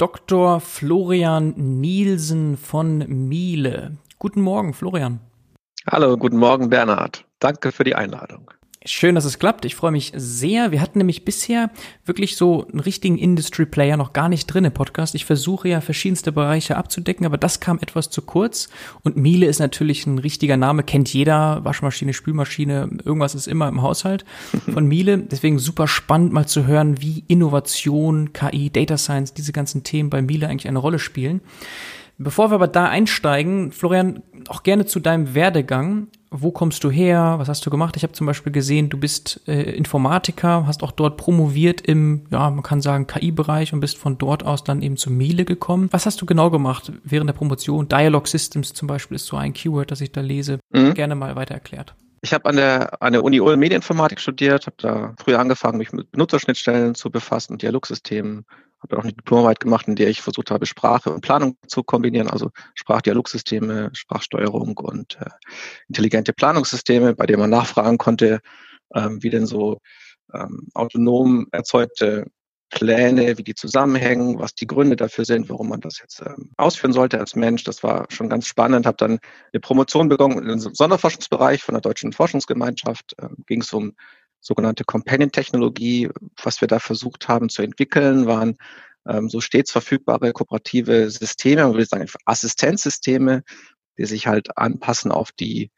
Dr. 0.00 0.60
Florian 0.60 1.52
Nielsen 1.58 2.56
von 2.56 3.28
Miele. 3.28 3.98
Guten 4.18 4.40
Morgen, 4.40 4.72
Florian. 4.72 5.20
Hallo, 5.86 6.16
guten 6.16 6.38
Morgen, 6.38 6.70
Bernhard. 6.70 7.26
Danke 7.38 7.70
für 7.70 7.84
die 7.84 7.94
Einladung. 7.94 8.50
Schön, 8.86 9.14
dass 9.14 9.26
es 9.26 9.38
klappt. 9.38 9.66
Ich 9.66 9.74
freue 9.74 9.90
mich 9.90 10.10
sehr. 10.16 10.70
Wir 10.70 10.80
hatten 10.80 10.96
nämlich 10.96 11.26
bisher 11.26 11.68
wirklich 12.06 12.36
so 12.36 12.66
einen 12.66 12.80
richtigen 12.80 13.18
Industry 13.18 13.66
Player 13.66 13.98
noch 13.98 14.14
gar 14.14 14.30
nicht 14.30 14.46
drin 14.46 14.64
im 14.64 14.72
Podcast. 14.72 15.14
Ich 15.14 15.26
versuche 15.26 15.68
ja 15.68 15.82
verschiedenste 15.82 16.32
Bereiche 16.32 16.78
abzudecken, 16.78 17.26
aber 17.26 17.36
das 17.36 17.60
kam 17.60 17.78
etwas 17.82 18.08
zu 18.08 18.22
kurz. 18.22 18.70
Und 19.02 19.18
Miele 19.18 19.44
ist 19.44 19.58
natürlich 19.58 20.06
ein 20.06 20.16
richtiger 20.16 20.56
Name, 20.56 20.82
kennt 20.82 21.12
jeder. 21.12 21.62
Waschmaschine, 21.62 22.14
Spülmaschine, 22.14 22.88
irgendwas 23.04 23.34
ist 23.34 23.48
immer 23.48 23.68
im 23.68 23.82
Haushalt 23.82 24.24
von 24.72 24.86
Miele. 24.86 25.18
Deswegen 25.30 25.58
super 25.58 25.86
spannend 25.86 26.32
mal 26.32 26.46
zu 26.46 26.66
hören, 26.66 27.02
wie 27.02 27.22
Innovation, 27.28 28.32
KI, 28.32 28.70
Data 28.70 28.96
Science, 28.96 29.34
diese 29.34 29.52
ganzen 29.52 29.84
Themen 29.84 30.08
bei 30.08 30.22
Miele 30.22 30.48
eigentlich 30.48 30.68
eine 30.68 30.78
Rolle 30.78 30.98
spielen. 30.98 31.42
Bevor 32.22 32.50
wir 32.50 32.56
aber 32.56 32.68
da 32.68 32.84
einsteigen, 32.84 33.72
Florian, 33.72 34.22
auch 34.48 34.62
gerne 34.62 34.84
zu 34.84 35.00
deinem 35.00 35.34
Werdegang. 35.34 36.08
Wo 36.30 36.50
kommst 36.50 36.84
du 36.84 36.90
her? 36.90 37.36
Was 37.38 37.48
hast 37.48 37.64
du 37.64 37.70
gemacht? 37.70 37.96
Ich 37.96 38.02
habe 38.02 38.12
zum 38.12 38.26
Beispiel 38.26 38.52
gesehen, 38.52 38.90
du 38.90 38.98
bist 38.98 39.40
äh, 39.48 39.62
Informatiker, 39.72 40.66
hast 40.66 40.82
auch 40.82 40.92
dort 40.92 41.16
promoviert 41.16 41.80
im, 41.80 42.26
ja, 42.30 42.50
man 42.50 42.62
kann 42.62 42.82
sagen, 42.82 43.06
KI-Bereich 43.06 43.72
und 43.72 43.80
bist 43.80 43.96
von 43.96 44.18
dort 44.18 44.44
aus 44.44 44.64
dann 44.64 44.82
eben 44.82 44.98
zu 44.98 45.10
Miele 45.10 45.46
gekommen. 45.46 45.88
Was 45.92 46.04
hast 46.04 46.20
du 46.20 46.26
genau 46.26 46.50
gemacht 46.50 46.92
während 47.04 47.30
der 47.30 47.34
Promotion? 47.34 47.88
Dialog 47.88 48.28
Systems 48.28 48.74
zum 48.74 48.86
Beispiel 48.86 49.14
ist 49.14 49.24
so 49.24 49.38
ein 49.38 49.54
Keyword, 49.54 49.90
das 49.90 50.02
ich 50.02 50.12
da 50.12 50.20
lese. 50.20 50.60
Mhm. 50.74 50.92
Gerne 50.92 51.14
mal 51.14 51.36
weiter 51.36 51.54
erklärt. 51.54 51.94
Ich 52.20 52.34
habe 52.34 52.44
an 52.50 52.56
der, 52.56 53.02
an 53.02 53.14
der 53.14 53.24
Uni 53.24 53.40
Ulm 53.40 53.58
Medieninformatik 53.58 54.20
studiert, 54.20 54.66
habe 54.66 54.76
da 54.76 55.14
früher 55.24 55.38
angefangen, 55.38 55.78
mich 55.78 55.90
mit 55.92 56.10
Benutzerschnittstellen 56.12 56.94
zu 56.94 57.10
befassen, 57.10 57.56
Dialogsystemen, 57.56 58.44
habe 58.82 58.98
auch 58.98 59.02
eine 59.02 59.12
Diplomarbeit 59.12 59.60
gemacht, 59.60 59.88
in 59.88 59.96
der 59.96 60.08
ich 60.08 60.22
versucht 60.22 60.50
habe, 60.50 60.66
Sprache 60.66 61.10
und 61.12 61.20
Planung 61.20 61.56
zu 61.66 61.82
kombinieren, 61.82 62.28
also 62.28 62.50
Sprachdialogsysteme, 62.74 63.90
Sprachsteuerung 63.92 64.76
und 64.78 65.18
äh, 65.20 65.30
intelligente 65.88 66.32
Planungssysteme, 66.32 67.14
bei 67.14 67.26
denen 67.26 67.40
man 67.40 67.50
nachfragen 67.50 67.98
konnte, 67.98 68.40
ähm, 68.94 69.22
wie 69.22 69.30
denn 69.30 69.46
so 69.46 69.78
ähm, 70.32 70.68
autonom 70.74 71.46
erzeugte 71.52 72.26
Pläne, 72.70 73.36
wie 73.36 73.42
die 73.42 73.54
zusammenhängen, 73.54 74.38
was 74.38 74.54
die 74.54 74.66
Gründe 74.66 74.94
dafür 74.94 75.24
sind, 75.24 75.48
warum 75.48 75.68
man 75.68 75.80
das 75.80 75.98
jetzt 75.98 76.22
ähm, 76.24 76.52
ausführen 76.56 76.92
sollte 76.92 77.18
als 77.18 77.34
Mensch. 77.34 77.64
Das 77.64 77.82
war 77.82 78.06
schon 78.10 78.28
ganz 78.28 78.46
spannend. 78.46 78.86
Habe 78.86 78.96
dann 78.96 79.18
eine 79.52 79.60
Promotion 79.60 80.08
begonnen 80.08 80.48
im 80.48 80.58
Sonderforschungsbereich 80.58 81.62
von 81.62 81.74
der 81.74 81.82
Deutschen 81.82 82.12
Forschungsgemeinschaft. 82.12 83.16
Ähm, 83.20 83.36
Ging 83.46 83.60
es 83.60 83.72
um 83.72 83.92
sogenannte 84.40 84.84
Companion-Technologie. 84.84 86.08
Was 86.42 86.60
wir 86.60 86.68
da 86.68 86.78
versucht 86.78 87.28
haben 87.28 87.48
zu 87.48 87.62
entwickeln, 87.62 88.26
waren 88.26 88.56
ähm, 89.08 89.28
so 89.28 89.40
stets 89.40 89.72
verfügbare 89.72 90.32
kooperative 90.32 91.10
Systeme, 91.10 91.62
man 91.62 91.72
würde 91.72 91.86
sagen 91.86 92.06
Assistenzsysteme, 92.24 93.42
die 93.98 94.06
sich 94.06 94.26
halt 94.26 94.56
anpassen 94.56 95.12
auf 95.12 95.32
die, 95.32 95.70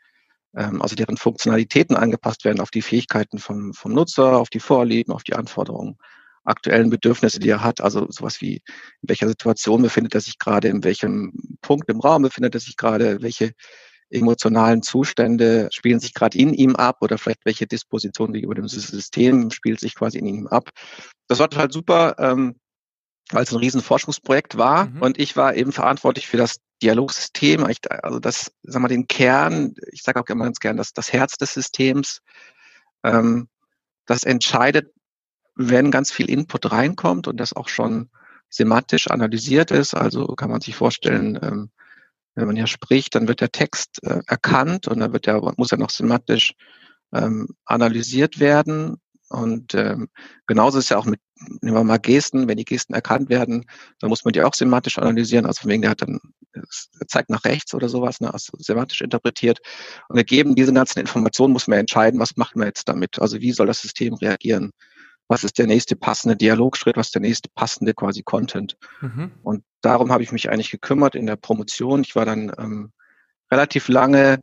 ähm, 0.56 0.82
also 0.82 0.96
deren 0.96 1.16
Funktionalitäten 1.16 1.96
angepasst 1.96 2.44
werden 2.44 2.60
auf 2.60 2.70
die 2.70 2.82
Fähigkeiten 2.82 3.38
vom, 3.38 3.74
vom 3.74 3.92
Nutzer, 3.92 4.38
auf 4.38 4.50
die 4.50 4.60
Vorlieben, 4.60 5.12
auf 5.12 5.22
die 5.24 5.34
Anforderungen 5.34 5.98
aktuellen 6.44 6.90
Bedürfnisse, 6.90 7.38
die 7.38 7.50
er 7.50 7.62
hat. 7.62 7.80
Also 7.80 8.10
sowas 8.10 8.40
wie, 8.40 8.54
in 8.54 9.08
welcher 9.08 9.28
Situation 9.28 9.82
befindet 9.82 10.14
er 10.14 10.20
sich 10.20 10.38
gerade, 10.38 10.68
in 10.68 10.84
welchem 10.84 11.56
Punkt 11.62 11.88
im 11.88 12.00
Raum 12.00 12.22
befindet 12.22 12.54
er 12.54 12.60
sich 12.60 12.76
gerade, 12.76 13.22
welche 13.22 13.52
emotionalen 14.12 14.82
Zustände 14.82 15.68
spielen 15.72 16.00
sich 16.00 16.14
gerade 16.14 16.38
in 16.38 16.54
ihm 16.54 16.76
ab 16.76 16.98
oder 17.00 17.18
vielleicht 17.18 17.44
welche 17.44 17.66
Disposition 17.66 18.32
gegenüber 18.32 18.54
dem 18.54 18.68
System 18.68 19.50
spielt 19.50 19.80
sich 19.80 19.94
quasi 19.94 20.18
in 20.18 20.26
ihm 20.26 20.46
ab. 20.46 20.70
Das 21.28 21.38
war 21.38 21.48
total 21.48 21.72
super, 21.72 22.16
ähm, 22.18 22.56
weil 23.30 23.44
es 23.44 23.52
ein 23.52 23.58
Riesenforschungsprojekt 23.58 24.56
war 24.56 24.86
mhm. 24.86 25.02
und 25.02 25.18
ich 25.18 25.36
war 25.36 25.54
eben 25.54 25.72
verantwortlich 25.72 26.26
für 26.26 26.36
das 26.36 26.56
Dialogsystem, 26.82 27.64
also 28.02 28.18
das, 28.18 28.52
sagen 28.62 28.84
wir 28.84 28.88
den 28.88 29.06
Kern, 29.06 29.74
ich 29.92 30.02
sage 30.02 30.20
auch 30.20 30.26
immer 30.26 30.44
ganz 30.44 30.58
gern, 30.58 30.76
das, 30.76 30.92
das 30.92 31.12
Herz 31.12 31.36
des 31.36 31.54
Systems, 31.54 32.20
ähm, 33.04 33.48
das 34.06 34.24
entscheidet, 34.24 34.92
wenn 35.54 35.90
ganz 35.90 36.10
viel 36.10 36.28
Input 36.28 36.72
reinkommt 36.72 37.28
und 37.28 37.38
das 37.38 37.54
auch 37.54 37.68
schon 37.68 38.10
semantisch 38.48 39.08
analysiert 39.10 39.70
ist. 39.70 39.94
Also 39.94 40.26
kann 40.28 40.50
man 40.50 40.60
sich 40.60 40.74
vorstellen, 40.74 41.38
ähm, 41.42 41.70
wenn 42.34 42.46
man 42.46 42.56
ja 42.56 42.66
spricht, 42.66 43.14
dann 43.14 43.28
wird 43.28 43.40
der 43.40 43.52
Text 43.52 44.02
äh, 44.02 44.20
erkannt 44.26 44.88
und 44.88 45.00
dann 45.00 45.12
wird 45.12 45.26
der, 45.26 45.40
muss 45.56 45.72
er 45.72 45.78
noch 45.78 45.90
semantisch 45.90 46.54
ähm, 47.12 47.48
analysiert 47.64 48.40
werden. 48.40 48.96
Und 49.28 49.74
ähm, 49.74 50.08
genauso 50.46 50.78
ist 50.78 50.90
ja 50.90 50.98
auch 50.98 51.06
mit, 51.06 51.20
nehmen 51.62 51.76
wir 51.76 51.84
mal 51.84 51.98
Gesten, 51.98 52.48
wenn 52.48 52.58
die 52.58 52.66
Gesten 52.66 52.92
erkannt 52.92 53.30
werden, 53.30 53.64
dann 53.98 54.10
muss 54.10 54.24
man 54.24 54.32
die 54.32 54.42
auch 54.42 54.54
semantisch 54.54 54.98
analysieren. 54.98 55.46
Also 55.46 55.66
wegen 55.68 55.82
der 55.82 55.92
hat 55.92 56.02
dann, 56.02 56.20
er 56.52 57.06
zeigt 57.08 57.30
nach 57.30 57.44
rechts 57.44 57.72
oder 57.72 57.88
sowas, 57.88 58.20
ne, 58.20 58.32
also 58.32 58.52
semantisch 58.58 59.00
interpretiert. 59.00 59.60
Und 60.08 60.16
gegeben 60.16 60.54
diese 60.54 60.74
ganzen 60.74 61.00
Informationen 61.00 61.54
muss 61.54 61.66
man 61.66 61.78
entscheiden, 61.78 62.20
was 62.20 62.36
machen 62.36 62.60
wir 62.60 62.66
jetzt 62.66 62.88
damit? 62.88 63.20
Also 63.20 63.40
wie 63.40 63.52
soll 63.52 63.66
das 63.66 63.80
System 63.80 64.14
reagieren? 64.14 64.72
Was 65.32 65.44
ist 65.44 65.58
der 65.58 65.66
nächste 65.66 65.96
passende 65.96 66.36
Dialogschritt, 66.36 66.98
was 66.98 67.06
ist 67.06 67.14
der 67.14 67.22
nächste 67.22 67.48
passende 67.54 67.94
quasi 67.94 68.22
Content. 68.22 68.76
Mhm. 69.00 69.32
Und 69.42 69.64
darum 69.80 70.12
habe 70.12 70.22
ich 70.22 70.30
mich 70.30 70.50
eigentlich 70.50 70.70
gekümmert 70.70 71.14
in 71.14 71.24
der 71.24 71.36
Promotion. 71.36 72.02
Ich 72.02 72.14
war 72.14 72.26
dann 72.26 72.52
ähm, 72.58 72.92
relativ 73.50 73.88
lange 73.88 74.40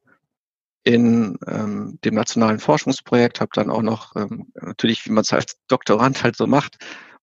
in 0.84 1.38
ähm, 1.46 2.00
dem 2.04 2.16
nationalen 2.16 2.58
Forschungsprojekt, 2.58 3.40
habe 3.40 3.52
dann 3.54 3.70
auch 3.70 3.84
noch 3.84 4.16
ähm, 4.16 4.52
natürlich, 4.60 5.06
wie 5.06 5.12
man 5.12 5.22
es 5.22 5.32
als 5.32 5.58
Doktorand 5.68 6.24
halt 6.24 6.36
so 6.36 6.48
macht, 6.48 6.78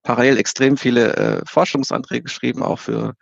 parallel 0.04 0.38
extrem 0.38 0.76
viele 0.76 1.16
äh, 1.16 1.42
Forschungsanträge 1.44 2.22
geschrieben, 2.22 2.62
auch 2.62 2.78
für 2.78 3.14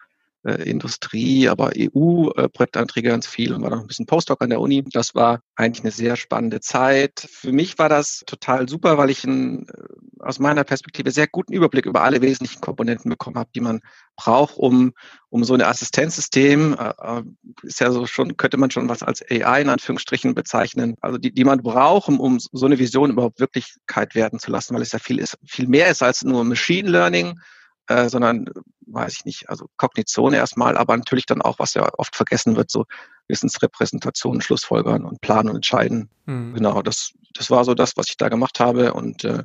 äh, 0.44 0.69
Industrie, 0.69 1.49
aber 1.49 1.72
EU-Projektanträge 1.77 3.09
ganz 3.09 3.27
viel 3.27 3.53
und 3.55 3.62
war 3.62 3.71
noch 3.71 3.81
ein 3.81 3.87
bisschen 3.87 4.06
Postdoc 4.06 4.43
an 4.43 4.50
der 4.50 4.60
Uni. 4.60 4.84
Das 4.93 5.15
war 5.15 5.41
eigentlich 5.56 5.84
eine 5.84 5.91
sehr 5.91 6.16
spannende 6.16 6.60
Zeit. 6.60 7.27
Für 7.31 7.53
mich 7.53 7.78
war 7.78 7.88
das 7.88 8.25
total 8.27 8.69
super, 8.69 8.99
weil 8.99 9.10
ich 9.10 9.25
einen, 9.25 9.66
äh, 9.69 9.72
aus 10.21 10.38
meiner 10.38 10.65
Perspektive 10.65 11.10
sehr 11.10 11.27
guten 11.28 11.53
Überblick 11.53 11.87
über 11.87 12.03
alle 12.03 12.21
wesentlichen 12.21 12.60
Komponenten 12.60 13.10
bekommen 13.10 13.37
habe, 13.37 13.50
die 13.55 13.60
man 13.60 13.81
braucht, 14.16 14.56
um, 14.56 14.93
um 15.31 15.44
so 15.44 15.55
ein 15.55 15.62
Assistenzsystem, 15.62 16.75
äh, 16.75 16.93
äh, 16.99 17.22
ist 17.62 17.81
ja 17.81 17.91
so 17.91 18.06
schon, 18.06 18.37
könnte 18.37 18.56
man 18.56 18.71
schon 18.71 18.88
was 18.88 19.03
als 19.03 19.22
AI 19.22 19.62
in 19.62 19.69
Anführungsstrichen 19.69 20.34
bezeichnen, 20.34 20.97
also 21.00 21.19
die, 21.19 21.32
die 21.32 21.44
man 21.44 21.62
braucht, 21.62 22.09
um, 22.09 22.21
um 22.21 22.38
so 22.38 22.66
eine 22.66 22.78
Vision 22.78 23.11
überhaupt 23.11 23.41
Wirklichkeit 23.41 24.15
werden 24.15 24.38
zu 24.38 24.50
lassen, 24.50 24.75
weil 24.75 24.82
es 24.82 24.93
ja 24.93 24.99
viel 24.99 25.19
ist, 25.19 25.38
viel 25.47 25.69
mehr 25.69 25.88
ist 25.88 26.03
als 26.03 26.22
nur 26.22 26.44
Machine 26.44 26.88
Learning, 26.88 27.41
äh, 27.89 28.09
sondern 28.09 28.47
weiß 28.87 29.15
ich 29.19 29.25
nicht, 29.25 29.49
also 29.49 29.67
Kognition 29.77 30.34
erstmal, 30.34 30.77
aber 30.77 30.97
natürlich 30.97 31.27
dann 31.27 31.43
auch, 31.43 31.59
was 31.59 31.75
ja 31.75 31.89
oft 31.97 32.15
vergessen 32.17 32.56
wird, 32.56 32.71
so 32.71 32.84
Wissensrepräsentation, 33.28 34.41
Schlussfolgern 34.41 35.05
und 35.05 35.21
Planen 35.21 35.49
und 35.49 35.56
Entscheiden. 35.56 36.11
Mhm. 36.27 36.55
Genau, 36.55 36.83
das, 36.83 37.12
das 37.34 37.50
war 37.50 37.65
so 37.65 37.75
das, 37.75 37.97
was 37.97 38.09
ich 38.09 38.17
da 38.17 38.28
gemacht 38.28 38.61
habe 38.61 38.94
und 38.94 39.25
äh, 39.25 39.44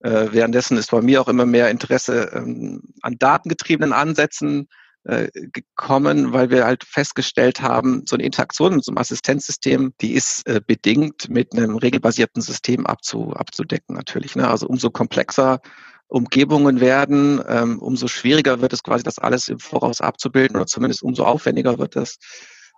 äh, 0.00 0.28
währenddessen 0.32 0.76
ist 0.76 0.90
bei 0.90 1.00
mir 1.00 1.20
auch 1.20 1.28
immer 1.28 1.46
mehr 1.46 1.70
Interesse 1.70 2.30
ähm, 2.34 2.82
an 3.02 3.18
datengetriebenen 3.18 3.92
Ansätzen 3.92 4.68
äh, 5.04 5.28
gekommen, 5.34 6.32
weil 6.32 6.50
wir 6.50 6.64
halt 6.64 6.84
festgestellt 6.84 7.60
haben, 7.60 8.04
so 8.06 8.16
eine 8.16 8.24
Interaktion 8.24 8.76
mit 8.76 8.84
so 8.84 8.92
einem 8.92 8.98
Assistenzsystem, 8.98 9.94
die 10.00 10.12
ist 10.12 10.46
äh, 10.46 10.60
bedingt 10.64 11.28
mit 11.28 11.52
einem 11.54 11.76
regelbasierten 11.76 12.42
System 12.42 12.86
abzu, 12.86 13.32
abzudecken 13.32 13.96
natürlich. 13.96 14.36
Ne? 14.36 14.48
Also 14.48 14.66
umso 14.66 14.90
komplexer 14.90 15.60
Umgebungen 16.12 16.80
werden, 16.80 17.40
ähm, 17.48 17.78
umso 17.78 18.06
schwieriger 18.06 18.60
wird 18.60 18.74
es 18.74 18.82
quasi, 18.82 19.02
das 19.02 19.18
alles 19.18 19.48
im 19.48 19.58
Voraus 19.58 20.02
abzubilden 20.02 20.56
oder 20.56 20.66
zumindest 20.66 21.02
umso 21.02 21.24
aufwendiger 21.24 21.78
wird 21.78 21.96
es. 21.96 22.18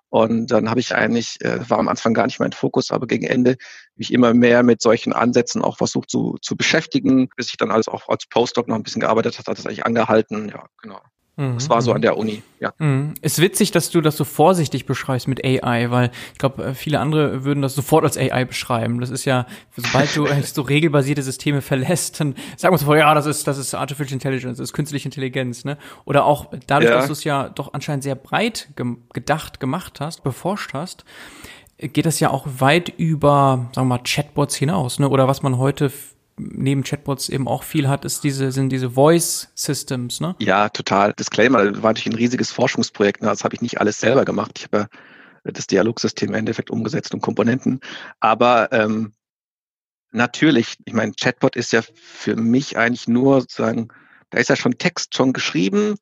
Und 0.08 0.52
dann 0.52 0.70
habe 0.70 0.78
ich 0.78 0.94
eigentlich, 0.94 1.40
äh, 1.40 1.68
war 1.68 1.80
am 1.80 1.88
Anfang 1.88 2.14
gar 2.14 2.26
nicht 2.26 2.38
mein 2.38 2.52
Fokus, 2.52 2.92
aber 2.92 3.08
gegen 3.08 3.26
Ende 3.26 3.56
mich 3.96 4.12
immer 4.12 4.32
mehr 4.34 4.62
mit 4.62 4.80
solchen 4.80 5.12
Ansätzen 5.12 5.62
auch 5.62 5.78
versucht 5.78 6.10
zu, 6.10 6.36
zu 6.40 6.56
beschäftigen, 6.56 7.28
bis 7.36 7.48
ich 7.48 7.56
dann 7.56 7.72
alles 7.72 7.88
auch 7.88 8.08
als 8.08 8.26
Postdoc 8.26 8.68
noch 8.68 8.76
ein 8.76 8.84
bisschen 8.84 9.00
gearbeitet 9.00 9.36
hat, 9.36 9.48
hat 9.48 9.58
das 9.58 9.66
eigentlich 9.66 9.84
angehalten. 9.84 10.48
Ja, 10.50 10.66
genau. 10.80 11.00
Mhm. 11.36 11.54
Das 11.54 11.68
war 11.68 11.82
so 11.82 11.92
an 11.92 12.00
der 12.00 12.16
Uni, 12.16 12.42
ja. 12.60 12.72
Mhm. 12.78 13.14
Ist 13.20 13.40
witzig, 13.40 13.72
dass 13.72 13.90
du 13.90 14.00
das 14.00 14.16
so 14.16 14.24
vorsichtig 14.24 14.86
beschreibst 14.86 15.26
mit 15.26 15.44
AI, 15.44 15.90
weil 15.90 16.10
ich 16.32 16.38
glaube, 16.38 16.64
äh, 16.64 16.74
viele 16.74 17.00
andere 17.00 17.44
würden 17.44 17.60
das 17.60 17.74
sofort 17.74 18.04
als 18.04 18.16
AI 18.16 18.44
beschreiben. 18.44 19.00
Das 19.00 19.10
ist 19.10 19.24
ja, 19.24 19.46
sobald 19.76 20.14
du 20.14 20.26
so 20.44 20.62
regelbasierte 20.62 21.22
Systeme 21.22 21.60
verlässt, 21.60 22.20
dann 22.20 22.36
sagen 22.56 22.72
wir 22.72 22.78
sofort, 22.78 22.98
ja, 22.98 23.12
das 23.14 23.26
ist, 23.26 23.48
das 23.48 23.58
ist 23.58 23.74
Artificial 23.74 24.14
Intelligence, 24.14 24.58
das 24.58 24.68
ist 24.68 24.72
künstliche 24.72 25.08
Intelligenz, 25.08 25.64
ne? 25.64 25.76
Oder 26.04 26.24
auch 26.24 26.52
dadurch, 26.68 26.90
ja. 26.90 26.98
dass 26.98 27.06
du 27.06 27.12
es 27.12 27.24
ja 27.24 27.48
doch 27.48 27.74
anscheinend 27.74 28.04
sehr 28.04 28.14
breit 28.14 28.68
ge 28.76 28.84
gedacht, 29.12 29.58
gemacht 29.58 30.00
hast, 30.00 30.22
beforscht 30.22 30.72
hast, 30.74 31.04
geht 31.78 32.06
das 32.06 32.20
ja 32.20 32.30
auch 32.30 32.46
weit 32.58 32.90
über, 32.96 33.70
sagen 33.74 33.88
wir 33.88 33.96
mal, 33.96 34.02
Chatbots 34.04 34.54
hinaus, 34.54 35.00
ne? 35.00 35.08
Oder 35.08 35.26
was 35.26 35.42
man 35.42 35.58
heute 35.58 35.90
neben 36.36 36.82
Chatbots 36.82 37.28
eben 37.28 37.48
auch 37.48 37.62
viel 37.62 37.88
hat, 37.88 38.04
ist 38.04 38.24
diese, 38.24 38.52
sind 38.52 38.70
diese 38.70 38.90
Voice 38.90 39.50
Systems, 39.54 40.20
ne? 40.20 40.34
Ja, 40.38 40.68
total. 40.68 41.12
Disclaimer, 41.12 41.64
das 41.64 41.82
war 41.82 41.90
natürlich 41.90 42.14
ein 42.14 42.18
riesiges 42.18 42.50
Forschungsprojekt. 42.50 43.22
Ne? 43.22 43.28
Das 43.28 43.44
habe 43.44 43.54
ich 43.54 43.62
nicht 43.62 43.80
alles 43.80 44.00
selber 44.00 44.24
gemacht. 44.24 44.58
Ich 44.58 44.64
habe 44.64 44.88
ja 45.44 45.52
das 45.52 45.66
Dialogsystem 45.66 46.30
im 46.30 46.34
Endeffekt 46.34 46.70
umgesetzt 46.70 47.14
und 47.14 47.20
Komponenten. 47.20 47.80
Aber 48.20 48.72
ähm, 48.72 49.12
natürlich, 50.10 50.76
ich 50.84 50.94
meine, 50.94 51.12
Chatbot 51.12 51.56
ist 51.56 51.72
ja 51.72 51.82
für 51.94 52.36
mich 52.36 52.76
eigentlich 52.76 53.08
nur 53.08 53.42
sozusagen, 53.42 53.88
da 54.30 54.38
ist 54.38 54.48
ja 54.48 54.56
schon 54.56 54.78
Text 54.78 55.14
schon 55.14 55.32
geschrieben 55.32 55.96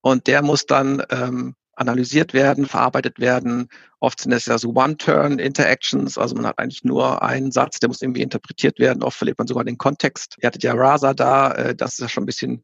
und 0.00 0.26
der 0.26 0.42
muss 0.42 0.66
dann 0.66 1.02
ähm, 1.10 1.54
analysiert 1.76 2.34
werden, 2.34 2.66
verarbeitet 2.66 3.18
werden. 3.18 3.68
Oft 4.00 4.20
sind 4.20 4.32
es 4.32 4.46
ja 4.46 4.58
so 4.58 4.70
One-Turn-Interactions, 4.70 6.18
also 6.18 6.34
man 6.34 6.46
hat 6.46 6.58
eigentlich 6.58 6.84
nur 6.84 7.22
einen 7.22 7.52
Satz, 7.52 7.80
der 7.80 7.88
muss 7.88 8.02
irgendwie 8.02 8.22
interpretiert 8.22 8.78
werden. 8.78 9.02
Oft 9.02 9.18
verliert 9.18 9.38
man 9.38 9.46
sogar 9.46 9.64
den 9.64 9.78
Kontext. 9.78 10.36
Ihr 10.40 10.46
hattet 10.46 10.62
ja 10.62 10.74
Rasa 10.74 11.14
da, 11.14 11.52
äh, 11.52 11.74
das 11.74 11.94
ist 11.94 12.00
ja 12.00 12.08
schon 12.08 12.24
ein 12.24 12.26
bisschen 12.26 12.62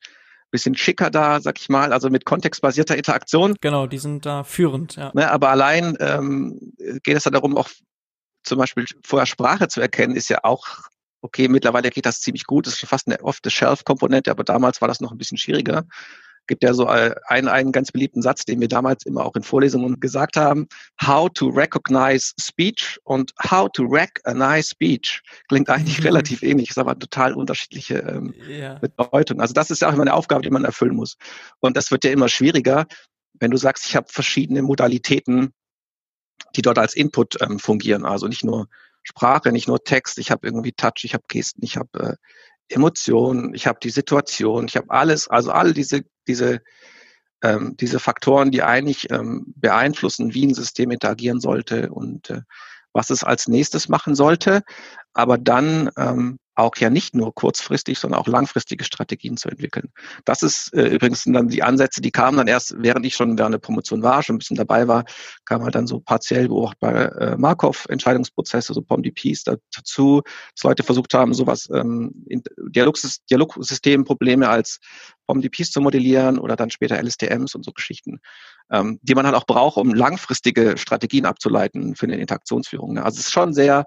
bisschen 0.53 0.75
schicker 0.77 1.11
da, 1.11 1.41
sag 1.41 1.61
ich 1.61 1.69
mal, 1.69 1.93
also 1.93 2.11
mit 2.11 2.25
kontextbasierter 2.25 2.97
Interaktion. 2.97 3.55
Genau, 3.61 3.87
die 3.87 3.99
sind 3.99 4.27
da 4.27 4.43
führend, 4.43 4.97
ja. 4.97 5.13
Ne, 5.15 5.31
aber 5.31 5.51
allein 5.51 5.97
ähm, 6.01 6.73
geht 7.05 7.17
es 7.17 7.25
ja 7.25 7.31
darum, 7.31 7.57
auch 7.57 7.69
zum 8.43 8.59
Beispiel 8.59 8.85
vorher 9.05 9.27
Sprache 9.27 9.69
zu 9.69 9.81
erkennen, 9.81 10.17
ist 10.17 10.29
ja 10.29 10.41
auch 10.43 10.67
okay, 11.23 11.49
mittlerweile 11.49 11.91
geht 11.91 12.07
das 12.07 12.21
ziemlich 12.21 12.45
gut, 12.45 12.67
das 12.67 12.75
ist 12.75 12.81
schon 12.81 12.89
fast 12.89 13.07
eine 13.07 13.23
Off-the-Shelf-Komponente, 13.23 14.31
aber 14.31 14.45
damals 14.45 14.81
war 14.81 14.89
das 14.89 15.01
noch 15.01 15.13
ein 15.13 15.19
bisschen 15.19 15.39
schwieriger 15.39 15.85
gibt 16.51 16.65
ja 16.65 16.75
so 16.75 16.87
einen, 16.87 17.49
einen 17.49 17.71
ganz 17.71 17.93
beliebten 17.93 18.23
Satz, 18.23 18.45
den 18.45 18.61
wir 18.61 18.67
damals 18.67 19.07
immer 19.07 19.25
auch 19.25 19.37
in 19.37 19.45
Vorlesungen 19.45 20.01
gesagt 20.01 20.37
haben. 20.37 20.67
How 21.01 21.31
to 21.33 21.49
recognize 21.49 22.33
speech 22.41 22.99
und 23.05 23.33
how 23.49 23.71
to 23.73 23.85
recognize 23.85 24.71
speech 24.71 25.23
klingt 25.49 25.71
eigentlich 25.71 26.01
mhm. 26.01 26.07
relativ 26.07 26.43
ähnlich, 26.43 26.71
ist 26.71 26.79
aber 26.79 26.99
total 26.99 27.35
unterschiedliche 27.35 27.99
ähm, 27.99 28.35
ja. 28.49 28.75
Bedeutung. 28.81 29.41
Also 29.41 29.55
das 29.55 29.71
ist 29.71 29.81
ja 29.81 29.89
auch 29.89 29.93
immer 29.93 30.03
eine 30.03 30.13
Aufgabe, 30.13 30.43
die 30.43 30.51
man 30.51 30.65
erfüllen 30.65 30.97
muss. 30.97 31.17
Und 31.61 31.77
das 31.77 31.93
wird 31.93 32.03
ja 32.03 32.11
immer 32.11 32.29
schwieriger, 32.29 32.87
wenn 33.39 33.53
du 33.53 33.57
sagst, 33.57 33.87
ich 33.87 33.95
habe 33.95 34.09
verschiedene 34.11 34.63
Modalitäten, 34.63 35.55
die 36.57 36.63
dort 36.63 36.81
als 36.81 36.95
Input 36.97 37.41
ähm, 37.41 37.61
fungieren. 37.61 38.05
Also 38.05 38.27
nicht 38.27 38.43
nur 38.43 38.67
Sprache, 39.05 39.53
nicht 39.53 39.69
nur 39.69 39.85
Text, 39.85 40.19
ich 40.19 40.33
habe 40.33 40.49
irgendwie 40.49 40.73
Touch, 40.73 41.05
ich 41.05 41.15
habe 41.15 41.23
Gesten, 41.29 41.65
ich 41.65 41.77
habe 41.77 41.91
äh, 42.01 42.17
Emotionen, 42.71 43.55
ich 43.55 43.67
habe 43.67 43.79
die 43.83 43.91
Situation, 43.91 44.67
ich 44.67 44.77
habe 44.77 44.91
alles, 44.91 45.29
also 45.29 45.51
all 45.51 45.73
diese, 45.73 46.03
diese, 46.27 46.61
ähm, 47.43 47.77
diese 47.79 47.99
Faktoren, 47.99 48.51
die 48.51 48.63
eigentlich 48.63 49.11
ähm, 49.11 49.53
beeinflussen, 49.57 50.35
wie 50.35 50.47
ein 50.47 50.55
System 50.55 50.91
interagieren 50.91 51.41
sollte 51.41 51.91
und 51.91 52.31
äh, 52.31 52.43
was 52.93 53.11
es 53.11 53.23
als 53.23 53.49
nächstes 53.49 53.89
machen 53.89 54.15
sollte, 54.15 54.63
aber 55.15 55.39
dann 55.39 55.91
ähm, 55.97 56.39
auch 56.61 56.77
ja 56.77 56.91
nicht 56.91 57.15
nur 57.15 57.35
kurzfristig, 57.35 57.99
sondern 57.99 58.21
auch 58.21 58.27
langfristige 58.27 58.85
Strategien 58.85 59.37
zu 59.37 59.49
entwickeln. 59.49 59.91
Das 60.25 60.43
ist 60.43 60.73
äh, 60.75 60.89
übrigens 60.89 61.25
dann 61.25 61.49
die 61.49 61.63
Ansätze, 61.63 62.01
die 62.01 62.11
kamen 62.11 62.37
dann 62.37 62.49
erst, 62.49 62.75
während 62.77 63.07
ich 63.07 63.15
schon 63.15 63.39
während 63.39 63.55
der 63.55 63.59
Promotion 63.59 64.03
war, 64.03 64.23
schon 64.23 64.37
ein 64.37 64.39
bisschen 64.39 64.57
dabei 64.57 64.87
war, 64.87 65.05
kam 65.45 65.63
halt 65.63 65.75
dann 65.75 65.87
so 65.87 66.01
partiell 66.01 66.49
beobachtbare 66.49 67.33
äh, 67.33 67.37
Markov-Entscheidungsprozesse, 67.37 68.75
so 68.75 68.83
POM-DPs 68.83 69.45
dazu, 69.45 70.23
dass 70.55 70.65
Leute 70.65 70.83
versucht 70.83 71.15
haben, 71.15 71.35
sowas 71.35 71.69
ähm, 71.73 72.13
Dialogsys 72.69 73.25
Dialogsystemprobleme 73.31 74.49
als 74.49 74.81
POM-DPs 75.27 75.71
zu 75.71 75.81
modellieren 75.81 76.39
oder 76.39 76.57
dann 76.57 76.71
später 76.71 77.01
LSTMs 77.03 77.55
und 77.55 77.65
so 77.65 77.73
Geschichten, 77.73 78.21
ähm, 78.71 78.99
die 79.03 79.15
man 79.15 79.25
halt 79.25 79.37
auch 79.37 79.47
braucht, 79.47 79.77
um 79.79 79.95
langfristige 79.95 80.77
Strategien 80.77 81.25
abzuleiten 81.25 81.95
für 81.95 82.07
eine 82.07 82.17
Interaktionsführung. 82.17 82.95
Ne? 82.95 83.05
Also 83.05 83.19
es 83.19 83.27
ist 83.27 83.33
schon 83.33 83.55
sehr, 83.55 83.87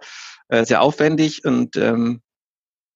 äh, 0.54 0.66
sehr 0.66 0.84
aufwendig 0.84 1.44
und 1.46 1.76
ähm, 1.78 2.22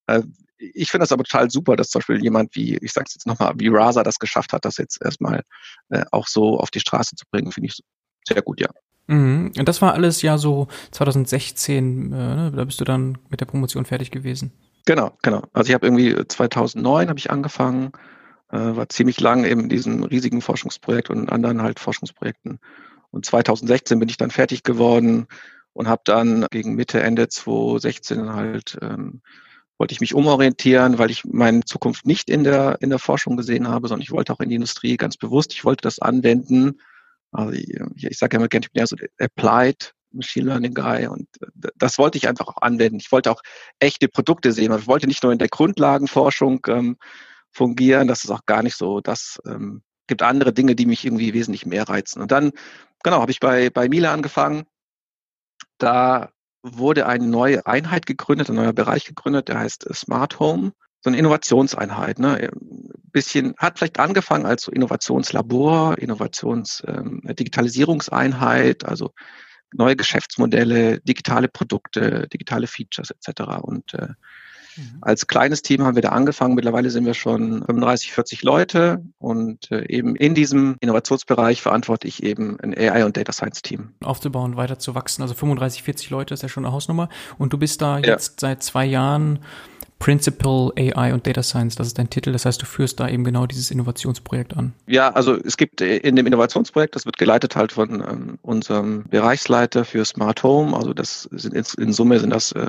äh, 0.06 0.22
ich 0.60 0.92
finde 0.92 1.04
das 1.04 1.12
aber 1.12 1.24
total 1.24 1.50
super, 1.50 1.76
dass 1.76 1.90
zum 1.90 2.00
Beispiel 2.00 2.22
jemand 2.22 2.56
wie, 2.56 2.78
ich 2.78 2.94
sage 2.94 3.06
es 3.08 3.16
jetzt 3.16 3.26
nochmal, 3.26 3.54
wie 3.58 3.68
Rasa 3.68 4.04
das 4.04 4.20
geschafft 4.20 4.54
hat, 4.54 4.64
das 4.64 4.78
jetzt 4.78 5.02
erstmal 5.04 5.42
äh, 5.90 6.06
auch 6.12 6.28
so 6.28 6.60
auf 6.60 6.70
die 6.70 6.80
Straße 6.80 7.16
zu 7.16 7.26
bringen, 7.32 7.52
finde 7.52 7.70
ich 7.70 7.80
sehr 8.28 8.44
gut, 8.44 8.62
ja. 8.62 8.70
Mhm. 9.08 9.54
Und 9.58 9.68
das 9.68 9.82
war 9.82 9.94
alles 9.94 10.22
ja 10.22 10.38
so 10.38 10.68
2016, 10.92 12.14
äh, 12.14 12.16
ne? 12.16 12.52
da 12.56 12.64
bist 12.64 12.80
du 12.80 12.86
dann 12.86 13.18
mit 13.30 13.42
der 13.42 13.46
Promotion 13.46 13.86
fertig 13.86 14.12
gewesen. 14.12 14.52
Genau, 14.86 15.18
genau. 15.24 15.42
Also 15.54 15.70
ich 15.70 15.74
habe 15.74 15.88
irgendwie 15.88 16.16
2009 16.28 17.10
habe 17.10 17.18
ich 17.18 17.32
angefangen, 17.32 17.92
äh, 18.52 18.58
war 18.58 18.88
ziemlich 18.90 19.20
lang 19.20 19.46
in 19.46 19.68
diesem 19.68 20.04
riesigen 20.04 20.42
Forschungsprojekt 20.42 21.10
und 21.10 21.32
anderen 21.32 21.64
halt 21.64 21.80
Forschungsprojekten. 21.80 22.60
Und 23.10 23.26
2016 23.26 23.98
bin 23.98 24.10
ich 24.10 24.18
dann 24.18 24.30
fertig 24.30 24.62
geworden 24.62 25.28
und 25.78 25.88
habe 25.88 26.02
dann 26.06 26.48
gegen 26.50 26.76
Mitte, 26.76 27.02
Ende 27.02 27.28
2016 27.30 28.34
halt 28.34 28.78
ähm, 28.82 29.22
wollte 29.78 29.94
ich 29.94 30.02
mich 30.02 30.16
umorientieren, 30.16 30.98
weil 30.98 31.12
ich 31.12 31.24
meine 31.24 31.64
Zukunft 31.66 32.08
nicht 32.08 32.30
in 32.30 32.44
der, 32.44 32.78
in 32.82 32.90
der 32.90 32.98
Forschung 32.98 33.38
gesehen 33.38 33.68
habe, 33.68 33.88
sondern 33.88 34.02
ich 34.02 34.12
wollte 34.12 34.34
auch 34.34 34.40
in 34.40 34.50
die 34.50 34.56
Industrie 34.56 34.98
ganz 34.98 35.18
bewusst. 35.18 35.54
Ich 35.54 35.66
wollte 35.66 35.84
das 35.84 36.00
anwenden. 36.00 36.82
Also 37.32 37.54
ich, 37.54 37.70
ich 37.96 38.18
sage 38.18 38.36
ja 38.36 38.40
immer 38.40 38.48
gerne, 38.48 38.66
ich 38.66 38.72
bin 38.72 38.80
ja 38.80 38.88
so 38.88 38.96
Applied 39.20 39.94
Machine 40.12 40.48
Learning 40.48 40.74
Guy 40.74 41.06
und 41.06 41.28
äh, 41.42 41.70
das 41.76 42.00
wollte 42.00 42.18
ich 42.18 42.28
einfach 42.28 42.48
auch 42.48 42.62
anwenden. 42.62 42.98
Ich 43.00 43.12
wollte 43.12 43.30
auch 43.30 43.44
echte 43.78 44.08
Produkte 44.08 44.52
sehen. 44.54 44.76
Ich 44.80 44.88
wollte 44.88 45.06
nicht 45.06 45.22
nur 45.22 45.32
in 45.32 45.38
der 45.38 45.50
Grundlagenforschung 45.50 46.66
ähm, 46.70 46.98
fungieren. 47.52 48.08
Das 48.08 48.24
ist 48.24 48.32
auch 48.32 48.48
gar 48.48 48.64
nicht 48.64 48.78
so. 48.78 49.00
Das 49.00 49.40
ähm, 49.46 49.84
gibt 50.08 50.24
andere 50.24 50.54
Dinge, 50.54 50.76
die 50.76 50.88
mich 50.88 51.06
irgendwie 51.06 51.36
wesentlich 51.36 51.68
mehr 51.68 51.88
reizen. 51.88 52.22
Und 52.22 52.32
dann, 52.32 52.52
genau, 53.04 53.22
habe 53.22 53.32
ich 53.32 53.40
bei, 53.40 53.70
bei 53.70 53.90
Miele 53.90 54.10
angefangen. 54.10 54.66
Da 55.78 56.30
wurde 56.64 57.06
eine 57.08 57.26
neue 57.26 57.66
Einheit 57.66 58.06
gegründet, 58.06 58.50
ein 58.50 58.56
neuer 58.56 58.74
Bereich 58.74 59.06
gegründet, 59.06 59.48
der 59.48 59.60
heißt 59.60 59.88
Smart 59.94 60.40
Home. 60.40 60.74
So 61.02 61.10
eine 61.10 61.18
Innovationseinheit, 61.18 62.20
ne? 62.20 62.50
Bisschen, 63.12 63.54
hat 63.58 63.78
vielleicht 63.78 64.00
angefangen 64.00 64.46
als 64.46 64.64
so 64.64 64.72
Innovationslabor, 64.72 65.98
Innovations, 66.00 66.84
ähm, 66.88 67.22
also 68.84 69.12
neue 69.74 69.96
Geschäftsmodelle, 69.96 71.00
digitale 71.02 71.48
Produkte, 71.48 72.28
digitale 72.34 72.68
Features 72.68 73.12
etc. 73.12 73.42
Und 73.62 73.94
äh, 73.94 74.10
Mhm. 74.78 74.98
Als 75.02 75.28
kleines 75.28 75.62
Team 75.62 75.84
haben 75.84 75.96
wir 75.96 76.02
da 76.02 76.10
angefangen. 76.10 76.56
Mittlerweile 76.56 76.90
sind 76.90 77.06
wir 77.06 77.14
schon 77.14 77.64
35, 77.66 78.12
40 78.12 78.44
Leute 78.44 79.04
und 79.18 79.72
äh, 79.72 79.86
eben 79.90 80.16
in 80.16 80.36
diesem 80.36 80.78
Innovationsbereich 80.80 81.62
verantworte 81.62 82.08
ich 82.08 82.24
eben 82.24 82.60
ein 82.60 82.78
AI 82.78 83.06
und 83.06 83.18
Data 83.18 83.32
Science 83.32 83.62
Team. 83.62 83.92
Aufzubauen, 84.04 84.56
weiter 84.56 84.80
zu 84.80 84.96
wachsen. 84.96 85.22
Also 85.22 85.34
35, 85.34 85.84
40 85.84 86.10
Leute 86.10 86.34
ist 86.34 86.44
ja 86.44 86.50
schon 86.50 86.66
eine 86.66 86.74
Hausnummer. 86.74 87.10
Und 87.38 87.54
du 87.54 87.58
bist 87.58 87.82
da 87.82 88.00
ja. 88.00 88.08
jetzt 88.08 88.40
seit 88.40 88.64
zwei 88.64 88.86
Jahren 88.86 89.40
Principal 90.00 90.72
AI 90.78 91.14
und 91.14 91.26
Data 91.26 91.42
Science, 91.42 91.76
das 91.76 91.88
ist 91.88 91.98
dein 91.98 92.10
Titel. 92.10 92.32
Das 92.32 92.46
heißt, 92.46 92.62
du 92.62 92.66
führst 92.66 93.00
da 93.00 93.10
eben 93.10 93.24
genau 93.24 93.48
dieses 93.48 93.72
Innovationsprojekt 93.72 94.56
an. 94.56 94.74
Ja, 94.86 95.10
also 95.10 95.36
es 95.36 95.58
gibt 95.58 95.82
äh, 95.82 95.98
in 95.98 96.16
dem 96.16 96.28
Innovationsprojekt, 96.28 96.96
das 96.96 97.06
wird 97.06 97.18
geleitet 97.18 97.56
halt 97.56 97.72
von 97.72 98.02
ähm, 98.02 98.40
unserem 98.44 99.06
Bereichsleiter 99.10 99.86
für 99.86 100.06
Smart 100.06 100.44
Home. 100.44 100.76
Also 100.76 100.94
das 100.94 101.24
sind 101.32 101.56
in, 101.56 101.66
in 101.84 101.94
Summe 101.94 102.20
sind 102.20 102.30
das 102.30 102.52
äh, 102.52 102.68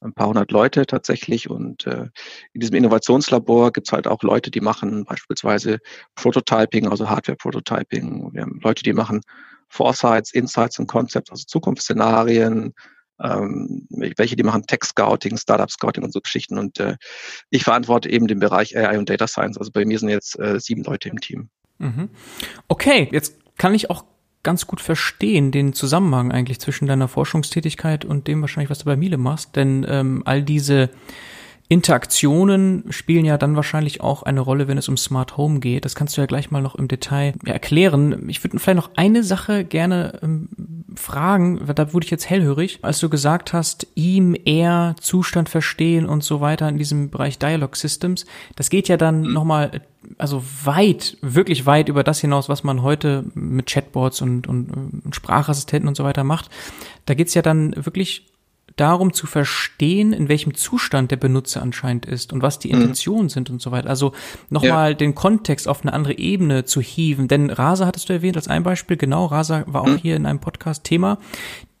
ein 0.00 0.12
paar 0.12 0.28
hundert 0.28 0.50
Leute 0.52 0.86
tatsächlich. 0.86 1.50
Und 1.50 1.86
äh, 1.86 2.06
in 2.52 2.60
diesem 2.60 2.76
Innovationslabor 2.76 3.72
gibt's 3.72 3.92
halt 3.92 4.06
auch 4.06 4.22
Leute, 4.22 4.50
die 4.50 4.60
machen 4.60 5.04
beispielsweise 5.04 5.78
Prototyping, 6.14 6.88
also 6.88 7.08
Hardware-Prototyping. 7.08 8.30
Wir 8.32 8.42
haben 8.42 8.60
Leute, 8.62 8.82
die 8.82 8.92
machen 8.92 9.20
Foresights, 9.68 10.32
Insights 10.32 10.78
und 10.78 10.86
Concepts, 10.86 11.30
also 11.30 11.44
Zukunftsszenarien, 11.46 12.74
ähm, 13.20 13.86
welche 13.90 14.36
die 14.36 14.42
machen 14.42 14.64
Tech-Scouting, 14.66 15.36
Startup-Scouting 15.36 16.04
und 16.04 16.12
so 16.12 16.20
Geschichten. 16.20 16.58
Und 16.58 16.78
äh, 16.78 16.96
ich 17.50 17.64
verantworte 17.64 18.08
eben 18.08 18.28
den 18.28 18.38
Bereich 18.38 18.76
AI 18.76 18.98
und 18.98 19.10
Data 19.10 19.26
Science. 19.26 19.58
Also 19.58 19.72
bei 19.72 19.84
mir 19.84 19.98
sind 19.98 20.08
jetzt 20.08 20.38
äh, 20.38 20.60
sieben 20.60 20.84
Leute 20.84 21.08
im 21.08 21.20
Team. 21.20 21.50
Mhm. 21.78 22.10
Okay, 22.68 23.08
jetzt 23.12 23.36
kann 23.56 23.74
ich 23.74 23.90
auch 23.90 24.04
ganz 24.42 24.66
gut 24.66 24.80
verstehen, 24.80 25.50
den 25.50 25.72
Zusammenhang 25.72 26.32
eigentlich 26.32 26.60
zwischen 26.60 26.86
deiner 26.86 27.08
Forschungstätigkeit 27.08 28.04
und 28.04 28.28
dem 28.28 28.40
wahrscheinlich, 28.40 28.70
was 28.70 28.78
du 28.78 28.84
bei 28.84 28.96
Miele 28.96 29.18
machst. 29.18 29.56
Denn 29.56 29.86
ähm, 29.88 30.22
all 30.24 30.42
diese 30.42 30.90
Interaktionen 31.70 32.84
spielen 32.88 33.26
ja 33.26 33.36
dann 33.36 33.54
wahrscheinlich 33.54 34.00
auch 34.00 34.22
eine 34.22 34.40
Rolle, 34.40 34.68
wenn 34.68 34.78
es 34.78 34.88
um 34.88 34.96
Smart 34.96 35.36
Home 35.36 35.60
geht. 35.60 35.84
Das 35.84 35.94
kannst 35.94 36.16
du 36.16 36.22
ja 36.22 36.26
gleich 36.26 36.50
mal 36.50 36.62
noch 36.62 36.74
im 36.74 36.88
Detail 36.88 37.34
erklären. 37.44 38.26
Ich 38.28 38.42
würde 38.42 38.58
vielleicht 38.58 38.76
noch 38.76 38.90
eine 38.96 39.22
Sache 39.22 39.64
gerne 39.64 40.18
ähm, 40.22 40.48
fragen, 40.94 41.60
da 41.74 41.92
wurde 41.92 42.04
ich 42.04 42.10
jetzt 42.10 42.30
hellhörig, 42.30 42.78
als 42.80 43.00
du 43.00 43.10
gesagt 43.10 43.52
hast, 43.52 43.86
ihm, 43.94 44.34
er, 44.46 44.96
Zustand 44.98 45.50
verstehen 45.50 46.06
und 46.06 46.24
so 46.24 46.40
weiter 46.40 46.68
in 46.70 46.78
diesem 46.78 47.10
Bereich 47.10 47.38
Dialog 47.38 47.76
Systems. 47.76 48.24
Das 48.56 48.70
geht 48.70 48.88
ja 48.88 48.96
dann 48.96 49.20
mhm. 49.20 49.32
nochmal, 49.34 49.82
also 50.16 50.42
weit, 50.64 51.18
wirklich 51.20 51.66
weit 51.66 51.90
über 51.90 52.02
das 52.02 52.20
hinaus, 52.20 52.48
was 52.48 52.64
man 52.64 52.82
heute 52.82 53.24
mit 53.34 53.66
Chatbots 53.66 54.22
und, 54.22 54.46
und, 54.46 54.70
und 55.04 55.14
Sprachassistenten 55.14 55.86
und 55.86 55.96
so 55.96 56.04
weiter 56.04 56.24
macht. 56.24 56.48
Da 57.04 57.12
geht's 57.12 57.34
ja 57.34 57.42
dann 57.42 57.74
wirklich 57.76 58.27
darum 58.80 59.12
zu 59.12 59.26
verstehen, 59.26 60.12
in 60.12 60.28
welchem 60.28 60.54
Zustand 60.54 61.10
der 61.10 61.16
Benutzer 61.16 61.62
anscheinend 61.62 62.06
ist 62.06 62.32
und 62.32 62.42
was 62.42 62.58
die 62.58 62.68
mhm. 62.68 62.80
Intentionen 62.80 63.24
mhm. 63.24 63.28
sind 63.30 63.50
und 63.50 63.60
so 63.60 63.70
weiter. 63.70 63.90
Also 63.90 64.12
nochmal 64.50 64.90
ja. 64.90 64.94
den 64.94 65.14
Kontext 65.14 65.68
auf 65.68 65.82
eine 65.82 65.92
andere 65.92 66.16
Ebene 66.16 66.64
zu 66.64 66.80
hieven. 66.80 67.28
Denn 67.28 67.50
Rasa 67.50 67.86
hattest 67.86 68.08
du 68.08 68.12
erwähnt 68.12 68.36
als 68.36 68.48
ein 68.48 68.62
Beispiel. 68.62 68.96
Genau, 68.96 69.26
Rasa 69.26 69.64
war 69.66 69.82
auch 69.82 69.88
mhm. 69.88 69.98
hier 69.98 70.16
in 70.16 70.26
einem 70.26 70.40
Podcast 70.40 70.84
Thema. 70.84 71.18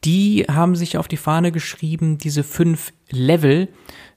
Die 0.04 0.44
haben 0.48 0.76
sich 0.76 0.96
auf 0.96 1.08
die 1.08 1.16
Fahne 1.16 1.50
geschrieben, 1.50 2.18
diese 2.18 2.44
fünf 2.44 2.92
Level 3.10 3.68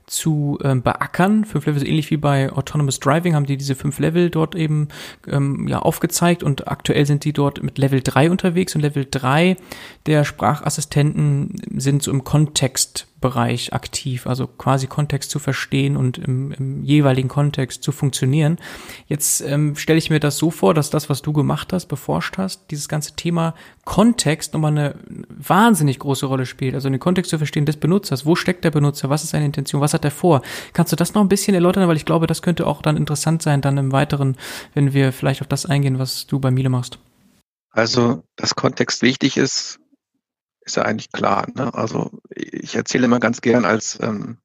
zu 0.08 0.58
ähm, 0.64 0.82
beackern. 0.82 1.46
Fünf 1.46 1.66
Level, 1.66 1.80
so 1.80 1.86
ähnlich 1.86 2.12
wie 2.12 2.18
bei 2.18 2.52
Autonomous 2.52 3.00
Driving, 3.00 3.36
haben 3.36 3.46
die 3.46 3.58
diese 3.58 3.76
fünf 3.76 4.00
Level 4.00 4.30
dort 4.30 4.56
eben 4.56 4.90
ähm, 5.28 5.68
ja 5.68 5.80
aufgezeigt 5.80 6.44
und 6.44 6.68
aktuell 6.68 7.06
sind 7.06 7.24
die 7.24 7.34
dort 7.34 7.64
mit 7.64 7.78
Level 7.78 8.02
3 8.02 8.32
unterwegs 8.32 8.76
und 8.76 8.82
Level 8.82 9.08
3 9.10 9.58
der 10.06 10.24
Sprachassistenten 10.24 11.62
sind 11.76 12.04
so 12.04 12.12
im 12.12 12.24
Kontext 12.24 13.08
Bereich 13.22 13.72
aktiv, 13.72 14.26
also 14.26 14.48
quasi 14.48 14.88
Kontext 14.88 15.30
zu 15.30 15.38
verstehen 15.38 15.96
und 15.96 16.18
im, 16.18 16.52
im 16.52 16.84
jeweiligen 16.84 17.30
Kontext 17.30 17.84
zu 17.84 17.92
funktionieren. 17.92 18.58
Jetzt 19.06 19.42
ähm, 19.42 19.76
stelle 19.76 20.00
ich 20.00 20.10
mir 20.10 20.20
das 20.20 20.38
so 20.38 20.50
vor, 20.50 20.74
dass 20.74 20.90
das, 20.90 21.08
was 21.08 21.22
du 21.22 21.32
gemacht 21.32 21.72
hast, 21.72 21.86
beforscht 21.86 22.40
hast, 22.40 22.72
dieses 22.72 22.90
ganze 22.90 23.16
Thema 23.16 23.54
Kontext 23.86 24.54
nochmal 24.54 24.72
eine 24.72 24.96
wahnsinnig 25.30 26.00
große 26.00 26.26
Rolle 26.26 26.48
spielt. 26.48 26.74
Also 26.74 26.90
den 26.90 27.00
Kontext 27.00 27.30
zu 27.30 27.38
verstehen 27.38 27.68
des 27.68 27.78
Benutzers. 27.78 28.26
Wo 28.26 28.36
steckt 28.36 28.66
der 28.66 28.72
Benutzer? 28.72 29.10
Was 29.12 29.24
ist 29.24 29.30
seine 29.30 29.46
Intention? 29.46 29.82
Was 29.82 29.94
hat 29.94 30.04
er 30.04 30.12
vor? 30.12 30.42
Kannst 30.74 30.92
du 30.92 30.96
das 30.96 31.14
noch 31.14 31.22
ein 31.22 31.30
bisschen 31.30 31.54
erläutern? 31.54 31.88
Weil 31.88 31.98
ich 31.98 32.06
glaube, 32.06 32.26
das 32.26 32.42
könnte 32.42 32.66
auch 32.66 32.82
dann 32.82 32.98
interessant 32.98 33.44
sein, 33.44 33.62
dann 33.62 33.78
im 33.78 33.92
Weiteren, 33.92 34.36
wenn 34.74 34.94
wir 34.94 35.14
vielleicht 35.14 35.42
auf 35.42 35.48
das 35.48 35.68
eingehen, 35.68 36.00
was 36.00 36.26
du 36.26 36.40
bei 36.40 36.50
Miele 36.50 36.70
machst. 36.70 36.98
Also, 37.70 38.24
dass 38.36 38.56
Kontext 38.56 39.04
wichtig 39.04 39.38
ist, 39.38 39.80
ist 40.72 40.76
ja 40.78 40.84
eigentlich 40.84 41.12
klar. 41.12 41.48
Ne? 41.56 41.74
Also 41.74 42.12
ich 42.30 42.76
erzähle 42.76 43.06
immer 43.06 43.20
ganz 43.20 43.42
gern, 43.42 43.66
als 43.66 44.00
ähm, 44.02 44.38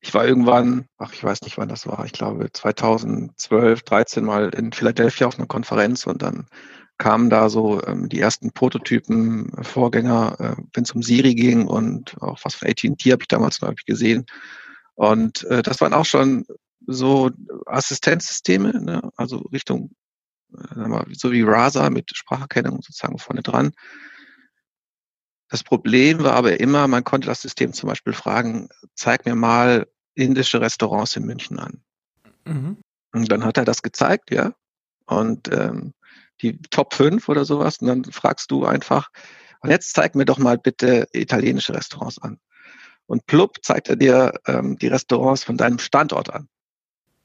ich 0.00 0.14
war 0.14 0.26
irgendwann, 0.26 0.86
ach 0.98 1.12
ich 1.12 1.24
weiß 1.24 1.42
nicht 1.42 1.58
wann 1.58 1.68
das 1.68 1.86
war, 1.86 2.04
ich 2.04 2.12
glaube 2.12 2.52
2012, 2.52 3.82
13 3.82 4.24
mal 4.24 4.50
in 4.50 4.72
Philadelphia 4.72 5.26
auf 5.26 5.38
einer 5.38 5.48
Konferenz 5.48 6.06
und 6.06 6.22
dann 6.22 6.46
kamen 6.98 7.28
da 7.28 7.48
so 7.48 7.84
ähm, 7.84 8.08
die 8.08 8.20
ersten 8.20 8.52
Prototypen, 8.52 9.52
äh, 9.54 9.64
Vorgänger, 9.64 10.36
äh, 10.38 10.62
wenn 10.74 10.84
es 10.84 10.92
um 10.92 11.02
Siri 11.02 11.34
ging 11.34 11.66
und 11.66 12.16
auch 12.20 12.38
was 12.44 12.54
von 12.54 12.68
AT&T 12.68 13.10
habe 13.10 13.22
ich 13.22 13.28
damals 13.28 13.60
noch 13.60 13.74
gesehen. 13.86 14.26
Und 14.94 15.42
äh, 15.44 15.62
das 15.62 15.80
waren 15.80 15.92
auch 15.92 16.06
schon 16.06 16.46
so 16.86 17.30
Assistenzsysteme, 17.66 18.80
ne? 18.80 19.10
also 19.16 19.38
Richtung, 19.52 19.90
äh, 20.56 21.14
so 21.14 21.32
wie 21.32 21.42
Rasa 21.42 21.90
mit 21.90 22.10
Spracherkennung 22.14 22.76
sozusagen 22.76 23.18
vorne 23.18 23.42
dran. 23.42 23.72
Das 25.48 25.62
Problem 25.62 26.22
war 26.22 26.32
aber 26.32 26.58
immer, 26.60 26.88
man 26.88 27.04
konnte 27.04 27.28
das 27.28 27.42
System 27.42 27.72
zum 27.72 27.88
Beispiel 27.88 28.12
fragen, 28.12 28.68
zeig 28.94 29.26
mir 29.26 29.34
mal 29.34 29.86
indische 30.14 30.60
Restaurants 30.60 31.16
in 31.16 31.24
München 31.24 31.58
an. 31.58 31.82
Mhm. 32.44 32.78
Und 33.12 33.30
dann 33.30 33.44
hat 33.44 33.58
er 33.58 33.64
das 33.64 33.82
gezeigt, 33.82 34.30
ja. 34.30 34.52
Und 35.06 35.48
ähm, 35.52 35.92
die 36.42 36.60
Top 36.70 36.94
5 36.94 37.28
oder 37.28 37.44
sowas. 37.44 37.78
Und 37.78 37.88
dann 37.88 38.04
fragst 38.04 38.50
du 38.50 38.64
einfach, 38.64 39.10
und 39.60 39.70
jetzt 39.70 39.94
zeig 39.94 40.14
mir 40.14 40.24
doch 40.24 40.38
mal 40.38 40.58
bitte 40.58 41.08
italienische 41.12 41.74
Restaurants 41.74 42.20
an. 42.20 42.38
Und 43.06 43.26
plupp 43.26 43.58
zeigt 43.62 43.88
er 43.88 43.96
dir 43.96 44.32
ähm, 44.46 44.78
die 44.78 44.88
Restaurants 44.88 45.44
von 45.44 45.56
deinem 45.56 45.78
Standort 45.78 46.32
an. 46.32 46.48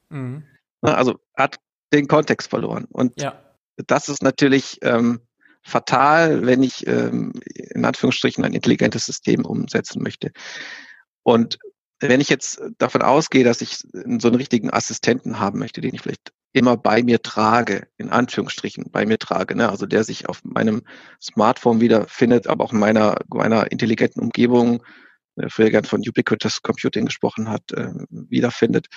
Mhm. 0.09 0.43
Also 0.81 1.19
hat 1.35 1.57
den 1.93 2.07
Kontext 2.07 2.49
verloren. 2.49 2.85
Und 2.85 3.19
ja. 3.21 3.41
das 3.87 4.09
ist 4.09 4.23
natürlich 4.23 4.77
ähm, 4.81 5.21
fatal, 5.61 6.45
wenn 6.45 6.63
ich 6.63 6.87
ähm, 6.87 7.33
in 7.55 7.85
Anführungsstrichen 7.85 8.43
ein 8.43 8.53
intelligentes 8.53 9.05
System 9.05 9.45
umsetzen 9.45 10.01
möchte. 10.01 10.31
Und 11.23 11.59
wenn 11.99 12.21
ich 12.21 12.29
jetzt 12.29 12.61
davon 12.77 13.01
ausgehe, 13.01 13.43
dass 13.43 13.61
ich 13.61 13.77
so 13.77 14.27
einen 14.27 14.35
richtigen 14.35 14.71
Assistenten 14.71 15.39
haben 15.39 15.59
möchte, 15.59 15.81
den 15.81 15.93
ich 15.93 16.01
vielleicht 16.01 16.31
immer 16.53 16.77
bei 16.77 17.03
mir 17.03 17.21
trage, 17.21 17.87
in 17.97 18.09
Anführungsstrichen 18.09 18.89
bei 18.91 19.05
mir 19.05 19.19
trage, 19.19 19.55
ne? 19.55 19.69
also 19.69 19.85
der 19.85 20.03
sich 20.03 20.27
auf 20.27 20.41
meinem 20.43 20.81
Smartphone 21.21 21.81
wiederfindet, 21.81 22.47
aber 22.47 22.63
auch 22.63 22.73
in 22.73 22.79
meiner, 22.79 23.17
meiner 23.29 23.71
intelligenten 23.71 24.21
Umgebung, 24.21 24.83
äh, 25.35 25.49
früher 25.49 25.69
gern 25.69 25.83
von 25.83 26.01
Ubiquitous 26.01 26.61
Computing 26.61 27.05
gesprochen 27.05 27.49
hat, 27.49 27.71
äh, 27.71 27.91
wiederfindet, 28.09 28.87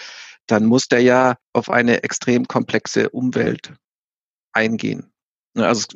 dann 0.46 0.64
muss 0.64 0.88
der 0.88 1.00
ja 1.00 1.36
auf 1.52 1.70
eine 1.70 2.02
extrem 2.02 2.46
komplexe 2.46 3.10
Umwelt 3.10 3.74
eingehen. 4.52 5.12
Ne, 5.54 5.66
also 5.66 5.86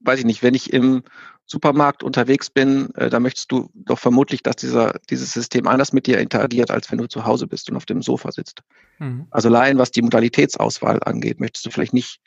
weiß 0.00 0.20
ich 0.20 0.24
nicht, 0.24 0.42
wenn 0.42 0.54
ich 0.54 0.72
im 0.72 1.02
Supermarkt 1.46 2.02
unterwegs 2.02 2.48
bin, 2.48 2.94
äh, 2.94 3.10
da 3.10 3.18
möchtest 3.18 3.50
du 3.50 3.70
doch 3.74 3.98
vermutlich, 3.98 4.42
dass 4.42 4.56
dieser, 4.56 4.94
dieses 5.10 5.32
System 5.32 5.66
anders 5.66 5.92
mit 5.92 6.06
dir 6.06 6.18
interagiert, 6.18 6.70
als 6.70 6.90
wenn 6.90 6.98
du 6.98 7.08
zu 7.08 7.24
Hause 7.24 7.46
bist 7.46 7.68
und 7.70 7.76
auf 7.76 7.86
dem 7.86 8.02
Sofa 8.02 8.30
sitzt. 8.30 8.62
Mhm. 8.98 9.26
Also 9.30 9.48
allein 9.48 9.76
was 9.78 9.90
die 9.90 10.02
Modalitätsauswahl 10.02 11.00
angeht, 11.02 11.40
möchtest 11.40 11.66
du 11.66 11.70
vielleicht 11.70 11.92
nicht 11.92 12.20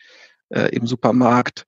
äh, 0.49 0.75
im 0.75 0.87
Supermarkt 0.87 1.65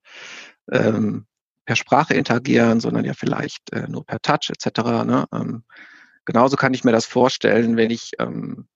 ähm, 0.72 1.26
per 1.66 1.76
Sprache 1.76 2.14
interagieren, 2.14 2.80
sondern 2.80 3.06
ja 3.06 3.14
vielleicht 3.14 3.72
äh, 3.74 3.88
nur 3.88 4.06
per 4.06 4.22
Touch 4.22 4.50
etc. 4.50 5.06
Ne? 5.06 5.26
Ähm, 5.34 5.64
genauso 6.26 6.58
kann 6.58 6.74
ich 6.74 6.84
mir 6.84 6.92
das 6.92 7.06
vorstellen, 7.06 7.78
wenn 7.78 7.90
ich 7.90 8.12
ähm, 8.20 8.68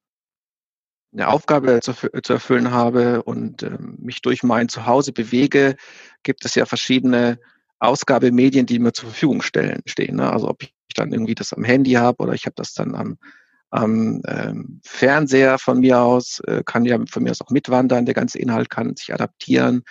eine 1.12 1.28
Aufgabe 1.28 1.80
zu, 1.82 1.94
zu 1.94 2.34
erfüllen 2.34 2.72
habe 2.72 3.24
und 3.24 3.64
ähm, 3.64 3.98
mich 4.00 4.22
durch 4.22 4.44
mein 4.44 4.70
Zuhause 4.70 5.12
bewege, 5.12 5.76
gibt 6.24 6.46
es 6.46 6.56
ja 6.56 6.66
verschiedene 6.66 7.40
Ausgabemedien, 7.80 8.66
die 8.66 8.80
mir 8.80 8.94
zur 8.94 9.10
Verfügung 9.10 9.42
stellen, 9.42 9.82
stehen. 9.86 10.18
Ne? 10.18 10.32
Also 10.32 10.50
ob 10.50 10.62
ich 10.64 10.74
dann 10.96 11.12
irgendwie 11.12 11.36
das 11.36 11.54
am 11.54 11.64
Handy 11.64 11.94
habe 11.94 12.22
oder 12.24 12.34
ich 12.34 12.46
habe 12.46 12.56
das 12.56 12.74
dann 12.74 12.94
am, 12.94 13.18
am 13.72 14.22
ähm, 14.28 14.82
Fernseher 14.84 15.58
von 15.58 15.80
mir 15.80 16.00
aus, 16.00 16.42
äh, 16.46 16.64
kann 16.66 16.86
ja 16.86 17.00
von 17.10 17.24
mir 17.24 17.32
aus 17.32 17.42
auch 17.42 17.50
mitwandern, 17.50 18.06
der 18.06 18.16
ganze 18.16 18.40
Inhalt 18.40 18.70
kann 18.70 18.96
sich 18.96 19.14
adaptieren. 19.14 19.84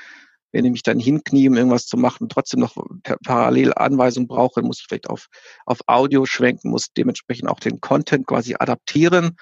Wenn 0.53 0.65
ich 0.65 0.73
mich 0.73 0.83
dann 0.83 0.99
hinknie, 0.99 1.49
um 1.49 1.57
irgendwas 1.57 1.87
zu 1.87 1.97
machen, 1.97 2.29
trotzdem 2.29 2.61
noch 2.61 2.77
parallel 3.25 3.75
Anweisungen 3.75 4.29
brauche, 4.29 4.63
muss 4.63 4.81
ich 4.81 4.87
vielleicht 4.89 5.11
auf, 5.11 5.27
auf 5.67 5.81
Audio 5.87 6.25
schwenken, 6.25 6.71
muss 6.71 6.93
dementsprechend 6.97 7.49
auch 7.49 7.61
den 7.61 7.81
Content 7.81 8.27
quasi 8.27 8.55
adaptieren 8.59 9.37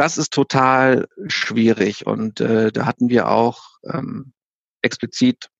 das 0.00 0.16
ist 0.16 0.32
total 0.32 1.06
schwierig 1.26 2.06
und 2.06 2.40
äh, 2.40 2.72
da 2.72 2.86
hatten 2.86 3.10
wir 3.10 3.28
auch 3.28 3.60
ähm, 3.84 4.32
explizit 4.80 5.50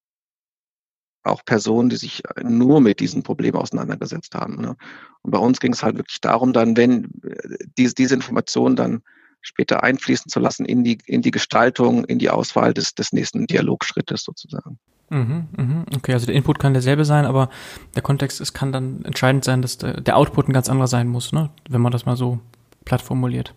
auch 1.23 1.45
Personen, 1.45 1.91
die 1.91 1.97
sich 1.97 2.23
nur 2.43 2.81
mit 2.81 3.01
diesen 3.01 3.23
Problemen 3.23 3.59
auseinandergesetzt 3.59 4.35
haben. 4.35 4.57
Ne? 4.63 4.77
Und 5.21 5.31
bei 5.31 5.39
uns 5.39 5.61
ging 5.61 5.75
es 5.75 5.83
halt 5.83 5.99
wirklich 5.99 6.23
darum, 6.23 6.55
dann, 6.55 6.75
wenn 6.79 7.05
äh, 7.23 7.59
diese, 7.77 7.95
diese 7.95 8.15
Informationen 8.15 8.77
dann 8.77 9.03
später 9.43 9.83
einfließen 9.83 10.31
zu 10.31 10.41
lassen 10.41 10.65
in 10.65 10.85
die, 10.85 10.97
in 11.05 11.21
die 11.21 11.33
Gestaltung, 11.33 12.07
in 12.07 12.19
die 12.19 12.31
Auswahl 12.31 12.73
des, 12.73 12.95
des 12.95 13.13
nächsten 13.13 13.47
Dialogschrittes 13.47 14.23
sozusagen. 14.25 14.79
Mhm, 15.11 15.49
mhm. 15.55 15.85
Okay, 15.97 16.15
also 16.15 16.25
der 16.25 16.35
Input 16.35 16.59
kann 16.59 16.73
derselbe 16.73 17.05
sein, 17.05 17.27
aber 17.27 17.51
der 17.95 18.01
Kontext, 18.01 18.41
es 18.41 18.55
kann 18.55 18.73
dann 18.73 19.05
entscheidend 19.05 19.45
sein, 19.45 19.61
dass 19.61 19.77
der, 19.77 20.01
der 20.01 20.17
Output 20.17 20.49
ein 20.49 20.55
ganz 20.55 20.71
anderer 20.71 20.89
sein 20.89 21.09
muss, 21.09 21.33
ne? 21.33 21.51
wenn 21.69 21.83
man 21.83 21.93
das 21.93 22.07
mal 22.07 22.17
so 22.17 22.41
platt 22.87 23.03
formuliert. 23.03 23.55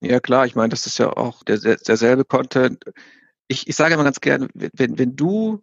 Ja 0.00 0.20
klar, 0.20 0.46
ich 0.46 0.54
meine, 0.54 0.70
das 0.70 0.86
ist 0.86 0.98
ja 0.98 1.10
auch 1.10 1.42
der, 1.42 1.58
derselbe 1.58 2.24
Content. 2.24 2.84
Ich, 3.48 3.68
ich 3.68 3.76
sage 3.76 3.94
immer 3.94 4.04
ganz 4.04 4.20
gerne, 4.20 4.48
wenn, 4.54 4.98
wenn 4.98 5.16
du 5.16 5.62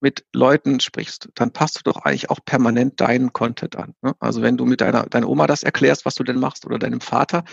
mit 0.00 0.26
Leuten 0.32 0.80
sprichst, 0.80 1.28
dann 1.36 1.52
passt 1.52 1.78
du 1.78 1.82
doch 1.84 1.98
eigentlich 1.98 2.28
auch 2.28 2.40
permanent 2.44 3.00
deinen 3.00 3.32
Content 3.32 3.76
an. 3.76 3.94
Ne? 4.02 4.14
Also 4.18 4.42
wenn 4.42 4.56
du 4.56 4.66
mit 4.66 4.80
deiner, 4.80 5.04
deiner 5.06 5.28
Oma 5.28 5.46
das 5.46 5.62
erklärst, 5.62 6.04
was 6.04 6.16
du 6.16 6.24
denn 6.24 6.40
machst, 6.40 6.66
oder 6.66 6.78
deinem 6.78 7.00
Vater 7.00 7.44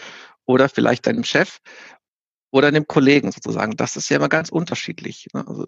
oder 0.45 0.67
vielleicht 0.67 1.05
deinem 1.05 1.23
Chef 1.23 1.59
oder 2.51 2.67
einem 2.67 2.87
Kollegen 2.87 3.31
sozusagen, 3.31 3.77
das 3.77 3.95
ist 3.95 4.09
ja 4.09 4.17
immer 4.17 4.29
ganz 4.29 4.49
unterschiedlich. 4.49 5.27
Ne? 5.33 5.47
Also 5.47 5.67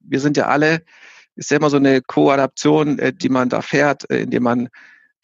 wir 0.00 0.20
sind 0.20 0.36
ja 0.36 0.46
alle, 0.46 0.84
ist 1.34 1.50
ja 1.50 1.56
immer 1.56 1.68
so 1.68 1.78
eine 1.78 2.00
Co-Adaption, 2.00 3.00
äh, 3.00 3.12
die 3.12 3.28
man 3.28 3.48
da 3.48 3.60
fährt, 3.60 4.08
äh, 4.08 4.20
indem 4.20 4.44
man 4.44 4.68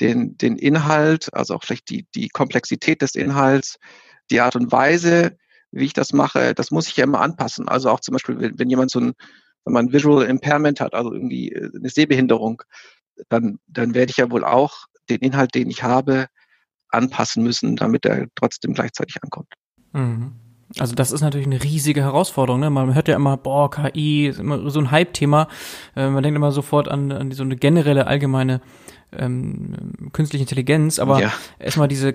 den, 0.00 0.36
den 0.36 0.56
Inhalt, 0.56 1.32
also 1.32 1.54
auch 1.54 1.62
vielleicht 1.62 1.88
die, 1.88 2.06
die 2.16 2.28
Komplexität 2.30 3.00
des 3.00 3.14
Inhalts, 3.14 3.78
die 4.30 4.40
Art 4.40 4.56
und 4.56 4.72
Weise, 4.72 5.36
wie 5.70 5.84
ich 5.84 5.92
das 5.92 6.12
mache, 6.12 6.54
das 6.54 6.70
muss 6.70 6.88
ich 6.88 6.96
ja 6.96 7.04
immer 7.04 7.20
anpassen. 7.20 7.68
Also 7.68 7.90
auch 7.90 8.00
zum 8.00 8.14
Beispiel, 8.14 8.38
wenn, 8.40 8.58
wenn 8.58 8.70
jemand 8.70 8.90
so 8.90 9.00
ein, 9.00 9.12
wenn 9.64 9.72
man 9.72 9.92
Visual 9.92 10.24
Impairment 10.24 10.80
hat, 10.80 10.94
also 10.94 11.12
irgendwie 11.12 11.52
äh, 11.52 11.70
eine 11.74 11.88
Sehbehinderung, 11.88 12.62
dann, 13.28 13.58
dann 13.66 13.94
werde 13.94 14.10
ich 14.10 14.18
ja 14.18 14.30
wohl 14.30 14.44
auch 14.44 14.86
den 15.08 15.18
Inhalt, 15.20 15.54
den 15.54 15.70
ich 15.70 15.82
habe, 15.82 16.26
anpassen 16.88 17.42
müssen, 17.42 17.76
damit 17.76 18.04
er 18.06 18.26
trotzdem 18.34 18.74
gleichzeitig 18.74 19.16
ankommt. 19.22 19.52
Mhm. 19.92 20.32
Also 20.78 20.94
das 20.94 21.12
ist 21.12 21.20
natürlich 21.20 21.46
eine 21.46 21.62
riesige 21.62 22.02
Herausforderung. 22.02 22.60
Ne? 22.60 22.70
Man 22.70 22.94
hört 22.94 23.08
ja 23.08 23.16
immer, 23.16 23.36
boah, 23.36 23.70
KI 23.70 24.26
ist 24.26 24.40
immer 24.40 24.68
so 24.68 24.80
ein 24.80 24.90
Hype-Thema. 24.90 25.48
Äh, 25.94 26.10
man 26.10 26.22
denkt 26.22 26.36
immer 26.36 26.52
sofort 26.52 26.88
an, 26.88 27.12
an 27.12 27.30
so 27.32 27.44
eine 27.44 27.56
generelle, 27.56 28.06
allgemeine 28.06 28.60
ähm, 29.12 30.10
künstliche 30.12 30.42
Intelligenz. 30.42 30.98
Aber 30.98 31.20
ja. 31.20 31.32
erstmal 31.58 31.88
diese 31.88 32.12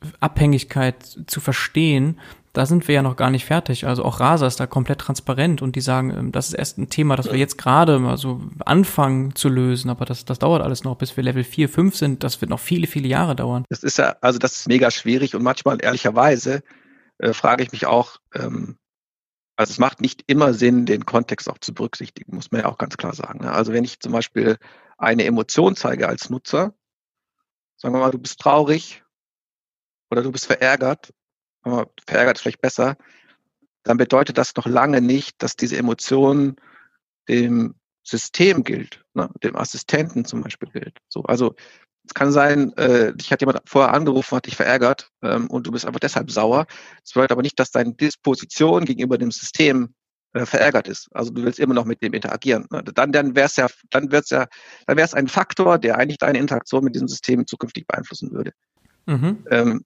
Kontextabhängigkeit 0.00 1.18
zu 1.26 1.40
verstehen, 1.40 2.18
da 2.52 2.66
sind 2.66 2.88
wir 2.88 2.96
ja 2.96 3.02
noch 3.02 3.16
gar 3.16 3.30
nicht 3.30 3.44
fertig. 3.44 3.86
Also 3.86 4.04
auch 4.04 4.18
Rasa 4.18 4.46
ist 4.46 4.58
da 4.58 4.66
komplett 4.66 4.98
transparent 5.00 5.62
und 5.62 5.76
die 5.76 5.80
sagen, 5.80 6.10
ähm, 6.10 6.32
das 6.32 6.48
ist 6.48 6.54
erst 6.54 6.78
ein 6.78 6.90
Thema, 6.90 7.14
das 7.14 7.30
wir 7.30 7.38
jetzt 7.38 7.58
gerade 7.58 7.98
mal 7.98 8.16
so 8.16 8.40
anfangen 8.64 9.36
zu 9.36 9.48
lösen, 9.48 9.88
aber 9.88 10.04
das, 10.04 10.24
das 10.24 10.40
dauert 10.40 10.62
alles 10.62 10.82
noch, 10.82 10.96
bis 10.96 11.16
wir 11.16 11.22
Level 11.22 11.44
4, 11.44 11.68
5 11.68 11.96
sind. 11.96 12.24
Das 12.24 12.40
wird 12.40 12.50
noch 12.50 12.58
viele, 12.58 12.86
viele 12.86 13.08
Jahre 13.08 13.36
dauern. 13.36 13.64
Das 13.68 13.84
ist 13.84 13.98
ja, 13.98 14.16
also 14.20 14.38
das 14.38 14.56
ist 14.56 14.68
mega 14.68 14.90
schwierig 14.90 15.36
und 15.36 15.42
manchmal 15.42 15.78
ehrlicherweise 15.80 16.62
äh, 17.18 17.32
frage 17.32 17.62
ich 17.62 17.70
mich 17.70 17.86
auch, 17.86 18.16
ähm, 18.34 18.76
also 19.56 19.72
es 19.72 19.78
macht 19.78 20.00
nicht 20.00 20.24
immer 20.26 20.54
Sinn, 20.54 20.86
den 20.86 21.04
Kontext 21.04 21.48
auch 21.48 21.58
zu 21.58 21.74
berücksichtigen, 21.74 22.34
muss 22.34 22.50
man 22.50 22.62
ja 22.62 22.66
auch 22.66 22.78
ganz 22.78 22.96
klar 22.96 23.14
sagen. 23.14 23.44
Ne? 23.44 23.52
Also 23.52 23.72
wenn 23.72 23.84
ich 23.84 24.00
zum 24.00 24.12
Beispiel 24.12 24.56
eine 24.98 25.24
Emotion 25.24 25.76
zeige 25.76 26.08
als 26.08 26.30
Nutzer, 26.30 26.72
sagen 27.76 27.94
wir 27.94 28.00
mal, 28.00 28.10
du 28.10 28.18
bist 28.18 28.40
traurig 28.40 29.04
oder 30.10 30.22
du 30.22 30.32
bist 30.32 30.46
verärgert, 30.46 31.12
verärgert 31.62 32.36
ist 32.36 32.42
vielleicht 32.42 32.60
besser, 32.60 32.96
dann 33.82 33.96
bedeutet 33.96 34.38
das 34.38 34.54
noch 34.56 34.66
lange 34.66 35.00
nicht, 35.00 35.42
dass 35.42 35.56
diese 35.56 35.76
Emotion 35.76 36.56
dem 37.28 37.74
System 38.02 38.64
gilt, 38.64 39.04
ne, 39.14 39.30
dem 39.42 39.56
Assistenten 39.56 40.24
zum 40.24 40.42
Beispiel 40.42 40.70
gilt. 40.70 40.98
So, 41.08 41.22
also 41.22 41.54
es 42.04 42.14
kann 42.14 42.32
sein, 42.32 42.72
äh, 42.76 43.14
dich 43.14 43.30
hat 43.30 43.40
jemand 43.40 43.60
vorher 43.66 43.92
angerufen, 43.94 44.36
hat 44.36 44.46
dich 44.46 44.56
verärgert 44.56 45.10
ähm, 45.22 45.48
und 45.48 45.66
du 45.66 45.70
bist 45.70 45.86
einfach 45.86 46.00
deshalb 46.00 46.30
sauer. 46.30 46.66
Das 47.02 47.12
bedeutet 47.12 47.32
aber 47.32 47.42
nicht, 47.42 47.58
dass 47.58 47.70
deine 47.70 47.94
Disposition 47.94 48.84
gegenüber 48.84 49.18
dem 49.18 49.30
System 49.30 49.94
äh, 50.32 50.46
verärgert 50.46 50.88
ist. 50.88 51.08
Also 51.12 51.30
du 51.30 51.42
willst 51.44 51.58
immer 51.58 51.74
noch 51.74 51.84
mit 51.84 52.02
dem 52.02 52.12
interagieren. 52.12 52.66
Ne? 52.70 52.82
Dann, 52.82 53.12
dann 53.12 53.36
wäre 53.36 53.46
es 53.46 53.56
ja, 53.56 53.68
dann 53.90 54.10
wird's 54.10 54.30
ja, 54.30 54.46
dann 54.86 54.96
wäre 54.96 55.04
es 55.04 55.14
ein 55.14 55.28
Faktor, 55.28 55.78
der 55.78 55.98
eigentlich 55.98 56.18
deine 56.18 56.38
Interaktion 56.38 56.84
mit 56.84 56.94
diesem 56.94 57.08
System 57.08 57.46
zukünftig 57.46 57.86
beeinflussen 57.86 58.32
würde. 58.32 58.52
Mhm. 59.06 59.44
Ähm, 59.50 59.84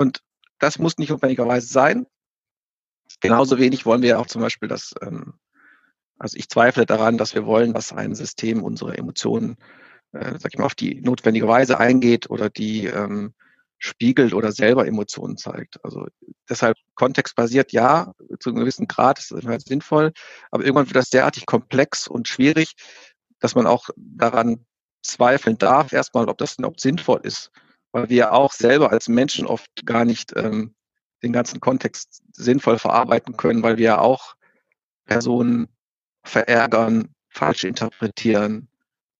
und 0.00 0.22
das 0.58 0.78
muss 0.78 0.96
nicht 0.96 1.10
notwendigerweise 1.10 1.66
sein. 1.66 2.06
Genauso 3.20 3.58
wenig 3.58 3.84
wollen 3.84 4.00
wir 4.00 4.18
auch 4.18 4.26
zum 4.26 4.40
Beispiel, 4.40 4.68
dass, 4.68 4.94
ähm, 5.02 5.34
also 6.18 6.38
ich 6.38 6.48
zweifle 6.48 6.86
daran, 6.86 7.18
dass 7.18 7.34
wir 7.34 7.44
wollen, 7.44 7.74
dass 7.74 7.92
ein 7.92 8.14
System 8.14 8.62
unsere 8.62 8.96
Emotionen, 8.96 9.56
äh, 10.12 10.38
sag 10.38 10.54
ich 10.54 10.58
mal, 10.58 10.64
auf 10.64 10.74
die 10.74 11.02
notwendige 11.02 11.46
Weise 11.46 11.78
eingeht 11.78 12.30
oder 12.30 12.48
die 12.48 12.86
ähm, 12.86 13.34
spiegelt 13.78 14.32
oder 14.32 14.52
selber 14.52 14.86
Emotionen 14.86 15.36
zeigt. 15.36 15.84
Also 15.84 16.06
deshalb 16.48 16.78
kontextbasiert 16.94 17.72
ja, 17.72 18.12
zu 18.38 18.50
einem 18.50 18.60
gewissen 18.60 18.88
Grad 18.88 19.18
ist 19.18 19.32
das 19.32 19.44
halt 19.44 19.66
sinnvoll, 19.66 20.12
aber 20.50 20.64
irgendwann 20.64 20.86
wird 20.86 20.96
das 20.96 21.10
derartig 21.10 21.44
komplex 21.44 22.08
und 22.08 22.26
schwierig, 22.26 22.72
dass 23.38 23.54
man 23.54 23.66
auch 23.66 23.90
daran 23.96 24.64
zweifeln 25.02 25.58
darf, 25.58 25.92
erstmal, 25.92 26.28
ob 26.28 26.38
das 26.38 26.56
überhaupt 26.58 26.80
sinnvoll 26.80 27.20
ist 27.22 27.50
weil 27.92 28.08
wir 28.08 28.32
auch 28.32 28.52
selber 28.52 28.90
als 28.90 29.08
Menschen 29.08 29.46
oft 29.46 29.68
gar 29.84 30.04
nicht 30.04 30.32
ähm, 30.36 30.74
den 31.22 31.32
ganzen 31.32 31.60
Kontext 31.60 32.22
sinnvoll 32.32 32.78
verarbeiten 32.78 33.36
können, 33.36 33.62
weil 33.62 33.76
wir 33.76 34.00
auch 34.00 34.34
Personen 35.06 35.68
verärgern, 36.24 37.08
falsch 37.28 37.64
interpretieren. 37.64 38.68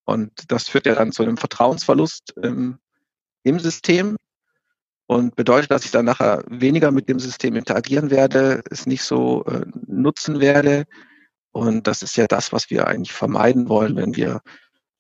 Und 0.05 0.51
das 0.51 0.69
führt 0.69 0.87
ja 0.87 0.95
dann 0.95 1.13
zu 1.13 1.23
einem 1.23 1.37
Vertrauensverlust 1.37 2.35
ähm, 2.43 2.79
im 3.43 3.59
System 3.59 4.17
und 5.07 5.35
bedeutet, 5.35 5.71
dass 5.71 5.85
ich 5.85 5.91
dann 5.91 6.05
nachher 6.05 6.45
weniger 6.49 6.91
mit 6.91 7.09
dem 7.09 7.19
System 7.19 7.57
interagieren 7.57 8.11
werde, 8.11 8.63
es 8.71 8.87
nicht 8.87 9.03
so 9.03 9.45
äh, 9.45 9.67
nutzen 9.87 10.41
werde. 10.41 10.85
Und 11.53 11.87
das 11.87 12.03
ist 12.03 12.17
ja 12.17 12.27
das, 12.27 12.53
was 12.53 12.71
wir 12.71 12.87
eigentlich 12.87 13.13
vermeiden 13.13 13.69
wollen, 13.69 13.97
wenn 13.97 14.15
wir 14.15 14.41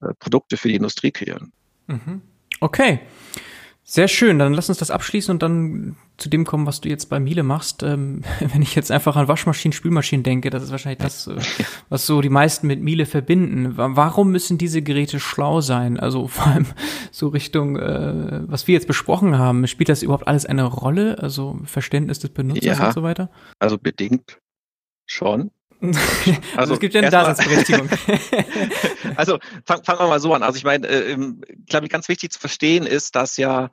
äh, 0.01 0.13
Produkte 0.19 0.57
für 0.57 0.69
die 0.69 0.75
Industrie 0.75 1.13
kreieren. 1.13 1.53
Mhm. 1.87 2.23
Okay. 2.61 3.01
Sehr 3.83 4.09
schön, 4.09 4.39
dann 4.39 4.53
lass 4.55 4.69
uns 4.69 4.79
das 4.79 4.91
abschließen 4.91 5.33
und 5.33 5.43
dann 5.43 5.97
zu 6.17 6.29
dem 6.29 6.45
kommen, 6.45 6.67
was 6.67 6.81
du 6.81 6.89
jetzt 6.89 7.07
bei 7.07 7.19
Miele 7.19 7.43
machst. 7.43 7.83
Ähm, 7.83 8.23
wenn 8.41 8.63
ich 8.63 8.75
jetzt 8.75 8.93
einfach 8.93 9.17
an 9.17 9.27
Waschmaschinen, 9.27 9.73
Spülmaschinen 9.73 10.23
denke, 10.23 10.51
das 10.51 10.63
ist 10.63 10.71
wahrscheinlich 10.71 11.01
das, 11.01 11.27
äh, 11.27 11.41
was 11.89 12.07
so 12.07 12.21
die 12.21 12.29
meisten 12.29 12.67
mit 12.67 12.81
Miele 12.81 13.07
verbinden. 13.07 13.77
Warum 13.77 14.31
müssen 14.31 14.59
diese 14.59 14.83
Geräte 14.83 15.19
schlau 15.19 15.61
sein? 15.61 15.99
Also 15.99 16.29
vor 16.29 16.47
allem 16.47 16.67
so 17.11 17.29
Richtung, 17.29 17.77
äh, 17.77 18.43
was 18.47 18.69
wir 18.69 18.75
jetzt 18.75 18.87
besprochen 18.87 19.39
haben, 19.39 19.67
spielt 19.67 19.89
das 19.89 20.03
überhaupt 20.03 20.29
alles 20.29 20.47
eine 20.47 20.65
Rolle? 20.65 21.19
Also 21.19 21.59
Verständnis 21.65 22.21
des 22.21 22.31
Benutzers 22.31 22.79
ja, 22.79 22.87
und 22.87 22.95
so 22.95 23.03
weiter? 23.03 23.31
Also 23.59 23.77
bedingt 23.77 24.39
schon. 25.07 25.51
also, 26.57 26.75
es 26.75 26.81
gibt 26.81 26.95
ja 26.95 27.01
eine 27.01 27.11
Daseinsberechtigung. 27.11 27.89
also 29.17 29.39
fangen 29.65 29.85
fang 29.85 29.99
wir 29.99 30.09
mal 30.09 30.21
so 30.21 30.35
an. 30.35 30.43
Also 30.43 30.57
ich 30.57 30.65
meine, 30.65 30.87
äh, 30.87 31.17
glaube 31.67 31.87
ich, 31.87 31.93
ganz 31.93 32.09
wichtig 32.09 32.33
zu 32.33 32.39
verstehen 32.39 32.87
ist, 32.87 33.17
dass 33.17 33.37
ja 33.37 33.71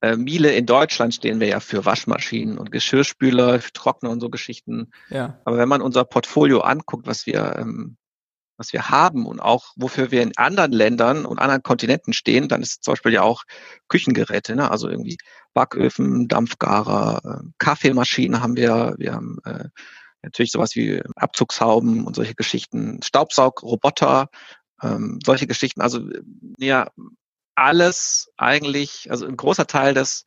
äh, 0.00 0.16
Miele 0.16 0.52
in 0.52 0.66
Deutschland 0.66 1.14
stehen 1.14 1.40
wir 1.40 1.48
ja 1.48 1.60
für 1.60 1.84
Waschmaschinen 1.84 2.58
und 2.58 2.72
Geschirrspüler, 2.72 3.60
Trockner 3.74 4.10
und 4.10 4.20
so 4.20 4.30
Geschichten. 4.30 4.90
Ja. 5.10 5.38
Aber 5.44 5.58
wenn 5.58 5.68
man 5.68 5.82
unser 5.82 6.04
Portfolio 6.04 6.60
anguckt, 6.60 7.06
was 7.06 7.26
wir 7.26 7.56
ähm, 7.58 7.96
was 8.60 8.74
wir 8.74 8.90
haben 8.90 9.24
und 9.24 9.40
auch 9.40 9.72
wofür 9.74 10.10
wir 10.10 10.22
in 10.22 10.36
anderen 10.36 10.72
Ländern 10.72 11.24
und 11.24 11.38
anderen 11.38 11.62
Kontinenten 11.62 12.12
stehen, 12.12 12.46
dann 12.46 12.60
ist 12.60 12.84
zum 12.84 12.92
Beispiel 12.92 13.14
ja 13.14 13.22
auch 13.22 13.44
Küchengeräte, 13.88 14.54
ne? 14.54 14.70
also 14.70 14.86
irgendwie 14.90 15.16
Backöfen, 15.54 16.28
Dampfgarer, 16.28 17.22
äh, 17.24 17.48
Kaffeemaschinen 17.56 18.42
haben 18.42 18.56
wir, 18.56 18.96
wir 18.98 19.14
haben 19.14 19.38
äh, 19.46 19.64
natürlich 20.22 20.52
sowas 20.52 20.74
wie 20.74 21.02
Abzugshauben 21.16 22.06
und 22.06 22.16
solche 22.16 22.34
Geschichten, 22.34 23.00
Staubsaugroboter, 23.02 24.28
ähm, 24.82 25.18
solche 25.24 25.46
Geschichten. 25.46 25.80
Also 25.80 26.00
ja, 26.58 26.90
alles 27.54 28.30
eigentlich, 28.36 29.10
also 29.10 29.26
ein 29.26 29.36
großer 29.36 29.66
Teil 29.66 29.94
des 29.94 30.24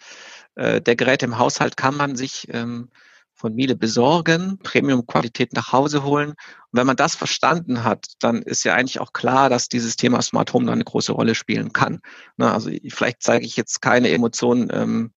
äh, 0.55 0.81
der 0.81 0.95
Geräte 0.95 1.25
im 1.25 1.37
Haushalt 1.37 1.77
kann 1.77 1.95
man 1.95 2.15
sich 2.15 2.47
ähm, 2.49 2.89
von 3.33 3.55
Miele 3.55 3.75
besorgen, 3.75 4.59
Premium-Qualität 4.59 5.53
nach 5.53 5.71
Hause 5.71 6.03
holen. 6.03 6.29
Und 6.29 6.37
wenn 6.71 6.87
man 6.87 6.95
das 6.95 7.15
verstanden 7.15 7.83
hat, 7.83 8.05
dann 8.19 8.41
ist 8.41 8.63
ja 8.63 8.73
eigentlich 8.75 8.99
auch 8.99 9.11
klar, 9.11 9.49
dass 9.49 9.67
dieses 9.67 9.95
Thema 9.95 10.21
Smart 10.21 10.53
Home 10.53 10.65
dann 10.65 10.75
eine 10.75 10.83
große 10.83 11.11
Rolle 11.11 11.35
spielen 11.35 11.73
kann. 11.73 11.99
Na, 12.37 12.53
also 12.53 12.69
vielleicht 12.89 13.21
zeige 13.21 13.45
ich 13.45 13.57
jetzt 13.57 13.81
keine 13.81 14.09
Emotionen 14.09 14.69
ähm, 14.71 15.13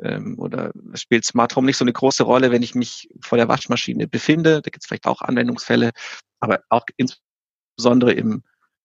ähm, 0.00 0.38
oder 0.38 0.72
spielt 0.94 1.24
Smart 1.24 1.54
Home 1.56 1.66
nicht 1.66 1.76
so 1.76 1.84
eine 1.84 1.92
große 1.92 2.22
Rolle, 2.22 2.50
wenn 2.50 2.62
ich 2.62 2.74
mich 2.74 3.08
vor 3.20 3.38
der 3.38 3.48
Waschmaschine 3.48 4.08
befinde. 4.08 4.62
Da 4.62 4.70
gibt 4.70 4.84
es 4.84 4.86
vielleicht 4.86 5.06
auch 5.06 5.22
Anwendungsfälle, 5.22 5.92
aber 6.40 6.60
auch 6.68 6.84
insbesondere 6.96 8.12
im, 8.12 8.42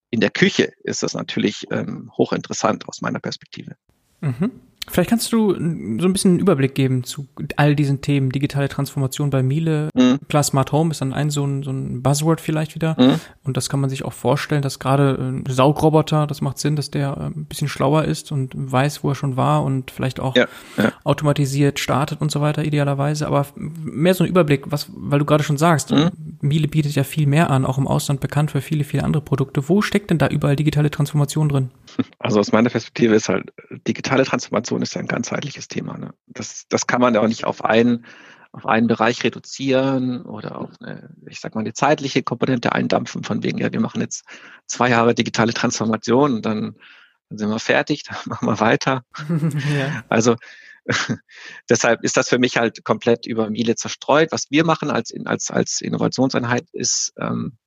in 0.10 0.20
der 0.20 0.32
Küche 0.32 0.72
ist 0.84 1.04
das 1.04 1.14
natürlich 1.14 1.68
ähm, 1.72 2.12
hochinteressant 2.18 2.88
aus 2.88 3.02
meiner 3.02 3.20
Perspektive. 3.20 3.76
Mhm. 4.22 4.62
Vielleicht 4.90 5.10
kannst 5.10 5.34
du 5.34 5.54
so 5.54 5.58
ein 5.60 6.14
bisschen 6.14 6.32
einen 6.32 6.40
Überblick 6.40 6.74
geben 6.74 7.04
zu 7.04 7.28
all 7.58 7.76
diesen 7.76 8.02
Themen, 8.02 8.30
digitale 8.30 8.70
Transformation 8.70 9.30
bei 9.30 9.44
Miele. 9.44 9.90
Mhm. 9.94 10.20
Klar, 10.30 10.44
Smart 10.44 10.72
Home 10.72 10.92
ist 10.92 11.02
dann 11.02 11.14
ein 11.14 11.30
so 11.30 11.46
ein, 11.46 11.64
so 11.64 11.72
ein 11.72 12.02
Buzzword 12.02 12.40
vielleicht 12.40 12.74
wieder. 12.74 12.96
Mhm. 12.98 13.20
Und 13.44 13.58
das 13.58 13.68
kann 13.70 13.82
man 13.82 13.90
sich 13.90 14.06
auch 14.06 14.14
vorstellen, 14.14 14.62
dass 14.62 14.80
gerade 14.80 15.18
ein 15.20 15.44
Saugroboter, 15.48 16.26
das 16.26 16.42
macht 16.42 16.58
Sinn, 16.58 16.76
dass 16.76 16.90
der 16.90 17.18
ein 17.18 17.46
bisschen 17.46 17.68
schlauer 17.68 18.06
ist 18.06 18.32
und 18.32 18.54
weiß, 18.56 19.04
wo 19.04 19.10
er 19.10 19.16
schon 19.16 19.36
war 19.36 19.64
und 19.64 19.92
vielleicht 19.92 20.20
auch 20.20 20.36
ja, 20.36 20.48
ja. 20.78 20.94
automatisiert 21.04 21.80
startet 21.80 22.22
und 22.22 22.32
so 22.32 22.40
weiter, 22.40 22.64
idealerweise. 22.64 23.28
Aber 23.28 23.46
mehr 23.56 24.14
so 24.14 24.24
ein 24.24 24.30
Überblick, 24.30 24.72
was, 24.72 24.90
weil 24.96 25.20
du 25.20 25.26
gerade 25.26 25.44
schon 25.44 25.58
sagst, 25.58 25.92
mhm. 25.92 26.12
Miele 26.40 26.68
bietet 26.68 26.96
ja 26.96 27.04
viel 27.04 27.28
mehr 27.28 27.50
an, 27.50 27.66
auch 27.66 27.78
im 27.78 27.88
Ausland 27.88 28.22
bekannt 28.22 28.52
für 28.52 28.62
viele, 28.62 28.84
viele 28.84 29.04
andere 29.04 29.22
Produkte. 29.22 29.68
Wo 29.68 29.82
steckt 29.82 30.12
denn 30.12 30.18
da 30.18 30.28
überall 30.28 30.56
digitale 30.56 30.92
Transformation 30.92 31.50
drin? 31.50 31.72
Also 32.20 32.40
aus 32.40 32.52
meiner 32.52 32.70
Perspektive 32.70 33.16
ist 33.16 33.30
halt 33.30 33.52
digitale 33.88 34.24
Transformation 34.24 34.77
ist 34.82 34.96
ja 34.96 35.02
ein 35.02 35.08
ganzheitliches 35.08 35.68
Thema. 35.68 35.98
Ne? 35.98 36.14
Das, 36.28 36.66
das 36.70 36.88
kann 36.88 37.02
man 37.02 37.14
ja 37.14 37.22
auch 37.22 37.28
nicht 37.28 37.46
auf 37.46 37.64
einen, 37.64 38.06
auf 38.52 38.66
einen 38.66 38.88
Bereich 38.88 39.24
reduzieren 39.24 40.24
oder 40.24 40.60
auf 40.60 40.72
eine, 40.80 41.10
ich 41.28 41.40
sag 41.40 41.56
mal, 41.56 41.62
eine 41.62 41.74
zeitliche 41.74 42.24
Komponente 42.24 42.74
eindampfen, 42.74 43.24
von 43.24 43.44
wegen, 43.44 43.58
ja, 43.58 43.72
wir 43.72 43.80
machen 43.80 44.02
jetzt 44.02 44.26
zwei 44.66 44.90
Jahre 44.90 45.14
digitale 45.14 45.54
Transformation 45.54 46.36
und 46.36 46.46
dann, 46.46 46.76
dann 47.30 47.38
sind 47.38 47.50
wir 47.50 47.60
fertig, 47.60 48.04
dann 48.08 48.18
machen 48.26 48.48
wir 48.48 48.60
weiter. 48.60 49.04
ja. 49.78 50.04
Also 50.10 50.36
deshalb 51.70 52.04
ist 52.04 52.18
das 52.18 52.30
für 52.30 52.40
mich 52.40 52.58
halt 52.58 52.84
komplett 52.84 53.26
über 53.26 53.50
Miele 53.50 53.76
zerstreut. 53.76 54.32
Was 54.32 54.50
wir 54.50 54.64
machen 54.66 54.90
als, 54.90 55.14
als, 55.26 55.52
als 55.52 55.82
Innovationseinheit 55.82 56.66
ist, 56.72 57.14
ähm, 57.20 57.58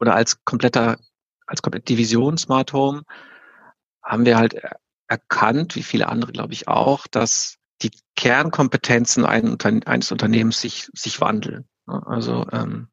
oder 0.00 0.14
als 0.14 0.44
kompletter, 0.44 0.98
als 1.46 1.62
komplette 1.62 1.86
Division 1.86 2.38
Smart 2.38 2.72
Home, 2.72 3.02
haben 4.02 4.24
wir 4.24 4.38
halt 4.38 4.54
erkannt, 5.08 5.74
wie 5.74 5.82
viele 5.82 6.08
andere, 6.08 6.32
glaube 6.32 6.52
ich, 6.52 6.68
auch, 6.68 7.06
dass 7.06 7.56
die 7.82 7.90
Kernkompetenzen 8.16 9.24
eines 9.24 10.12
Unternehmens 10.12 10.60
sich, 10.60 10.88
sich 10.94 11.20
wandeln. 11.20 11.68
Also 11.86 12.46
ähm, 12.52 12.88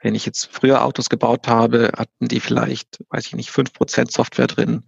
wenn 0.00 0.14
ich 0.14 0.26
jetzt 0.26 0.48
früher 0.52 0.84
Autos 0.84 1.08
gebaut 1.08 1.48
habe, 1.48 1.92
hatten 1.96 2.28
die 2.28 2.40
vielleicht, 2.40 3.04
weiß 3.08 3.26
ich 3.26 3.34
nicht, 3.34 3.50
fünf 3.50 3.72
Prozent 3.72 4.12
Software 4.12 4.46
drin. 4.46 4.84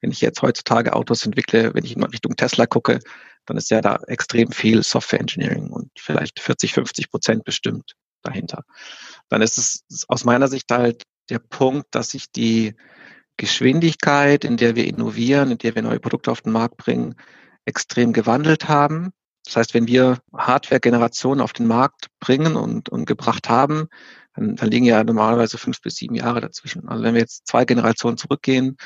Wenn 0.00 0.10
ich 0.10 0.20
jetzt 0.20 0.42
heutzutage 0.42 0.94
Autos 0.94 1.24
entwickle, 1.24 1.74
wenn 1.74 1.84
ich 1.84 1.96
in 1.96 2.02
Richtung 2.02 2.36
Tesla 2.36 2.66
gucke, 2.66 2.98
dann 3.46 3.56
ist 3.56 3.70
ja 3.70 3.80
da 3.80 4.00
extrem 4.06 4.50
viel 4.50 4.82
Software 4.82 5.20
Engineering 5.20 5.70
und 5.70 5.90
vielleicht 5.98 6.40
40, 6.40 6.72
50 6.72 7.10
Prozent 7.10 7.44
bestimmt 7.44 7.94
dahinter. 8.22 8.64
Dann 9.28 9.42
ist 9.42 9.58
es 9.58 9.84
aus 10.08 10.24
meiner 10.24 10.48
Sicht 10.48 10.70
halt 10.70 11.02
der 11.30 11.38
Punkt, 11.38 11.86
dass 11.92 12.10
sich 12.10 12.32
die 12.32 12.74
Geschwindigkeit, 13.36 14.44
in 14.44 14.56
der 14.56 14.76
wir 14.76 14.86
innovieren, 14.86 15.50
in 15.50 15.58
der 15.58 15.74
wir 15.74 15.82
neue 15.82 16.00
Produkte 16.00 16.30
auf 16.30 16.42
den 16.42 16.52
Markt 16.52 16.76
bringen, 16.76 17.16
extrem 17.64 18.12
gewandelt 18.12 18.68
haben. 18.68 19.12
Das 19.44 19.56
heißt, 19.56 19.74
wenn 19.74 19.86
wir 19.86 20.18
Hardware-Generationen 20.32 21.40
auf 21.40 21.52
den 21.52 21.66
Markt 21.66 22.08
bringen 22.20 22.56
und, 22.56 22.88
und 22.88 23.04
gebracht 23.06 23.48
haben, 23.48 23.88
dann, 24.34 24.56
dann 24.56 24.70
liegen 24.70 24.86
ja 24.86 25.04
normalerweise 25.04 25.58
fünf 25.58 25.80
bis 25.80 25.96
sieben 25.96 26.14
Jahre 26.14 26.40
dazwischen. 26.40 26.88
Also 26.88 27.02
wenn 27.02 27.14
wir 27.14 27.20
jetzt 27.20 27.46
zwei 27.46 27.64
Generationen 27.64 28.16
zurückgehen, 28.16 28.76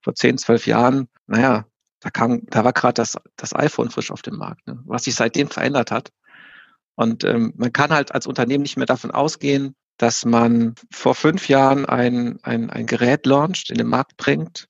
vor 0.00 0.14
zehn, 0.14 0.38
zwölf 0.38 0.66
Jahren, 0.66 1.08
naja, 1.26 1.66
da 2.00 2.10
kam, 2.10 2.46
da 2.46 2.64
war 2.64 2.72
gerade 2.72 2.94
das, 2.94 3.16
das 3.36 3.54
iPhone 3.54 3.90
frisch 3.90 4.10
auf 4.10 4.22
dem 4.22 4.36
Markt, 4.36 4.66
ne? 4.66 4.80
was 4.84 5.04
sich 5.04 5.14
seitdem 5.14 5.48
verändert 5.48 5.90
hat. 5.90 6.12
Und 6.94 7.24
ähm, 7.24 7.52
man 7.56 7.72
kann 7.72 7.90
halt 7.90 8.12
als 8.12 8.26
Unternehmen 8.26 8.62
nicht 8.62 8.76
mehr 8.76 8.86
davon 8.86 9.10
ausgehen, 9.10 9.74
dass 9.98 10.24
man 10.24 10.74
vor 10.90 11.14
fünf 11.14 11.48
Jahren 11.48 11.86
ein, 11.86 12.38
ein, 12.42 12.70
ein 12.70 12.86
Gerät 12.86 13.26
launcht, 13.26 13.70
in 13.70 13.78
den 13.78 13.88
Markt 13.88 14.16
bringt, 14.16 14.68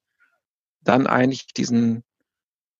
dann 0.82 1.06
eigentlich 1.06 1.46
diesen 1.48 2.04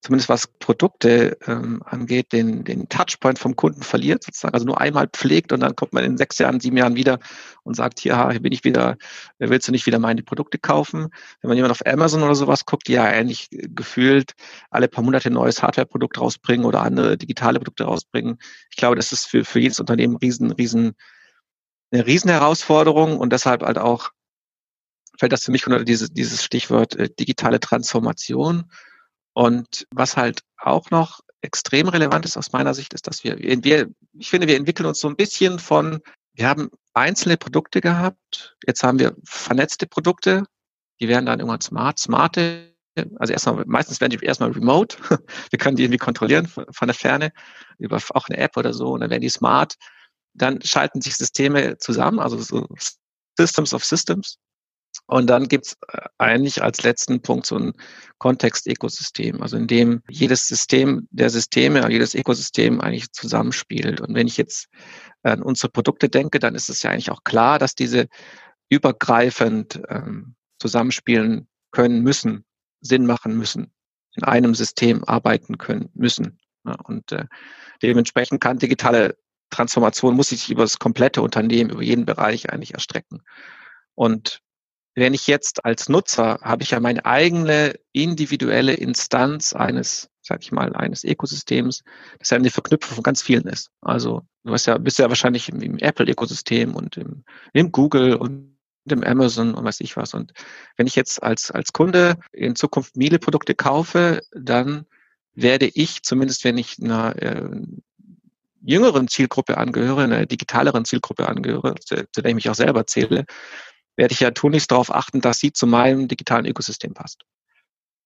zumindest 0.06 0.28
was 0.28 0.46
Produkte 0.46 1.36
ähm, 1.46 1.82
angeht, 1.84 2.32
den, 2.32 2.62
den 2.62 2.88
Touchpoint 2.88 3.40
vom 3.40 3.56
Kunden 3.56 3.82
verliert, 3.82 4.22
sozusagen, 4.22 4.54
also 4.54 4.64
nur 4.64 4.80
einmal 4.80 5.08
pflegt 5.08 5.52
und 5.52 5.60
dann 5.60 5.74
kommt 5.74 5.92
man 5.92 6.04
in 6.04 6.16
sechs 6.16 6.38
Jahren, 6.38 6.60
sieben 6.60 6.76
Jahren 6.76 6.94
wieder 6.94 7.18
und 7.64 7.74
sagt, 7.74 7.98
hier, 7.98 8.30
hier 8.30 8.40
bin 8.40 8.52
ich 8.52 8.62
wieder, 8.62 8.98
willst 9.38 9.66
du 9.66 9.72
nicht 9.72 9.86
wieder 9.86 9.98
meine 9.98 10.22
Produkte 10.22 10.58
kaufen? 10.58 11.08
Wenn 11.40 11.48
man 11.48 11.56
jemand 11.56 11.72
auf 11.72 11.84
Amazon 11.84 12.22
oder 12.22 12.36
sowas 12.36 12.66
guckt, 12.66 12.86
die 12.86 12.92
ja 12.92 13.04
eigentlich 13.04 13.48
gefühlt 13.50 14.34
alle 14.70 14.86
paar 14.86 15.02
Monate 15.02 15.28
ein 15.28 15.32
neues 15.32 15.60
Hardware-Produkt 15.60 16.20
rausbringen 16.20 16.66
oder 16.66 16.82
andere 16.82 17.16
digitale 17.16 17.58
Produkte 17.58 17.84
rausbringen. 17.84 18.38
Ich 18.70 18.76
glaube, 18.76 18.94
das 18.94 19.10
ist 19.10 19.26
für, 19.26 19.44
für 19.44 19.58
jedes 19.58 19.80
Unternehmen 19.80 20.16
riesen, 20.16 20.52
riesen, 20.52 20.94
eine 21.92 22.06
Riesenherausforderung 22.06 23.18
und 23.18 23.32
deshalb 23.32 23.62
halt 23.62 23.78
auch 23.78 24.10
fällt 25.18 25.32
das 25.32 25.44
für 25.44 25.50
mich 25.50 25.66
unter 25.66 25.84
dieses, 25.84 26.12
dieses 26.12 26.44
Stichwort 26.44 26.94
äh, 26.96 27.08
digitale 27.08 27.60
Transformation. 27.60 28.70
Und 29.32 29.86
was 29.90 30.16
halt 30.16 30.42
auch 30.58 30.90
noch 30.90 31.20
extrem 31.42 31.88
relevant 31.88 32.24
ist 32.24 32.36
aus 32.36 32.52
meiner 32.52 32.74
Sicht, 32.74 32.94
ist, 32.94 33.06
dass 33.06 33.24
wir, 33.24 33.38
wir, 33.38 33.88
ich 34.12 34.30
finde, 34.30 34.48
wir 34.48 34.56
entwickeln 34.56 34.86
uns 34.86 35.00
so 35.00 35.08
ein 35.08 35.16
bisschen 35.16 35.58
von, 35.58 36.00
wir 36.34 36.48
haben 36.48 36.70
einzelne 36.94 37.36
Produkte 37.36 37.80
gehabt, 37.80 38.56
jetzt 38.66 38.82
haben 38.82 38.98
wir 38.98 39.14
vernetzte 39.24 39.86
Produkte, 39.86 40.44
die 41.00 41.08
werden 41.08 41.26
dann 41.26 41.40
irgendwann 41.40 41.60
smart, 41.60 41.98
smarte, 41.98 42.74
also 43.16 43.32
erstmal, 43.32 43.64
meistens 43.66 44.00
werden 44.00 44.18
die 44.18 44.24
erstmal 44.24 44.50
remote, 44.50 44.96
wir 45.50 45.58
können 45.58 45.76
die 45.76 45.84
irgendwie 45.84 45.98
kontrollieren 45.98 46.46
von, 46.46 46.64
von 46.70 46.88
der 46.88 46.94
Ferne, 46.94 47.32
über 47.78 48.00
auch 48.14 48.28
eine 48.28 48.38
App 48.38 48.56
oder 48.56 48.72
so, 48.72 48.92
und 48.92 49.00
dann 49.00 49.10
werden 49.10 49.20
die 49.20 49.28
smart, 49.28 49.76
dann 50.36 50.62
schalten 50.62 51.00
sich 51.00 51.16
Systeme 51.16 51.78
zusammen, 51.78 52.18
also 52.18 52.38
so 52.38 52.66
Systems 53.38 53.74
of 53.74 53.84
Systems, 53.84 54.38
und 55.06 55.28
dann 55.28 55.48
gibt's 55.48 55.76
äh, 55.88 55.98
eigentlich 56.18 56.62
als 56.62 56.82
letzten 56.82 57.20
Punkt 57.20 57.46
so 57.46 57.56
ein 57.56 57.72
Kontext-Ökosystem, 58.18 59.42
also 59.42 59.56
in 59.56 59.66
dem 59.66 60.02
jedes 60.08 60.48
System 60.48 61.06
der 61.10 61.30
Systeme, 61.30 61.88
jedes 61.90 62.14
Ökosystem 62.14 62.80
eigentlich 62.80 63.12
zusammenspielt. 63.12 64.00
Und 64.00 64.14
wenn 64.14 64.26
ich 64.26 64.36
jetzt 64.36 64.68
an 65.22 65.42
unsere 65.42 65.70
Produkte 65.70 66.08
denke, 66.08 66.38
dann 66.38 66.54
ist 66.54 66.68
es 66.68 66.82
ja 66.82 66.90
eigentlich 66.90 67.10
auch 67.10 67.24
klar, 67.24 67.58
dass 67.58 67.74
diese 67.74 68.06
übergreifend 68.68 69.80
ähm, 69.88 70.34
zusammenspielen 70.58 71.46
können 71.70 72.02
müssen, 72.02 72.44
Sinn 72.80 73.06
machen 73.06 73.36
müssen, 73.36 73.72
in 74.14 74.24
einem 74.24 74.54
System 74.54 75.04
arbeiten 75.04 75.58
können 75.58 75.90
müssen. 75.94 76.38
Ja, 76.64 76.74
und 76.84 77.12
äh, 77.12 77.26
dementsprechend 77.82 78.40
kann 78.40 78.58
digitale 78.58 79.16
Transformation 79.50 80.14
muss 80.14 80.28
sich 80.30 80.50
über 80.50 80.62
das 80.62 80.78
komplette 80.78 81.22
Unternehmen, 81.22 81.70
über 81.70 81.82
jeden 81.82 82.06
Bereich 82.06 82.50
eigentlich 82.50 82.74
erstrecken. 82.74 83.22
Und 83.94 84.40
wenn 84.96 85.14
ich 85.14 85.26
jetzt 85.26 85.64
als 85.64 85.88
Nutzer 85.88 86.38
habe 86.42 86.62
ich 86.62 86.70
ja 86.70 86.80
meine 86.80 87.04
eigene 87.04 87.74
individuelle 87.92 88.72
Instanz 88.74 89.52
eines, 89.52 90.08
sag 90.22 90.42
ich 90.42 90.52
mal, 90.52 90.74
eines 90.74 91.04
Ökosystems, 91.04 91.84
das 92.18 92.30
ja 92.30 92.38
eine 92.38 92.50
Verknüpfung 92.50 92.94
von 92.94 93.04
ganz 93.04 93.22
vielen 93.22 93.46
ist. 93.46 93.70
Also 93.82 94.22
du 94.44 94.52
hast 94.52 94.66
ja, 94.66 94.78
bist 94.78 94.98
ja 94.98 95.08
wahrscheinlich 95.08 95.50
im, 95.50 95.60
im 95.60 95.78
Apple-Ökosystem 95.78 96.74
und 96.74 96.96
im, 96.96 97.24
im 97.52 97.72
Google 97.72 98.16
und 98.16 98.56
im 98.88 99.04
Amazon 99.04 99.54
und 99.54 99.64
weiß 99.64 99.80
ich 99.80 99.96
was. 99.96 100.14
Und 100.14 100.32
wenn 100.76 100.86
ich 100.86 100.96
jetzt 100.96 101.22
als, 101.22 101.50
als 101.50 101.72
Kunde 101.74 102.16
in 102.32 102.56
Zukunft 102.56 102.96
Miele-Produkte 102.96 103.54
kaufe, 103.54 104.22
dann 104.32 104.86
werde 105.34 105.66
ich, 105.66 106.02
zumindest 106.04 106.44
wenn 106.44 106.56
ich 106.56 106.78
einer 106.80 107.20
äh, 107.20 107.50
jüngeren 108.66 109.08
Zielgruppe 109.08 109.56
angehöre, 109.58 110.04
einer 110.04 110.26
digitaleren 110.26 110.84
Zielgruppe 110.84 111.28
angehöre, 111.28 111.76
zu, 111.76 112.06
zu 112.10 112.22
der 112.22 112.30
ich 112.30 112.34
mich 112.34 112.50
auch 112.50 112.54
selber 112.54 112.86
zähle, 112.86 113.24
werde 113.96 114.12
ich 114.12 114.20
ja 114.20 114.30
tunlichst 114.30 114.70
darauf 114.70 114.94
achten, 114.94 115.20
dass 115.20 115.38
sie 115.38 115.52
zu 115.52 115.66
meinem 115.66 116.08
digitalen 116.08 116.46
Ökosystem 116.46 116.92
passt. 116.92 117.22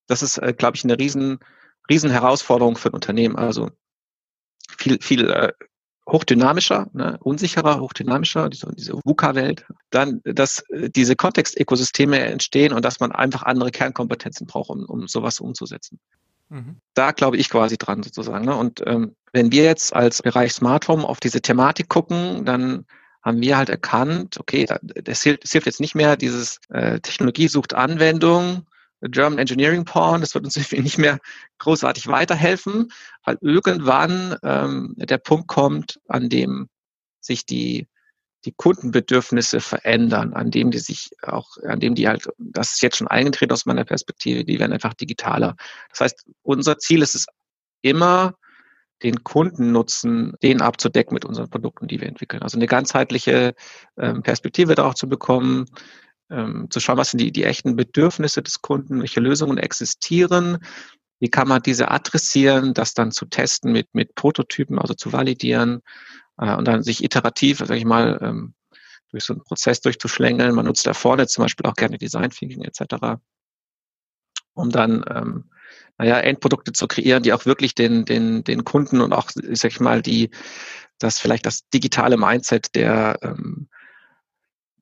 Das 0.06 0.22
ist, 0.22 0.38
äh, 0.38 0.52
glaube 0.56 0.76
ich, 0.76 0.84
eine 0.84 0.98
riesen, 0.98 1.38
riesen 1.88 2.10
Herausforderung 2.10 2.76
für 2.76 2.90
ein 2.90 2.94
Unternehmen. 2.94 3.36
Also 3.36 3.70
viel, 4.78 4.98
viel 5.00 5.30
äh, 5.30 5.52
hochdynamischer, 6.08 6.88
ne, 6.92 7.18
unsicherer, 7.20 7.80
hochdynamischer, 7.80 8.48
diese, 8.48 8.72
diese 8.74 8.94
VUCA-Welt. 9.04 9.66
Dann, 9.90 10.20
dass 10.24 10.60
äh, 10.70 10.90
diese 10.90 11.16
Kontextökosysteme 11.16 12.20
entstehen 12.20 12.72
und 12.72 12.84
dass 12.84 13.00
man 13.00 13.12
einfach 13.12 13.42
andere 13.44 13.70
Kernkompetenzen 13.70 14.46
braucht, 14.46 14.70
um, 14.70 14.84
um 14.84 15.08
sowas 15.08 15.40
umzusetzen. 15.40 15.98
Mhm. 16.48 16.80
Da 16.94 17.12
glaube 17.12 17.36
ich 17.36 17.48
quasi 17.48 17.78
dran 17.78 18.02
sozusagen. 18.02 18.44
Ne? 18.44 18.56
Und 18.56 18.82
ähm, 18.86 19.16
wenn 19.32 19.52
wir 19.52 19.64
jetzt 19.64 19.94
als 19.94 20.22
Bereich 20.22 20.52
Smart 20.52 20.88
Home 20.88 21.08
auf 21.08 21.20
diese 21.20 21.40
Thematik 21.40 21.88
gucken, 21.88 22.44
dann 22.44 22.86
haben 23.22 23.40
wir 23.40 23.56
halt 23.56 23.68
erkannt, 23.68 24.38
okay, 24.40 24.66
das 24.82 25.22
hilft, 25.22 25.44
das 25.44 25.52
hilft 25.52 25.66
jetzt 25.66 25.80
nicht 25.80 25.94
mehr, 25.94 26.16
dieses 26.16 26.58
äh, 26.70 27.00
Technologie 27.00 27.48
sucht 27.48 27.74
Anwendung, 27.74 28.66
German 29.02 29.38
Engineering 29.38 29.84
Porn, 29.84 30.20
das 30.20 30.34
wird 30.34 30.44
uns 30.44 30.56
nicht 30.72 30.98
mehr 30.98 31.18
großartig 31.58 32.08
weiterhelfen, 32.08 32.90
weil 33.24 33.38
irgendwann 33.40 34.36
ähm, 34.42 34.94
der 34.96 35.18
Punkt 35.18 35.48
kommt, 35.48 36.00
an 36.08 36.28
dem 36.28 36.68
sich 37.20 37.46
die 37.46 37.86
die 38.46 38.52
Kundenbedürfnisse 38.52 39.60
verändern, 39.60 40.32
an 40.32 40.50
dem 40.50 40.70
die 40.70 40.78
sich 40.78 41.10
auch, 41.22 41.58
an 41.62 41.80
dem 41.80 41.94
die 41.94 42.08
halt, 42.08 42.26
das 42.38 42.72
ist 42.72 42.82
jetzt 42.82 42.96
schon 42.96 43.08
eingetreten 43.08 43.52
aus 43.52 43.66
meiner 43.66 43.84
Perspektive, 43.84 44.44
die 44.44 44.58
werden 44.58 44.72
einfach 44.72 44.94
digitaler. 44.94 45.56
Das 45.90 46.00
heißt, 46.00 46.24
unser 46.42 46.78
Ziel 46.78 47.02
ist 47.02 47.14
es 47.14 47.26
immer, 47.82 48.34
den 49.02 49.24
Kundennutzen, 49.24 50.34
den 50.42 50.60
abzudecken 50.60 51.14
mit 51.14 51.24
unseren 51.24 51.48
Produkten, 51.48 51.88
die 51.88 52.00
wir 52.00 52.08
entwickeln. 52.08 52.42
Also 52.42 52.58
eine 52.58 52.66
ganzheitliche 52.66 53.54
ähm, 53.98 54.22
Perspektive 54.22 54.74
darauf 54.74 54.94
zu 54.94 55.08
bekommen, 55.08 55.66
ähm, 56.30 56.68
zu 56.70 56.80
schauen, 56.80 56.98
was 56.98 57.10
sind 57.10 57.20
die, 57.20 57.32
die 57.32 57.44
echten 57.44 57.76
Bedürfnisse 57.76 58.42
des 58.42 58.62
Kunden, 58.62 59.00
welche 59.00 59.20
Lösungen 59.20 59.58
existieren, 59.58 60.58
wie 61.18 61.28
kann 61.28 61.48
man 61.48 61.62
diese 61.62 61.90
adressieren, 61.90 62.74
das 62.74 62.94
dann 62.94 63.12
zu 63.12 63.26
testen 63.26 63.72
mit, 63.72 63.88
mit 63.94 64.14
Prototypen, 64.14 64.78
also 64.78 64.94
zu 64.94 65.12
validieren 65.12 65.80
äh, 66.38 66.54
und 66.54 66.66
dann 66.66 66.82
sich 66.82 67.04
iterativ, 67.04 67.58
sage 67.58 67.76
ich 67.76 67.84
mal, 67.84 68.18
ähm, 68.22 68.54
durch 69.10 69.24
so 69.24 69.34
einen 69.34 69.42
Prozess 69.42 69.80
durchzuschlängeln. 69.80 70.54
Man 70.54 70.66
nutzt 70.66 70.86
da 70.86 70.94
vorne 70.94 71.26
zum 71.26 71.44
Beispiel 71.44 71.66
auch 71.66 71.74
gerne 71.74 71.98
Design 71.98 72.30
Thinking 72.30 72.62
etc., 72.62 73.18
um 74.54 74.70
dann 74.70 75.04
ähm, 75.08 75.50
naja, 75.98 76.18
Endprodukte 76.18 76.72
zu 76.72 76.86
kreieren, 76.86 77.22
die 77.22 77.32
auch 77.32 77.46
wirklich 77.46 77.74
den, 77.74 78.04
den, 78.04 78.42
den 78.44 78.64
Kunden 78.64 79.00
und 79.00 79.12
auch, 79.12 79.30
sag 79.34 79.70
ich 79.70 79.80
mal, 79.80 80.02
die, 80.02 80.30
das 80.98 81.18
vielleicht 81.18 81.46
das 81.46 81.68
digitale 81.68 82.16
Mindset 82.16 82.74
der, 82.74 83.18
ähm, 83.22 83.68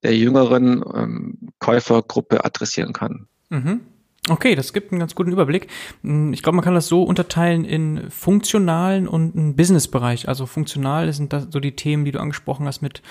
der 0.03 0.17
jüngeren 0.17 0.85
ähm, 0.95 1.51
Käufergruppe 1.59 2.45
adressieren 2.45 2.93
kann. 2.93 3.27
Mhm. 3.49 3.81
Okay, 4.29 4.55
das 4.55 4.73
gibt 4.73 4.93
einen 4.93 4.99
ganz 4.99 5.15
guten 5.15 5.33
Überblick. 5.33 5.69
Hm, 6.03 6.33
ich 6.33 6.43
glaube, 6.43 6.57
man 6.57 6.65
kann 6.65 6.75
das 6.75 6.87
so 6.89 7.03
unterteilen 7.03 7.65
in 7.65 8.11
funktionalen 8.11 9.09
und 9.09 9.37
einen 9.37 9.57
Businessbereich. 9.57 10.29
Also 10.29 10.47
funktional 10.47 11.13
sind 11.13 11.33
das 11.33 11.47
so 11.51 11.61
die 11.61 11.73
Themen, 11.73 12.05
die 12.05 12.13
du 12.13 12.21
angesprochen 12.21 12.67
hast 12.67 12.83
mit 12.83 13.03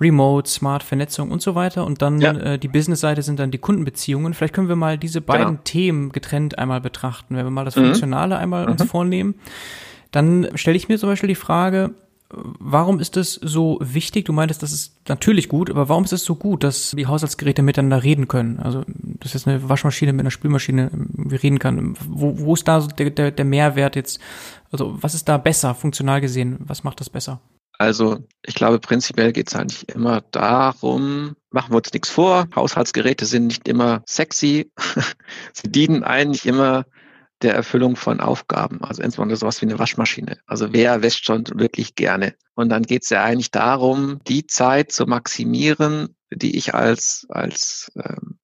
Remote, 0.00 0.48
Smart, 0.48 0.82
Vernetzung 0.82 1.30
und 1.30 1.42
so 1.42 1.54
weiter. 1.54 1.84
Und 1.84 2.02
dann 2.02 2.20
ja. 2.20 2.32
äh, 2.32 2.58
die 2.58 2.68
Businessseite 2.68 3.22
sind 3.22 3.38
dann 3.38 3.50
die 3.50 3.58
Kundenbeziehungen. 3.58 4.34
Vielleicht 4.34 4.54
können 4.54 4.68
wir 4.68 4.76
mal 4.76 4.96
diese 4.96 5.20
beiden 5.20 5.46
genau. 5.46 5.60
Themen 5.64 6.12
getrennt 6.12 6.58
einmal 6.58 6.80
betrachten. 6.80 7.36
Wenn 7.36 7.44
wir 7.44 7.50
mal 7.50 7.64
das 7.64 7.76
mhm. 7.76 7.84
Funktionale 7.84 8.38
einmal 8.38 8.64
mhm. 8.64 8.72
uns 8.72 8.84
vornehmen, 8.84 9.34
dann 10.12 10.48
stelle 10.54 10.76
ich 10.76 10.88
mir 10.88 10.98
zum 10.98 11.08
Beispiel 11.08 11.28
die 11.28 11.34
Frage, 11.34 11.94
warum 12.30 13.00
ist 13.00 13.16
es 13.16 13.34
so 13.34 13.78
wichtig? 13.80 14.24
Du 14.24 14.32
meintest, 14.32 14.62
das 14.62 14.72
ist 14.72 15.08
natürlich 15.08 15.48
gut, 15.48 15.70
aber 15.70 15.88
warum 15.88 16.04
ist 16.04 16.12
es 16.12 16.24
so 16.24 16.34
gut, 16.34 16.64
dass 16.64 16.92
die 16.92 17.06
Haushaltsgeräte 17.06 17.62
miteinander 17.62 18.02
reden 18.02 18.28
können? 18.28 18.58
Also, 18.58 18.84
dass 18.86 19.34
jetzt 19.34 19.46
eine 19.46 19.68
Waschmaschine 19.68 20.12
mit 20.12 20.20
einer 20.20 20.30
Spülmaschine 20.30 20.90
reden 21.30 21.58
kann. 21.58 21.96
Wo, 22.06 22.38
wo 22.38 22.54
ist 22.54 22.66
da 22.66 22.80
der, 22.80 23.10
der, 23.10 23.30
der 23.30 23.44
Mehrwert 23.44 23.96
jetzt? 23.96 24.20
Also, 24.70 24.96
was 25.00 25.14
ist 25.14 25.28
da 25.28 25.38
besser, 25.38 25.74
funktional 25.74 26.20
gesehen? 26.20 26.58
Was 26.60 26.84
macht 26.84 27.00
das 27.00 27.10
besser? 27.10 27.40
Also 27.76 28.20
ich 28.42 28.54
glaube, 28.54 28.78
prinzipiell 28.78 29.32
geht 29.32 29.48
es 29.48 29.56
eigentlich 29.56 29.88
immer 29.88 30.20
darum, 30.30 31.34
machen 31.50 31.72
wir 31.72 31.78
uns 31.78 31.92
nichts 31.92 32.08
vor, 32.08 32.46
Haushaltsgeräte 32.54 33.26
sind 33.26 33.48
nicht 33.48 33.66
immer 33.66 34.02
sexy, 34.06 34.70
sie 35.52 35.70
dienen 35.70 36.04
eigentlich 36.04 36.46
immer 36.46 36.84
der 37.44 37.54
Erfüllung 37.54 37.96
von 37.96 38.20
Aufgaben, 38.20 38.82
also 38.82 39.02
insbesondere 39.02 39.36
sowas 39.36 39.60
wie 39.60 39.66
eine 39.66 39.78
Waschmaschine. 39.78 40.38
Also 40.46 40.72
wer 40.72 41.02
wäscht 41.02 41.24
schon 41.24 41.44
wirklich 41.54 41.94
gerne? 41.94 42.34
Und 42.54 42.70
dann 42.70 42.82
geht 42.82 43.04
es 43.04 43.10
ja 43.10 43.22
eigentlich 43.22 43.50
darum, 43.50 44.20
die 44.26 44.46
Zeit 44.46 44.92
zu 44.92 45.06
maximieren, 45.06 46.16
die 46.30 46.56
ich 46.56 46.74
als, 46.74 47.26
als 47.28 47.92
ähm, 47.96 48.38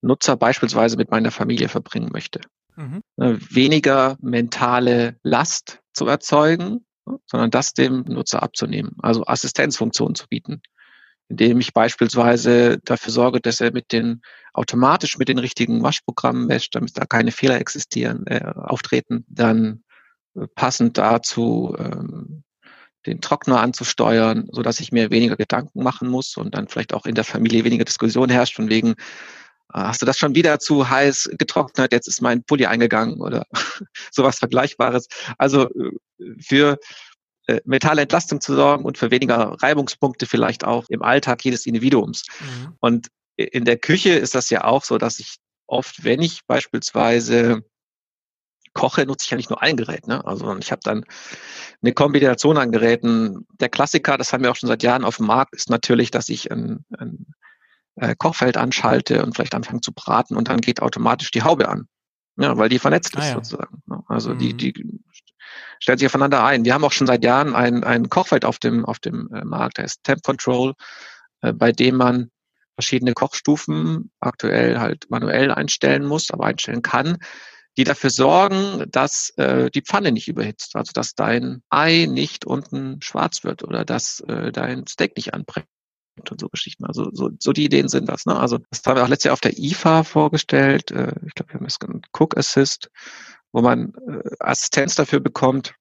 Nutzer 0.00 0.36
beispielsweise 0.36 0.96
mit 0.96 1.10
meiner 1.10 1.30
Familie 1.30 1.68
verbringen 1.68 2.10
möchte. 2.12 2.40
Mhm. 2.76 3.02
Ne, 3.16 3.38
weniger 3.50 4.16
mentale 4.20 5.16
Last 5.22 5.80
zu 5.92 6.06
erzeugen, 6.06 6.86
sondern 7.26 7.50
das 7.50 7.74
dem 7.74 8.02
Nutzer 8.02 8.42
abzunehmen, 8.42 8.96
also 9.02 9.24
Assistenzfunktionen 9.26 10.14
zu 10.14 10.28
bieten, 10.28 10.62
indem 11.28 11.60
ich 11.60 11.72
beispielsweise 11.72 12.78
dafür 12.84 13.12
sorge, 13.12 13.40
dass 13.40 13.60
er 13.60 13.72
mit 13.72 13.92
den 13.92 14.22
automatisch 14.52 15.18
mit 15.18 15.28
den 15.28 15.38
richtigen 15.38 15.82
Waschprogrammen 15.82 16.48
wäscht, 16.48 16.74
damit 16.74 16.96
da 16.96 17.04
keine 17.04 17.32
Fehler 17.32 17.60
existieren, 17.60 18.26
äh, 18.26 18.44
auftreten, 18.54 19.24
dann 19.28 19.84
äh, 20.34 20.46
passend 20.54 20.98
dazu 20.98 21.76
ähm, 21.78 22.42
den 23.06 23.20
Trockner 23.20 23.60
anzusteuern, 23.60 24.48
so 24.50 24.62
dass 24.62 24.80
ich 24.80 24.90
mir 24.90 25.10
weniger 25.10 25.36
Gedanken 25.36 25.82
machen 25.82 26.08
muss 26.08 26.36
und 26.36 26.54
dann 26.54 26.68
vielleicht 26.68 26.92
auch 26.94 27.06
in 27.06 27.14
der 27.14 27.24
Familie 27.24 27.64
weniger 27.64 27.84
Diskussion 27.84 28.28
herrscht 28.28 28.56
von 28.56 28.68
wegen, 28.68 28.94
ah, 29.68 29.88
hast 29.88 30.02
du 30.02 30.06
das 30.06 30.18
schon 30.18 30.34
wieder 30.34 30.58
zu 30.58 30.88
heiß 30.88 31.30
getrocknet, 31.38 31.92
jetzt 31.92 32.08
ist 32.08 32.20
mein 32.20 32.42
Pulli 32.42 32.66
eingegangen 32.66 33.20
oder 33.20 33.46
sowas 34.10 34.38
Vergleichbares. 34.38 35.08
Also 35.38 35.68
äh, 35.70 35.92
für 36.40 36.78
äh, 37.48 37.60
mentale 37.64 38.02
Entlastung 38.02 38.42
zu 38.42 38.54
sorgen 38.54 38.84
und 38.84 38.98
für 38.98 39.10
weniger 39.10 39.56
Reibungspunkte 39.60 40.26
vielleicht 40.26 40.64
auch 40.64 40.84
im 40.90 41.02
Alltag 41.02 41.42
jedes 41.44 41.64
Individuums. 41.64 42.24
Mhm. 42.40 42.74
Und 42.80 43.08
in 43.36 43.64
der 43.64 43.78
Küche 43.78 44.10
ist 44.10 44.34
das 44.34 44.50
ja 44.50 44.64
auch 44.64 44.84
so, 44.84 44.98
dass 44.98 45.18
ich 45.18 45.36
oft, 45.66 46.04
wenn 46.04 46.20
ich 46.20 46.44
beispielsweise 46.46 47.64
koche, 48.74 49.06
nutze 49.06 49.24
ich 49.24 49.30
ja 49.30 49.38
nicht 49.38 49.48
nur 49.48 49.62
ein 49.62 49.78
Gerät. 49.78 50.06
Ne? 50.06 50.24
Also 50.26 50.54
ich 50.58 50.70
habe 50.70 50.82
dann 50.84 51.06
eine 51.82 51.92
Kombination 51.94 52.58
an 52.58 52.70
Geräten. 52.70 53.46
Der 53.60 53.70
Klassiker, 53.70 54.18
das 54.18 54.32
haben 54.32 54.42
wir 54.42 54.50
auch 54.50 54.56
schon 54.56 54.68
seit 54.68 54.82
Jahren 54.82 55.04
auf 55.04 55.16
dem 55.16 55.26
Markt, 55.26 55.54
ist 55.54 55.70
natürlich, 55.70 56.10
dass 56.10 56.28
ich 56.28 56.52
ein, 56.52 56.84
ein 56.98 57.26
äh, 57.96 58.14
Kochfeld 58.14 58.58
anschalte 58.58 59.24
und 59.24 59.34
vielleicht 59.34 59.54
anfange 59.54 59.80
zu 59.80 59.92
braten 59.92 60.36
und 60.36 60.48
dann 60.48 60.60
geht 60.60 60.82
automatisch 60.82 61.30
die 61.30 61.42
Haube 61.42 61.68
an. 61.68 61.88
Ja, 62.36 62.58
weil 62.58 62.68
die 62.68 62.78
vernetzt 62.78 63.16
ah, 63.16 63.20
ist 63.20 63.26
ja. 63.28 63.34
sozusagen. 63.34 63.82
Ne? 63.86 64.02
Also 64.06 64.34
mhm. 64.34 64.38
die, 64.38 64.54
die 64.54 65.00
stellt 65.80 65.98
sich 65.98 66.06
aufeinander 66.06 66.44
ein. 66.44 66.64
Wir 66.64 66.74
haben 66.74 66.84
auch 66.84 66.92
schon 66.92 67.06
seit 67.06 67.24
Jahren 67.24 67.54
ein, 67.54 67.84
ein 67.84 68.08
Kochfeld 68.08 68.44
auf 68.44 68.58
dem, 68.58 68.84
auf 68.84 68.98
dem 68.98 69.28
äh, 69.32 69.44
Markt, 69.44 69.78
der 69.78 69.84
ist 69.84 70.04
Temp 70.04 70.22
Control, 70.22 70.74
äh, 71.42 71.52
bei 71.52 71.72
dem 71.72 71.96
man 71.96 72.30
verschiedene 72.74 73.12
Kochstufen 73.12 74.12
aktuell 74.20 74.78
halt 74.78 75.10
manuell 75.10 75.50
einstellen 75.50 76.04
muss, 76.04 76.30
aber 76.30 76.46
einstellen 76.46 76.82
kann, 76.82 77.18
die 77.76 77.84
dafür 77.84 78.10
sorgen, 78.10 78.84
dass 78.90 79.30
äh, 79.36 79.70
die 79.70 79.82
Pfanne 79.82 80.12
nicht 80.12 80.28
überhitzt, 80.28 80.76
also 80.76 80.92
dass 80.92 81.14
dein 81.14 81.62
Ei 81.70 82.06
nicht 82.06 82.44
unten 82.44 83.00
schwarz 83.02 83.44
wird 83.44 83.62
oder 83.64 83.84
dass 83.84 84.20
äh, 84.20 84.52
dein 84.52 84.86
Steak 84.86 85.16
nicht 85.16 85.34
anbrennt 85.34 85.66
und 86.30 86.40
so 86.40 86.48
Geschichten. 86.48 86.84
Also 86.84 87.08
so, 87.12 87.30
so 87.38 87.52
die 87.52 87.64
Ideen 87.64 87.88
sind 87.88 88.08
das. 88.08 88.26
Ne? 88.26 88.36
Also 88.36 88.58
das 88.70 88.82
haben 88.84 88.96
wir 88.96 89.04
auch 89.04 89.08
letztes 89.08 89.24
Jahr 89.24 89.34
auf 89.34 89.40
der 89.40 89.58
IFA 89.58 90.02
vorgestellt. 90.02 90.90
Äh, 90.90 91.14
ich 91.26 91.34
glaube, 91.34 91.52
wir 91.52 91.60
haben 91.60 91.66
es 91.66 91.78
Cook 92.12 92.36
Assist, 92.36 92.90
wo 93.52 93.62
man 93.62 93.92
äh, 94.06 94.22
Assistenz 94.40 94.94
dafür 94.94 95.20
bekommt, 95.20 95.74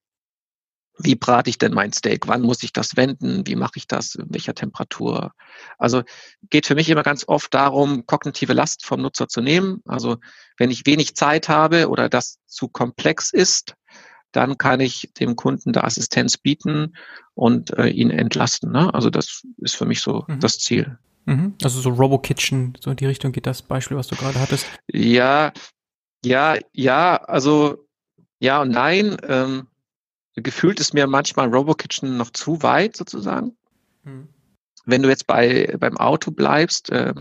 wie 1.00 1.16
brate 1.16 1.50
ich 1.50 1.58
denn 1.58 1.74
mein 1.74 1.94
Steak? 1.94 2.28
Wann 2.28 2.42
muss 2.42 2.64
ich 2.64 2.74
das 2.74 2.96
wenden? 2.98 3.46
Wie 3.46 3.56
mache 3.56 3.74
ich 3.76 3.88
das? 3.88 4.16
In 4.16 4.34
welcher 4.34 4.56
Temperatur? 4.56 5.32
Also 5.78 6.02
geht 6.50 6.66
für 6.66 6.76
mich 6.76 6.90
immer 6.90 7.04
ganz 7.04 7.24
oft 7.28 7.54
darum, 7.54 8.06
kognitive 8.06 8.54
Last 8.54 8.86
vom 8.86 9.02
Nutzer 9.02 9.28
zu 9.28 9.42
nehmen. 9.42 9.82
Also 9.86 10.18
wenn 10.58 10.72
ich 10.72 10.86
wenig 10.86 11.16
Zeit 11.16 11.50
habe 11.50 11.90
oder 11.90 12.10
das 12.10 12.40
zu 12.48 12.68
komplex 12.68 13.32
ist, 13.32 13.76
dann 14.32 14.58
kann 14.58 14.80
ich 14.80 15.12
dem 15.20 15.36
Kunden 15.36 15.72
da 15.72 15.82
Assistenz 15.82 16.38
bieten 16.38 16.96
und 17.34 17.78
äh, 17.78 17.88
ihn 17.88 18.10
entlasten. 18.10 18.72
Ne? 18.72 18.94
Also 18.94 19.10
das 19.10 19.44
ist 19.58 19.76
für 19.76 19.86
mich 19.86 20.02
so 20.02 20.26
mhm. 20.28 20.40
das 20.40 20.58
Ziel. 20.60 20.98
Mhm. 21.26 21.56
Also 21.64 21.80
so 21.82 21.90
Robo-Kitchen, 21.90 22.78
so 22.80 22.90
in 22.90 22.98
die 22.98 23.06
Richtung 23.06 23.32
geht 23.32 23.46
das 23.46 23.62
Beispiel, 23.62 23.98
was 23.98 24.08
du 24.08 24.16
gerade 24.16 24.40
hattest. 24.40 24.66
Ja, 24.92 25.54
ja, 26.26 26.58
ja, 26.74 27.16
also 27.16 27.88
ja 28.40 28.62
und 28.62 28.70
nein. 28.70 29.18
Ähm, 29.24 29.68
gefühlt 30.36 30.80
ist 30.80 30.94
mir 30.94 31.08
manchmal 31.08 31.54
RoboKitchen 31.54 32.18
noch 32.18 32.32
zu 32.32 32.62
weit 32.64 32.96
sozusagen. 32.96 33.58
Hm. 34.04 34.28
Wenn 34.86 35.04
du 35.04 35.10
jetzt 35.10 35.28
bei 35.28 35.76
beim 35.80 35.98
Auto 35.98 36.32
bleibst, 36.32 36.90
äh, 36.90 37.14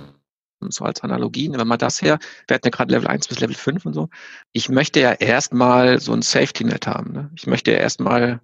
so 0.61 0.85
als 0.85 1.03
Analogie, 1.03 1.51
wenn 1.53 1.67
man 1.67 1.79
das 1.79 2.01
her, 2.01 2.19
wir 2.47 2.55
hatten 2.55 2.67
ja 2.67 2.71
gerade 2.71 2.93
Level 2.93 3.09
1 3.09 3.29
bis 3.29 3.41
Level 3.41 3.55
5 3.55 3.87
und 3.87 3.95
so. 3.95 4.09
Ich 4.53 4.69
möchte 4.69 5.01
ja 5.01 5.13
erstmal 5.13 6.01
so 6.01 6.13
ein 6.13 6.23
Safety-Net 6.23 6.87
haben. 6.87 7.13
Ne? 7.13 7.31
Ich 7.37 7.47
möchte 7.47 7.73
ja 7.73 7.79
erstmal 7.79 8.41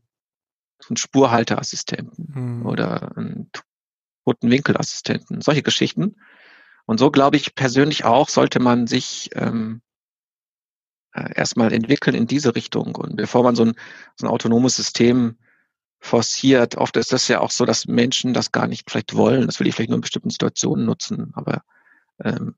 so 0.80 0.88
einen 0.90 0.96
Spurhalteassistenten 0.96 2.34
hm. 2.34 2.66
oder 2.66 3.16
einen 3.16 3.50
toten 4.24 4.50
Winkelassistenten, 4.50 5.40
solche 5.40 5.62
Geschichten. 5.62 6.16
Und 6.84 6.98
so 6.98 7.10
glaube 7.10 7.36
ich 7.36 7.54
persönlich 7.54 8.04
auch, 8.04 8.28
sollte 8.28 8.60
man 8.60 8.86
sich 8.86 9.30
ähm, 9.34 9.80
äh, 9.80 9.91
erstmal 11.12 11.72
entwickeln 11.72 12.14
in 12.14 12.26
diese 12.26 12.54
Richtung. 12.54 12.94
Und 12.96 13.16
bevor 13.16 13.42
man 13.42 13.54
so 13.54 13.64
ein, 13.64 13.74
so 14.16 14.26
ein 14.26 14.30
autonomes 14.30 14.76
System 14.76 15.36
forciert, 16.00 16.76
oft 16.76 16.96
ist 16.96 17.12
das 17.12 17.28
ja 17.28 17.40
auch 17.40 17.50
so, 17.50 17.64
dass 17.64 17.86
Menschen 17.86 18.34
das 18.34 18.52
gar 18.52 18.66
nicht 18.66 18.90
vielleicht 18.90 19.14
wollen. 19.14 19.46
Das 19.46 19.60
will 19.60 19.66
ich 19.66 19.74
vielleicht 19.74 19.90
nur 19.90 19.98
in 19.98 20.02
bestimmten 20.02 20.30
Situationen 20.30 20.84
nutzen. 20.84 21.32
Aber 21.34 21.62
ähm, 22.24 22.54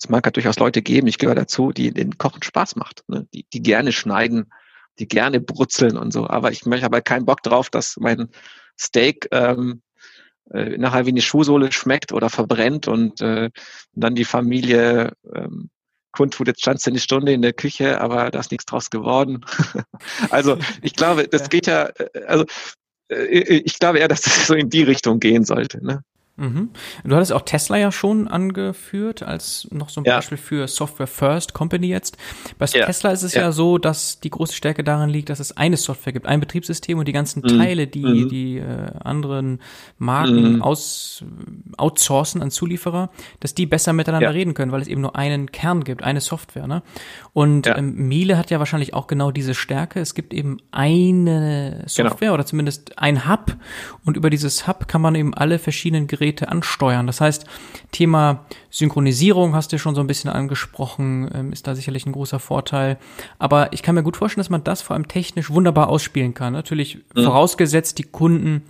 es 0.00 0.08
mag 0.08 0.24
ja 0.24 0.30
durchaus 0.30 0.58
Leute 0.58 0.80
geben, 0.80 1.08
ich 1.08 1.18
gehöre 1.18 1.34
dazu, 1.34 1.72
die 1.72 1.92
den 1.92 2.18
Kochen 2.18 2.42
Spaß 2.42 2.76
macht, 2.76 3.02
ne? 3.08 3.26
die, 3.34 3.46
die 3.52 3.62
gerne 3.62 3.92
schneiden, 3.92 4.52
die 4.98 5.08
gerne 5.08 5.40
brutzeln 5.40 5.96
und 5.96 6.12
so. 6.12 6.28
Aber 6.28 6.52
ich 6.52 6.66
möchte 6.66 6.86
aber 6.86 7.00
keinen 7.00 7.26
Bock 7.26 7.42
drauf, 7.42 7.68
dass 7.68 7.96
mein 7.98 8.28
Steak 8.78 9.28
ähm, 9.32 9.82
äh, 10.50 10.78
nachher 10.78 11.04
wie 11.06 11.10
eine 11.10 11.20
Schuhsohle 11.20 11.72
schmeckt 11.72 12.12
oder 12.12 12.30
verbrennt 12.30 12.88
und 12.88 13.20
äh, 13.20 13.50
dann 13.92 14.14
die 14.14 14.24
Familie 14.24 15.12
ähm, 15.34 15.70
kundtut, 16.18 16.48
jetzt 16.48 16.62
standst 16.62 16.84
du 16.84 16.90
eine 16.90 16.98
Stunde 16.98 17.32
in 17.32 17.42
der 17.42 17.52
Küche, 17.52 18.00
aber 18.00 18.32
da 18.32 18.40
ist 18.40 18.50
nichts 18.50 18.66
draus 18.66 18.90
geworden. 18.90 19.44
also 20.30 20.58
ich 20.82 20.96
glaube, 20.96 21.28
das 21.28 21.48
geht 21.48 21.68
ja, 21.68 21.90
äh, 21.96 22.24
also 22.26 22.44
äh, 23.08 23.62
ich 23.64 23.78
glaube 23.78 24.00
eher, 24.00 24.08
dass 24.08 24.26
es 24.26 24.48
so 24.48 24.54
in 24.54 24.68
die 24.68 24.82
Richtung 24.82 25.20
gehen 25.20 25.44
sollte. 25.44 25.84
Ne? 25.84 26.02
Mhm. 26.38 26.70
Du 27.02 27.16
hattest 27.16 27.32
auch 27.32 27.42
Tesla 27.42 27.76
ja 27.76 27.90
schon 27.90 28.28
angeführt 28.28 29.24
als 29.24 29.66
noch 29.72 29.88
so 29.88 30.00
ein 30.00 30.04
ja. 30.04 30.16
Beispiel 30.16 30.38
für 30.38 30.68
Software 30.68 31.08
First 31.08 31.52
Company 31.52 31.88
jetzt. 31.88 32.16
Bei 32.58 32.66
ja. 32.66 32.86
Tesla 32.86 33.10
ist 33.10 33.24
es 33.24 33.34
ja. 33.34 33.42
ja. 33.42 33.52
so, 33.52 33.76
dass 33.76 34.20
die 34.20 34.30
große 34.30 34.54
Stärke 34.54 34.84
darin 34.84 35.10
liegt, 35.10 35.30
dass 35.30 35.40
es 35.40 35.56
eine 35.56 35.76
Software 35.76 36.12
gibt, 36.12 36.26
ein 36.26 36.38
Betriebssystem 36.38 36.96
und 36.96 37.08
die 37.08 37.12
ganzen 37.12 37.42
mhm. 37.42 37.58
Teile, 37.58 37.86
die 37.88 38.04
mhm. 38.04 38.28
die 38.28 38.58
äh, 38.58 38.90
anderen 39.02 39.60
Marken 39.98 40.54
mhm. 40.54 40.62
aus 40.62 41.24
outsourcen 41.76 42.40
an 42.40 42.52
Zulieferer, 42.52 43.10
dass 43.40 43.54
die 43.54 43.66
besser 43.66 43.92
miteinander 43.92 44.32
reden 44.32 44.54
können, 44.54 44.70
weil 44.70 44.80
es 44.80 44.88
eben 44.88 45.00
nur 45.00 45.16
einen 45.16 45.50
Kern 45.50 45.82
gibt, 45.82 46.04
eine 46.04 46.20
Software. 46.20 46.68
Ne? 46.68 46.82
Und 47.32 47.66
ähm, 47.66 47.94
Miele 48.08 48.38
hat 48.38 48.52
ja 48.52 48.60
wahrscheinlich 48.60 48.94
auch 48.94 49.08
genau 49.08 49.32
diese 49.32 49.54
Stärke. 49.54 49.98
Es 49.98 50.14
gibt 50.14 50.32
eben 50.32 50.58
eine 50.70 51.82
Software 51.86 52.18
genau. 52.18 52.34
oder 52.34 52.46
zumindest 52.46 52.96
ein 52.98 53.28
Hub 53.28 53.56
und 54.04 54.16
über 54.16 54.30
dieses 54.30 54.68
Hub 54.68 54.86
kann 54.86 55.00
man 55.00 55.16
eben 55.16 55.34
alle 55.34 55.58
verschiedenen 55.58 56.06
Geräte 56.06 56.27
Geräte 56.28 56.48
ansteuern. 56.48 57.06
Das 57.06 57.20
heißt, 57.20 57.46
Thema 57.90 58.44
Synchronisierung 58.70 59.54
hast 59.54 59.72
du 59.72 59.78
schon 59.78 59.94
so 59.94 60.00
ein 60.00 60.06
bisschen 60.06 60.30
angesprochen, 60.30 61.30
ähm, 61.34 61.52
ist 61.52 61.66
da 61.66 61.74
sicherlich 61.74 62.06
ein 62.06 62.12
großer 62.12 62.38
Vorteil. 62.38 62.98
Aber 63.38 63.72
ich 63.72 63.82
kann 63.82 63.94
mir 63.94 64.02
gut 64.02 64.16
vorstellen, 64.16 64.40
dass 64.40 64.50
man 64.50 64.64
das 64.64 64.82
vor 64.82 64.94
allem 64.94 65.08
technisch 65.08 65.50
wunderbar 65.50 65.88
ausspielen 65.88 66.34
kann. 66.34 66.52
Natürlich 66.52 66.98
mhm. 67.14 67.24
vorausgesetzt, 67.24 67.98
die 67.98 68.04
Kunden 68.04 68.62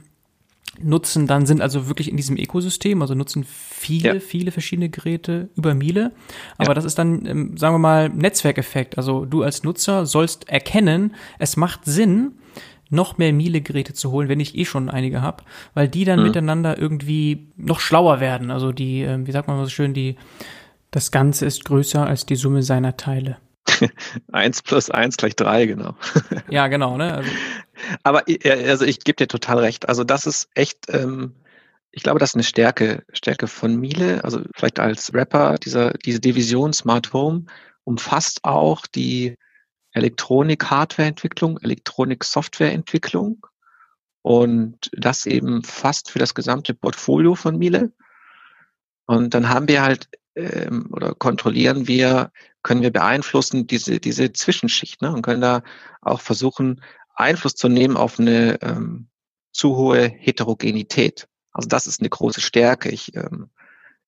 nutzen 0.81 1.27
dann, 1.27 1.44
sind 1.44 1.61
also 1.61 1.88
wirklich 1.88 2.09
in 2.09 2.16
diesem 2.16 2.37
Ökosystem, 2.37 3.03
also 3.03 3.14
nutzen 3.14 3.44
viele, 3.44 4.14
ja. 4.14 4.21
viele 4.21 4.53
verschiedene 4.53 4.88
Geräte 4.88 5.49
über 5.57 5.75
Miele. 5.75 6.12
Aber 6.57 6.68
ja. 6.68 6.75
das 6.75 6.85
ist 6.85 6.99
dann, 7.01 7.27
ähm, 7.27 7.57
sagen 7.57 7.75
wir 7.75 7.81
mal, 7.81 8.09
Netzwerkeffekt. 8.09 8.97
Also 8.97 9.25
du 9.25 9.42
als 9.42 9.64
Nutzer 9.64 10.07
sollst 10.07 10.49
erkennen, 10.49 11.16
es 11.40 11.57
macht 11.57 11.81
Sinn, 11.85 12.35
noch 12.90 13.18
mehr 13.18 13.33
Miele-Geräte 13.33 13.92
zu 13.92 14.11
holen, 14.11 14.29
wenn 14.29 14.40
ich 14.40 14.57
eh 14.57 14.64
schon 14.64 14.88
einige 14.88 15.22
habe, 15.22 15.44
weil 15.74 15.88
die 15.88 16.05
dann 16.05 16.20
mhm. 16.20 16.27
miteinander 16.27 16.79
irgendwie 16.79 17.48
noch 17.57 17.81
schlauer 17.81 18.20
werden. 18.20 18.51
Also 18.51 18.72
die, 18.72 19.03
äh, 19.03 19.27
wie 19.27 19.33
sagt 19.33 19.48
man 19.48 19.62
so 19.62 19.70
schön, 19.70 19.94
die, 19.94 20.16
das 20.90 21.11
Ganze 21.11 21.46
ist 21.46 21.64
größer 21.64 22.07
als 22.07 22.27
die 22.27 22.37
Summe 22.37 22.62
seiner 22.62 22.96
Teile. 22.96 23.38
eins 24.33 24.62
plus 24.62 24.90
eins 24.90 25.16
gleich 25.16 25.37
drei, 25.37 25.66
genau. 25.66 25.94
ja, 26.51 26.68
genau, 26.68 26.96
ne? 26.96 27.14
Also. 27.14 27.31
Aber 28.03 28.24
also 28.44 28.85
ich 28.85 29.01
gebe 29.01 29.16
dir 29.16 29.29
total 29.29 29.59
recht. 29.59 29.88
Also 29.88 30.05
das 30.05 30.27
ist 30.27 30.48
echt, 30.55 30.87
ähm, 30.88 31.35
ich 31.92 32.03
glaube, 32.03 32.18
das 32.18 32.31
ist 32.31 32.35
eine 32.35 32.44
Stärke, 32.44 33.05
Stärke 33.12 33.46
von 33.46 33.77
Miele. 33.77 34.24
Also 34.24 34.40
vielleicht 34.55 34.81
als 34.81 35.12
Rapper, 35.14 35.57
dieser, 35.59 35.92
diese 35.92 36.20
Division 36.20 36.72
Smart 36.72 37.12
Home 37.12 37.44
umfasst 37.85 38.44
auch 38.44 38.87
die 38.87 39.37
Elektronik-Hardware-Entwicklung, 39.92 41.59
Elektronik-Software-Entwicklung 41.59 43.46
und 44.22 44.90
das 44.92 45.27
eben 45.27 45.62
fast 45.62 46.11
für 46.11 46.18
das 46.18 46.35
gesamte 46.35 46.74
Portfolio 46.74 47.35
von 47.35 47.57
Miele. 47.59 47.92
Und 49.07 49.35
dann 49.35 49.48
haben 49.48 49.68
wir 49.68 49.83
halt 49.83 50.09
ähm, 50.38 50.88
oder 50.92 51.14
kontrollieren 51.14 51.88
wir, 51.88 52.31
können 52.62 52.83
wir 52.83 52.92
beeinflussen 52.92 53.66
diese, 53.66 54.01
diese 54.01 54.33
Zwischenschicht 54.33 55.03
ne, 55.03 55.12
und 55.12 55.22
können 55.22 55.40
da 55.40 55.62
auch 56.01 56.20
versuchen, 56.20 56.83
Einfluss 57.14 57.55
zu 57.55 57.68
nehmen 57.68 57.96
auf 57.96 58.20
eine 58.20 58.61
ähm, 58.62 59.09
zu 59.53 59.77
hohe 59.77 60.07
Heterogenität. 60.07 61.29
Also 61.53 61.68
das 61.68 61.87
ist 61.87 62.01
eine 62.01 62.09
große 62.09 62.40
Stärke. 62.40 62.90
Ich, 62.90 63.16
ähm, 63.16 63.51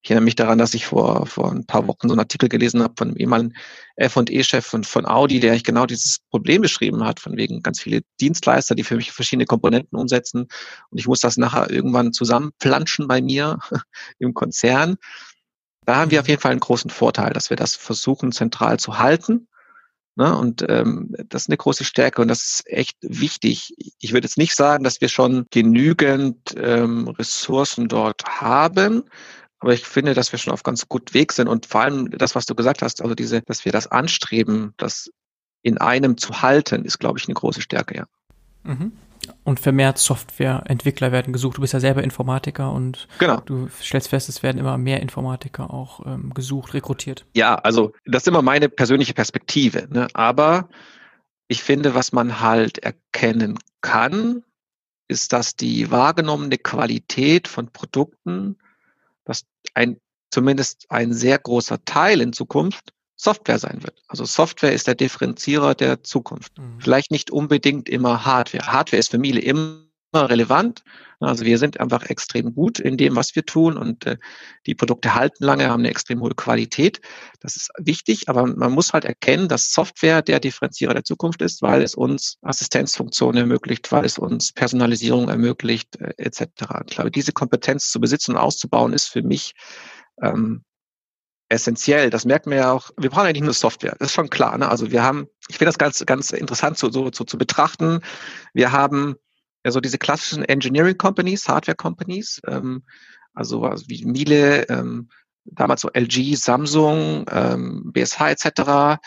ich 0.02 0.10
erinnere 0.10 0.24
mich 0.24 0.36
daran, 0.36 0.58
dass 0.58 0.72
ich 0.72 0.86
vor, 0.86 1.26
vor 1.26 1.52
ein 1.52 1.66
paar 1.66 1.86
Wochen 1.86 2.08
so 2.08 2.14
einen 2.14 2.20
Artikel 2.20 2.48
gelesen 2.48 2.82
habe 2.82 2.94
von 2.96 3.08
einem 3.08 3.16
ehemaligen 3.18 3.54
F&E-Chef 3.96 4.64
von, 4.64 4.82
von 4.82 5.04
Audi, 5.06 5.40
der 5.40 5.50
eigentlich 5.50 5.64
genau 5.64 5.84
dieses 5.84 6.20
Problem 6.30 6.62
beschrieben 6.62 7.04
hat, 7.04 7.20
von 7.20 7.36
wegen 7.36 7.62
ganz 7.62 7.80
viele 7.80 8.00
Dienstleister, 8.18 8.74
die 8.74 8.84
für 8.84 8.96
mich 8.96 9.12
verschiedene 9.12 9.44
Komponenten 9.44 9.98
umsetzen. 9.98 10.48
Und 10.90 10.98
ich 10.98 11.06
muss 11.06 11.20
das 11.20 11.36
nachher 11.36 11.70
irgendwann 11.70 12.14
zusammenplanschen 12.14 13.08
bei 13.08 13.20
mir 13.20 13.58
im 14.18 14.32
Konzern. 14.32 14.96
Da 15.84 15.96
haben 15.96 16.10
wir 16.10 16.20
auf 16.20 16.28
jeden 16.28 16.40
Fall 16.40 16.52
einen 16.52 16.60
großen 16.60 16.90
Vorteil, 16.90 17.32
dass 17.34 17.50
wir 17.50 17.56
das 17.56 17.76
versuchen 17.76 18.32
zentral 18.32 18.78
zu 18.78 18.98
halten. 18.98 19.48
Ne? 20.16 20.36
Und 20.36 20.64
ähm, 20.68 21.14
das 21.28 21.42
ist 21.42 21.48
eine 21.50 21.58
große 21.58 21.84
Stärke 21.84 22.22
und 22.22 22.28
das 22.28 22.42
ist 22.42 22.62
echt 22.66 22.96
wichtig. 23.02 23.74
Ich 24.00 24.12
würde 24.12 24.26
jetzt 24.26 24.38
nicht 24.38 24.54
sagen, 24.54 24.82
dass 24.82 25.00
wir 25.00 25.08
schon 25.08 25.46
genügend 25.50 26.54
ähm, 26.56 27.08
Ressourcen 27.08 27.88
dort 27.88 28.24
haben, 28.24 29.04
aber 29.60 29.72
ich 29.72 29.86
finde, 29.86 30.14
dass 30.14 30.32
wir 30.32 30.38
schon 30.38 30.52
auf 30.52 30.62
ganz 30.62 30.88
gut 30.88 31.14
Weg 31.14 31.32
sind 31.32 31.48
und 31.48 31.66
vor 31.66 31.82
allem 31.82 32.10
das, 32.10 32.34
was 32.34 32.46
du 32.46 32.54
gesagt 32.54 32.82
hast, 32.82 33.02
also 33.02 33.14
diese, 33.14 33.42
dass 33.42 33.64
wir 33.64 33.72
das 33.72 33.86
anstreben, 33.86 34.74
das 34.76 35.10
in 35.62 35.78
einem 35.78 36.16
zu 36.16 36.42
halten, 36.42 36.84
ist, 36.84 36.98
glaube 36.98 37.18
ich, 37.18 37.26
eine 37.26 37.34
große 37.34 37.60
Stärke, 37.60 37.96
ja. 37.96 38.04
Mhm 38.64 38.92
und 39.44 39.60
vermehrt 39.60 39.98
Softwareentwickler 39.98 41.12
werden 41.12 41.32
gesucht. 41.32 41.56
Du 41.56 41.60
bist 41.60 41.72
ja 41.72 41.80
selber 41.80 42.02
Informatiker 42.02 42.72
und 42.72 43.08
genau. 43.18 43.40
du 43.40 43.68
stellst 43.82 44.08
fest, 44.08 44.28
es 44.28 44.42
werden 44.42 44.58
immer 44.58 44.78
mehr 44.78 45.00
Informatiker 45.00 45.72
auch 45.72 46.06
ähm, 46.06 46.32
gesucht, 46.34 46.74
rekrutiert. 46.74 47.26
Ja, 47.34 47.56
also 47.56 47.92
das 48.04 48.22
ist 48.22 48.28
immer 48.28 48.42
meine 48.42 48.68
persönliche 48.68 49.14
Perspektive. 49.14 49.88
Ne? 49.90 50.08
Aber 50.14 50.68
ich 51.48 51.62
finde, 51.62 51.94
was 51.94 52.12
man 52.12 52.40
halt 52.40 52.78
erkennen 52.78 53.58
kann, 53.80 54.42
ist, 55.08 55.32
dass 55.32 55.56
die 55.56 55.90
wahrgenommene 55.90 56.58
Qualität 56.58 57.48
von 57.48 57.68
Produkten, 57.70 58.58
dass 59.30 59.44
ein 59.74 59.98
zumindest 60.30 60.86
ein 60.90 61.12
sehr 61.12 61.38
großer 61.38 61.84
Teil 61.84 62.20
in 62.20 62.32
Zukunft 62.32 62.92
Software 63.16 63.58
sein 63.58 63.82
wird. 63.82 64.02
Also 64.08 64.24
Software 64.24 64.72
ist 64.72 64.86
der 64.86 64.94
Differenzierer 64.94 65.74
der 65.74 66.02
Zukunft. 66.02 66.56
Mhm. 66.58 66.80
Vielleicht 66.80 67.10
nicht 67.10 67.30
unbedingt 67.30 67.88
immer 67.88 68.24
Hardware. 68.24 68.66
Hardware 68.66 68.98
ist 68.98 69.10
für 69.10 69.18
Miele 69.18 69.40
immer 69.40 69.84
relevant. 70.18 70.82
Also 71.20 71.44
wir 71.44 71.58
sind 71.58 71.78
einfach 71.78 72.04
extrem 72.08 72.54
gut 72.54 72.78
in 72.78 72.96
dem, 72.96 73.14
was 73.14 73.36
wir 73.36 73.44
tun 73.44 73.76
und 73.76 74.06
äh, 74.06 74.16
die 74.66 74.74
Produkte 74.74 75.14
halten 75.14 75.44
lange, 75.44 75.68
haben 75.68 75.80
eine 75.80 75.90
extrem 75.90 76.20
hohe 76.20 76.34
Qualität. 76.34 77.00
Das 77.40 77.56
ist 77.56 77.70
wichtig, 77.78 78.28
aber 78.28 78.46
man 78.46 78.72
muss 78.72 78.92
halt 78.92 79.04
erkennen, 79.04 79.48
dass 79.48 79.72
Software 79.72 80.22
der 80.22 80.40
Differenzierer 80.40 80.94
der 80.94 81.04
Zukunft 81.04 81.42
ist, 81.42 81.60
weil 81.60 81.82
es 81.82 81.94
uns 81.94 82.38
Assistenzfunktionen 82.40 83.36
ermöglicht, 83.36 83.92
weil 83.92 84.06
es 84.06 84.18
uns 84.18 84.52
Personalisierung 84.52 85.28
ermöglicht, 85.28 85.96
äh, 86.00 86.14
etc. 86.16 86.46
Ich 86.86 86.94
glaube, 86.94 87.10
diese 87.10 87.32
Kompetenz 87.32 87.90
zu 87.90 88.00
besitzen 88.00 88.32
und 88.32 88.38
auszubauen 88.38 88.94
ist 88.94 89.08
für 89.08 89.22
mich 89.22 89.52
ähm, 90.22 90.64
essentiell. 91.50 92.08
Das 92.08 92.24
merkt 92.24 92.46
man 92.46 92.56
ja 92.56 92.72
auch. 92.72 92.90
Wir 92.96 93.10
brauchen 93.10 93.32
nicht 93.32 93.42
nur 93.42 93.52
Software. 93.52 93.94
Das 93.98 94.08
ist 94.08 94.14
schon 94.14 94.30
klar. 94.30 94.56
Ne? 94.56 94.68
Also 94.68 94.90
wir 94.90 95.02
haben, 95.02 95.26
ich 95.48 95.58
finde 95.58 95.66
das 95.66 95.78
ganz, 95.78 96.04
ganz 96.06 96.30
interessant 96.30 96.78
so, 96.78 96.90
so, 96.90 97.10
so 97.12 97.24
zu 97.24 97.36
betrachten. 97.36 98.00
Wir 98.54 98.72
haben 98.72 99.16
ja 99.64 99.70
so 99.70 99.80
diese 99.80 99.98
klassischen 99.98 100.44
Engineering 100.44 100.96
Companies, 100.96 101.48
Hardware 101.48 101.76
Companies, 101.76 102.40
ähm, 102.46 102.82
also, 103.34 103.64
also 103.64 103.84
wie 103.88 104.04
Miele, 104.04 104.68
ähm, 104.68 105.08
damals 105.44 105.82
so 105.82 105.90
LG, 105.92 106.36
Samsung, 106.36 107.24
ähm, 107.30 107.90
BSH 107.92 108.30
etc. 108.30 109.00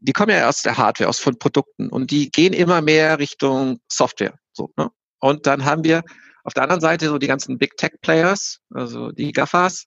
Die 0.00 0.12
kommen 0.12 0.30
ja 0.30 0.48
aus 0.48 0.62
der 0.62 0.76
Hardware, 0.76 1.08
aus 1.08 1.20
von 1.20 1.38
Produkten 1.38 1.88
und 1.88 2.10
die 2.10 2.30
gehen 2.30 2.52
immer 2.52 2.80
mehr 2.80 3.18
Richtung 3.18 3.80
Software. 3.88 4.34
So, 4.52 4.72
ne? 4.76 4.90
Und 5.20 5.46
dann 5.46 5.64
haben 5.64 5.84
wir 5.84 6.02
auf 6.44 6.54
der 6.54 6.62
anderen 6.62 6.80
Seite 6.80 7.08
so 7.08 7.18
die 7.18 7.26
ganzen 7.26 7.58
Big 7.58 7.76
Tech 7.76 7.92
Players, 8.00 8.60
also 8.70 9.12
die 9.12 9.32
GAFAs, 9.32 9.86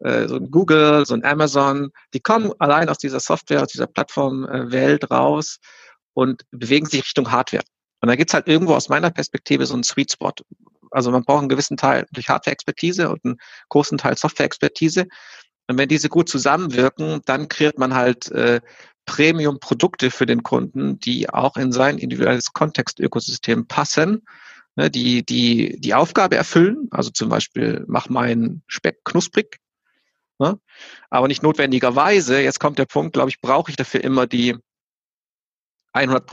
äh, 0.00 0.28
so 0.28 0.36
ein 0.36 0.50
Google, 0.50 1.06
so 1.06 1.14
ein 1.14 1.24
Amazon, 1.24 1.90
die 2.14 2.20
kommen 2.20 2.52
allein 2.58 2.88
aus 2.88 2.98
dieser 2.98 3.20
Software, 3.20 3.62
aus 3.62 3.68
dieser 3.68 3.86
Plattformwelt 3.86 5.10
raus 5.10 5.58
und 6.12 6.42
bewegen 6.50 6.86
sich 6.86 7.02
Richtung 7.02 7.30
Hardware. 7.30 7.64
Und 8.00 8.08
da 8.08 8.16
gibt's 8.16 8.34
halt 8.34 8.48
irgendwo 8.48 8.74
aus 8.74 8.88
meiner 8.88 9.10
Perspektive 9.10 9.66
so 9.66 9.74
einen 9.74 9.82
Sweet 9.82 10.12
Spot. 10.12 10.32
Also 10.90 11.10
man 11.10 11.24
braucht 11.24 11.40
einen 11.40 11.48
gewissen 11.48 11.76
Teil 11.76 12.06
durch 12.12 12.28
Hardware-Expertise 12.28 13.10
und 13.10 13.24
einen 13.24 13.36
großen 13.68 13.98
Teil 13.98 14.16
Software-Expertise. 14.16 15.06
Und 15.66 15.78
wenn 15.78 15.88
diese 15.88 16.08
gut 16.08 16.28
zusammenwirken, 16.28 17.20
dann 17.26 17.48
kreiert 17.48 17.78
man 17.78 17.94
halt 17.94 18.30
äh, 18.30 18.60
Premium-Produkte 19.04 20.10
für 20.10 20.26
den 20.26 20.42
Kunden, 20.42 20.98
die 20.98 21.28
auch 21.28 21.56
in 21.56 21.72
sein 21.72 21.98
individuelles 21.98 22.52
Kontextökosystem 22.52 23.66
passen, 23.66 24.22
ne, 24.76 24.90
die, 24.90 25.24
die 25.24 25.78
die 25.80 25.94
Aufgabe 25.94 26.36
erfüllen. 26.36 26.88
Also 26.90 27.10
zum 27.10 27.28
Beispiel, 27.28 27.84
mach 27.86 28.08
meinen 28.08 28.62
Speck 28.66 29.04
knusprig 29.04 29.58
Ne? 30.38 30.60
Aber 31.10 31.28
nicht 31.28 31.42
notwendigerweise. 31.42 32.40
Jetzt 32.40 32.60
kommt 32.60 32.78
der 32.78 32.86
Punkt, 32.86 33.12
glaube 33.14 33.30
ich, 33.30 33.40
brauche 33.40 33.70
ich 33.70 33.76
dafür 33.76 34.02
immer 34.04 34.26
die 34.26 34.56
100 35.92 36.26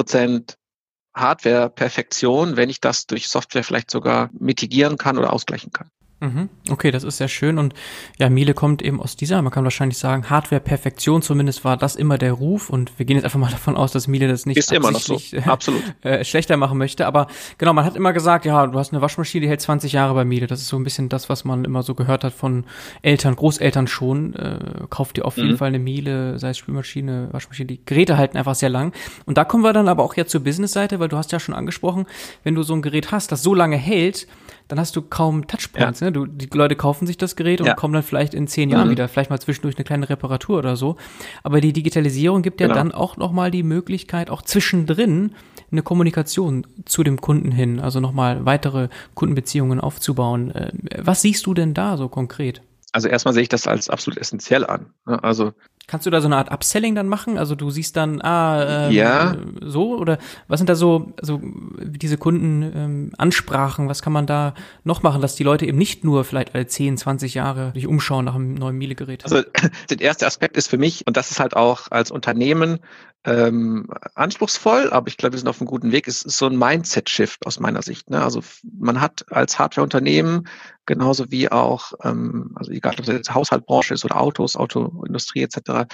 Hardware-Perfektion, 1.15 2.57
wenn 2.57 2.69
ich 2.69 2.81
das 2.81 3.07
durch 3.07 3.27
Software 3.27 3.63
vielleicht 3.63 3.89
sogar 3.89 4.29
mitigieren 4.33 4.97
kann 4.97 5.17
oder 5.17 5.33
ausgleichen 5.33 5.71
kann. 5.71 5.89
Mhm. 6.21 6.49
Okay, 6.69 6.91
das 6.91 7.03
ist 7.03 7.17
sehr 7.17 7.27
schön. 7.27 7.57
Und 7.57 7.73
ja, 8.17 8.29
Miele 8.29 8.53
kommt 8.53 8.81
eben 8.81 9.01
aus 9.01 9.17
dieser, 9.17 9.41
man 9.41 9.51
kann 9.51 9.65
wahrscheinlich 9.65 9.97
sagen, 9.97 10.29
Hardware-Perfektion 10.29 11.21
zumindest 11.21 11.65
war 11.65 11.75
das 11.75 11.95
immer 11.95 12.17
der 12.17 12.31
Ruf. 12.31 12.69
Und 12.69 12.97
wir 12.97 13.05
gehen 13.05 13.17
jetzt 13.17 13.25
einfach 13.25 13.39
mal 13.39 13.51
davon 13.51 13.75
aus, 13.75 13.91
dass 13.91 14.07
Miele 14.07 14.27
das 14.27 14.45
nicht 14.45 14.57
ist 14.57 14.71
immer 14.71 14.91
noch 14.91 14.99
so. 14.99 15.19
Absolut. 15.45 15.83
Äh, 16.01 16.23
schlechter 16.23 16.57
machen 16.57 16.77
möchte. 16.77 17.07
Aber 17.07 17.27
genau, 17.57 17.73
man 17.73 17.83
hat 17.83 17.95
immer 17.95 18.13
gesagt, 18.13 18.45
ja, 18.45 18.67
du 18.67 18.77
hast 18.77 18.93
eine 18.93 19.01
Waschmaschine, 19.01 19.43
die 19.43 19.49
hält 19.49 19.61
20 19.61 19.91
Jahre 19.91 20.13
bei 20.13 20.23
Miele. 20.23 20.45
Das 20.45 20.61
ist 20.61 20.67
so 20.67 20.77
ein 20.77 20.83
bisschen 20.83 21.09
das, 21.09 21.29
was 21.29 21.45
man 21.45 21.65
immer 21.65 21.83
so 21.83 21.95
gehört 21.95 22.23
hat 22.23 22.33
von 22.33 22.65
Eltern, 23.01 23.35
Großeltern 23.35 23.87
schon. 23.87 24.33
Äh, 24.35 24.59
kauft 24.89 25.17
dir 25.17 25.25
auf 25.25 25.37
jeden 25.37 25.51
mhm. 25.51 25.57
Fall 25.57 25.69
eine 25.69 25.79
Miele, 25.79 26.37
sei 26.37 26.49
es 26.49 26.57
Spülmaschine, 26.57 27.29
Waschmaschine. 27.31 27.67
Die 27.67 27.85
Geräte 27.85 28.17
halten 28.17 28.37
einfach 28.37 28.55
sehr 28.55 28.69
lang. 28.69 28.93
Und 29.25 29.37
da 29.37 29.45
kommen 29.45 29.63
wir 29.63 29.73
dann 29.73 29.87
aber 29.87 30.03
auch 30.03 30.15
jetzt 30.15 30.31
zur 30.31 30.43
Business-Seite, 30.43 30.99
weil 30.99 31.09
du 31.09 31.17
hast 31.17 31.31
ja 31.31 31.39
schon 31.39 31.55
angesprochen, 31.55 32.05
wenn 32.43 32.55
du 32.55 32.63
so 32.63 32.73
ein 32.73 32.81
Gerät 32.81 33.11
hast, 33.11 33.31
das 33.31 33.41
so 33.41 33.55
lange 33.55 33.77
hält, 33.77 34.27
dann 34.67 34.79
hast 34.79 34.95
du 34.95 35.01
kaum 35.01 35.47
Touchpoints. 35.47 35.99
Ja. 35.99 36.07
Ne? 36.07 36.11
Du, 36.11 36.25
die 36.25 36.49
Leute 36.53 36.75
kaufen 36.75 37.05
sich 37.05 37.17
das 37.17 37.35
Gerät 37.35 37.61
und 37.61 37.67
ja. 37.67 37.75
kommen 37.75 37.93
dann 37.93 38.03
vielleicht 38.03 38.33
in 38.33 38.47
zehn 38.47 38.69
Jahren 38.69 38.87
mhm. 38.87 38.91
wieder, 38.91 39.07
vielleicht 39.07 39.29
mal 39.29 39.39
zwischendurch 39.39 39.75
eine 39.77 39.83
kleine 39.83 40.09
Reparatur 40.09 40.57
oder 40.57 40.75
so. 40.75 40.95
Aber 41.43 41.61
die 41.61 41.73
Digitalisierung 41.73 42.41
gibt 42.41 42.61
ja 42.61 42.67
genau. 42.67 42.79
dann 42.79 42.91
auch 42.91 43.17
nochmal 43.17 43.51
die 43.51 43.63
Möglichkeit, 43.63 44.29
auch 44.29 44.41
zwischendrin 44.41 45.35
eine 45.71 45.81
Kommunikation 45.81 46.65
zu 46.85 47.03
dem 47.03 47.21
Kunden 47.21 47.51
hin, 47.51 47.79
also 47.79 47.99
nochmal 47.99 48.45
weitere 48.45 48.89
Kundenbeziehungen 49.13 49.79
aufzubauen. 49.79 50.51
Äh, 50.51 50.71
was 50.97 51.21
siehst 51.21 51.45
du 51.45 51.53
denn 51.53 51.73
da 51.73 51.97
so 51.97 52.09
konkret? 52.09 52.61
Also 52.91 53.09
erstmal 53.09 53.33
sehe 53.33 53.43
ich 53.43 53.49
das 53.49 53.67
als 53.67 53.89
absolut 53.89 54.17
essentiell 54.17 54.65
an. 54.65 54.93
Ne? 55.05 55.21
Also 55.21 55.53
Kannst 55.87 56.05
du 56.05 56.09
da 56.09 56.21
so 56.21 56.27
eine 56.27 56.37
Art 56.37 56.51
Upselling 56.51 56.95
dann 56.95 57.07
machen? 57.07 57.37
Also 57.37 57.55
du 57.55 57.69
siehst 57.69 57.95
dann, 57.95 58.21
ah, 58.21 58.87
ähm, 58.87 58.91
ja. 58.91 59.35
so 59.61 59.97
oder 59.97 60.17
was 60.47 60.59
sind 60.59 60.69
da 60.69 60.75
so, 60.75 61.13
so 61.21 61.39
diese 61.79 62.17
Kundenansprachen? 62.17 63.85
Ähm, 63.85 63.89
was 63.89 64.01
kann 64.01 64.13
man 64.13 64.25
da 64.25 64.53
noch 64.83 65.03
machen, 65.03 65.21
dass 65.21 65.35
die 65.35 65.43
Leute 65.43 65.65
eben 65.65 65.77
nicht 65.77 66.03
nur 66.03 66.23
vielleicht 66.23 66.55
alle 66.55 66.67
10, 66.67 66.97
20 66.97 67.33
Jahre 67.35 67.71
sich 67.73 67.87
umschauen 67.87 68.25
nach 68.25 68.35
einem 68.35 68.55
neuen 68.55 68.77
Miele-Gerät? 68.77 69.23
Also 69.23 69.41
der 69.89 70.01
erste 70.01 70.25
Aspekt 70.25 70.57
ist 70.57 70.67
für 70.67 70.77
mich, 70.77 71.05
und 71.05 71.17
das 71.17 71.31
ist 71.31 71.39
halt 71.39 71.55
auch 71.55 71.91
als 71.91 72.11
Unternehmen 72.11 72.79
ähm, 73.25 73.87
anspruchsvoll, 74.13 74.91
aber 74.91 75.07
ich 75.07 75.17
glaube, 75.17 75.33
wir 75.33 75.39
sind 75.39 75.47
auf 75.47 75.59
einem 75.59 75.67
guten 75.67 75.91
Weg, 75.91 76.07
ist, 76.07 76.23
ist 76.23 76.37
so 76.37 76.45
ein 76.45 76.57
Mindset-Shift 76.57 77.45
aus 77.45 77.59
meiner 77.59 77.81
Sicht. 77.81 78.09
Ne? 78.09 78.23
Also 78.23 78.41
man 78.63 79.01
hat 79.01 79.25
als 79.31 79.57
Hardware-Unternehmen 79.57 80.47
genauso 80.85 81.31
wie 81.31 81.51
auch, 81.51 81.93
ähm, 82.03 82.51
also 82.55 82.71
egal 82.71 82.95
ob 82.97 83.05
das 83.05 83.15
jetzt 83.15 83.33
Haushaltbranche 83.33 83.93
ist 83.93 84.05
oder 84.05 84.19
Autos, 84.19 84.55
Autoindustrie 84.55 85.43
etc., 85.43 85.87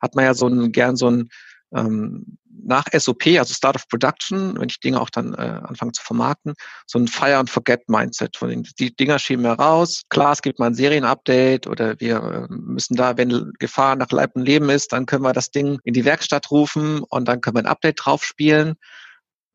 hat 0.00 0.14
man 0.14 0.24
ja 0.24 0.34
so 0.34 0.46
ein 0.46 0.72
gern 0.72 0.96
so 0.96 1.10
ein 1.10 1.28
ähm, 1.74 2.38
nach 2.66 2.86
SOP, 2.92 3.26
also 3.38 3.52
Start 3.52 3.76
of 3.76 3.88
Production, 3.88 4.58
wenn 4.58 4.68
ich 4.68 4.80
Dinge 4.80 5.00
auch 5.00 5.10
dann 5.10 5.34
äh, 5.34 5.60
anfange 5.64 5.92
zu 5.92 6.02
vermarkten, 6.02 6.54
so 6.86 6.98
ein 6.98 7.08
Fire 7.08 7.36
and 7.36 7.50
Forget 7.50 7.88
Mindset. 7.88 8.36
Von 8.36 8.48
den, 8.48 8.62
die 8.78 8.94
Dinger 8.94 9.18
schieben 9.18 9.44
wir 9.44 9.52
raus. 9.52 10.02
Klar, 10.08 10.32
es 10.32 10.42
gibt 10.42 10.58
mal 10.58 10.66
ein 10.66 10.74
Serienupdate 10.74 11.66
oder 11.66 11.98
wir 12.00 12.16
äh, 12.16 12.46
müssen 12.48 12.96
da, 12.96 13.16
wenn 13.16 13.52
Gefahr 13.58 13.96
nach 13.96 14.10
Leib 14.10 14.36
und 14.36 14.46
Leben 14.46 14.70
ist, 14.70 14.92
dann 14.92 15.06
können 15.06 15.24
wir 15.24 15.32
das 15.32 15.50
Ding 15.50 15.78
in 15.84 15.94
die 15.94 16.04
Werkstatt 16.04 16.50
rufen 16.50 17.02
und 17.02 17.26
dann 17.28 17.40
können 17.40 17.56
wir 17.56 17.62
ein 17.62 17.66
Update 17.66 18.00
drauf 18.04 18.24
spielen. 18.24 18.74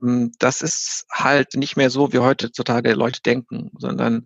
Hm, 0.02 0.32
das 0.39 0.62
ist 0.62 1.06
halt 1.12 1.56
nicht 1.56 1.78
mehr 1.78 1.89
so, 1.89 2.13
wie 2.13 2.19
heutzutage 2.19 2.93
Leute 2.93 3.21
denken, 3.21 3.71
sondern 3.78 4.25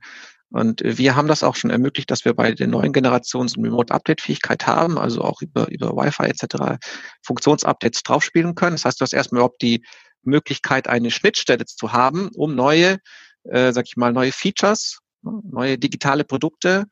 und 0.54 0.84
wir 0.84 1.16
haben 1.16 1.28
das 1.28 1.42
auch 1.42 1.56
schon 1.56 1.72
ermöglicht, 1.72 2.12
dass 2.12 2.26
wir 2.26 2.36
bei 2.36 2.52
den 2.52 2.70
neuen 2.70 2.94
Generationen 2.94 3.48
so 3.48 3.60
eine 3.60 3.70
Remote-Update-Fähigkeit 3.70 4.68
haben, 4.68 5.00
also 5.00 5.24
auch 5.24 5.42
über, 5.42 5.68
über 5.70 5.98
Wi-Fi 5.98 6.26
etc. 6.26 6.78
Funktionsupdates 7.26 8.04
draufspielen 8.04 8.54
können. 8.54 8.76
Das 8.76 8.86
heißt, 8.86 9.02
du 9.02 9.04
hast 9.04 9.14
erstmal 9.14 9.40
überhaupt 9.40 9.64
die 9.64 9.84
Möglichkeit, 10.22 10.88
eine 10.88 11.10
Schnittstelle 11.10 11.66
zu 11.66 11.92
haben, 11.92 12.30
um 12.36 12.54
neue, 12.54 13.00
äh, 13.46 13.74
sag 13.74 13.86
ich 13.88 13.98
mal, 13.98 14.14
neue 14.14 14.32
Features, 14.32 15.00
neue 15.24 15.80
digitale 15.80 16.24
Produkte 16.24 16.86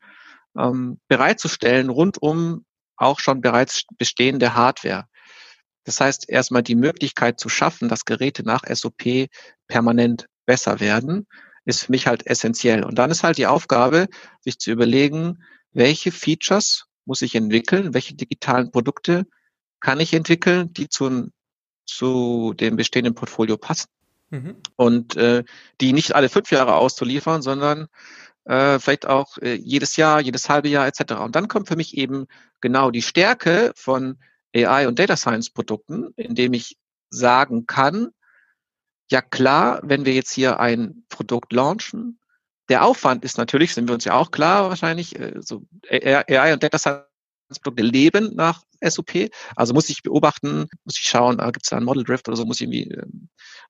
ähm, 0.58 0.98
bereitzustellen, 1.06 1.88
rund 1.88 2.20
um 2.20 2.64
auch 2.96 3.20
schon 3.20 3.40
bereits 3.40 3.84
bestehende 3.96 4.56
Hardware. 4.56 5.04
Das 5.84 6.00
heißt, 6.00 6.28
erstmal 6.28 6.64
die 6.64 6.74
Möglichkeit 6.74 7.38
zu 7.38 7.48
schaffen, 7.48 7.88
dass 7.88 8.04
Geräte 8.04 8.42
nach 8.42 8.64
SOP 8.68 9.28
permanent 9.68 10.26
besser 10.46 10.80
werden, 10.80 11.28
ist 11.64 11.84
für 11.84 11.92
mich 11.92 12.06
halt 12.06 12.26
essentiell. 12.26 12.84
Und 12.84 12.98
dann 12.98 13.10
ist 13.10 13.22
halt 13.22 13.38
die 13.38 13.46
Aufgabe, 13.46 14.08
sich 14.40 14.58
zu 14.58 14.70
überlegen, 14.70 15.44
welche 15.72 16.12
Features 16.12 16.86
muss 17.04 17.22
ich 17.22 17.34
entwickeln, 17.34 17.94
welche 17.94 18.14
digitalen 18.14 18.70
Produkte 18.70 19.26
kann 19.80 20.00
ich 20.00 20.14
entwickeln, 20.14 20.72
die 20.72 20.88
zu, 20.88 21.30
zu 21.86 22.54
dem 22.54 22.76
bestehenden 22.76 23.14
Portfolio 23.14 23.56
passen. 23.56 23.88
Mhm. 24.30 24.56
Und 24.76 25.16
äh, 25.16 25.44
die 25.80 25.92
nicht 25.92 26.14
alle 26.14 26.28
fünf 26.28 26.50
Jahre 26.50 26.74
auszuliefern, 26.76 27.42
sondern 27.42 27.88
äh, 28.44 28.78
vielleicht 28.78 29.06
auch 29.06 29.38
äh, 29.38 29.54
jedes 29.54 29.96
Jahr, 29.96 30.20
jedes 30.20 30.48
halbe 30.48 30.68
Jahr 30.68 30.86
etc. 30.86 31.14
Und 31.14 31.36
dann 31.36 31.48
kommt 31.48 31.68
für 31.68 31.76
mich 31.76 31.96
eben 31.96 32.26
genau 32.60 32.90
die 32.90 33.02
Stärke 33.02 33.72
von 33.74 34.18
AI 34.54 34.88
und 34.88 34.98
Data 34.98 35.16
Science 35.16 35.50
Produkten, 35.50 36.12
indem 36.16 36.54
ich 36.54 36.76
sagen 37.10 37.66
kann, 37.66 38.10
ja 39.12 39.22
klar, 39.22 39.80
wenn 39.82 40.04
wir 40.04 40.14
jetzt 40.14 40.32
hier 40.32 40.60
ein 40.60 41.04
Produkt 41.08 41.52
launchen, 41.52 42.18
der 42.68 42.84
Aufwand 42.84 43.24
ist 43.24 43.38
natürlich, 43.38 43.74
sind 43.74 43.88
wir 43.88 43.94
uns 43.94 44.04
ja 44.04 44.14
auch 44.14 44.30
klar 44.30 44.68
wahrscheinlich, 44.68 45.18
äh, 45.18 45.34
so 45.40 45.64
AI 45.90 46.52
und 46.52 46.62
Data 46.62 46.78
Science 46.78 47.06
Produkte 47.60 47.82
leben 47.82 48.34
nach 48.34 48.62
SOP. 48.82 49.30
Also 49.56 49.74
muss 49.74 49.88
ich 49.88 50.02
beobachten, 50.02 50.68
muss 50.84 50.98
ich 50.98 51.04
schauen, 51.04 51.40
ah, 51.40 51.50
gibt 51.50 51.66
es 51.66 51.70
da 51.70 51.76
einen 51.76 51.86
Model 51.86 52.04
Drift 52.04 52.28
oder 52.28 52.36
so, 52.36 52.44
muss 52.44 52.60
ich 52.60 52.62
irgendwie 52.62 52.90
äh, 52.90 53.06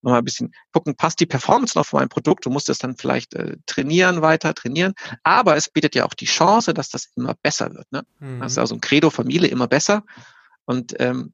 nochmal 0.02 0.20
ein 0.20 0.24
bisschen 0.24 0.54
gucken, 0.72 0.96
passt 0.96 1.20
die 1.20 1.26
Performance 1.26 1.76
noch 1.76 1.86
von 1.86 2.00
meinem 2.00 2.08
Produkt 2.08 2.46
und 2.46 2.52
muss 2.52 2.64
das 2.64 2.78
dann 2.78 2.96
vielleicht 2.96 3.34
äh, 3.34 3.56
trainieren, 3.66 4.22
weiter 4.22 4.54
trainieren. 4.54 4.94
Aber 5.22 5.56
es 5.56 5.68
bietet 5.68 5.94
ja 5.94 6.04
auch 6.04 6.14
die 6.14 6.26
Chance, 6.26 6.74
dass 6.74 6.88
das 6.88 7.08
immer 7.16 7.34
besser 7.42 7.74
wird. 7.74 7.90
Ne? 7.92 8.04
Mhm. 8.20 8.40
Das 8.40 8.52
ist 8.52 8.58
also 8.58 8.74
ein 8.74 8.80
Credo, 8.80 9.10
Familie 9.10 9.48
immer 9.48 9.68
besser. 9.68 10.04
Und 10.64 10.94
ähm, 11.00 11.32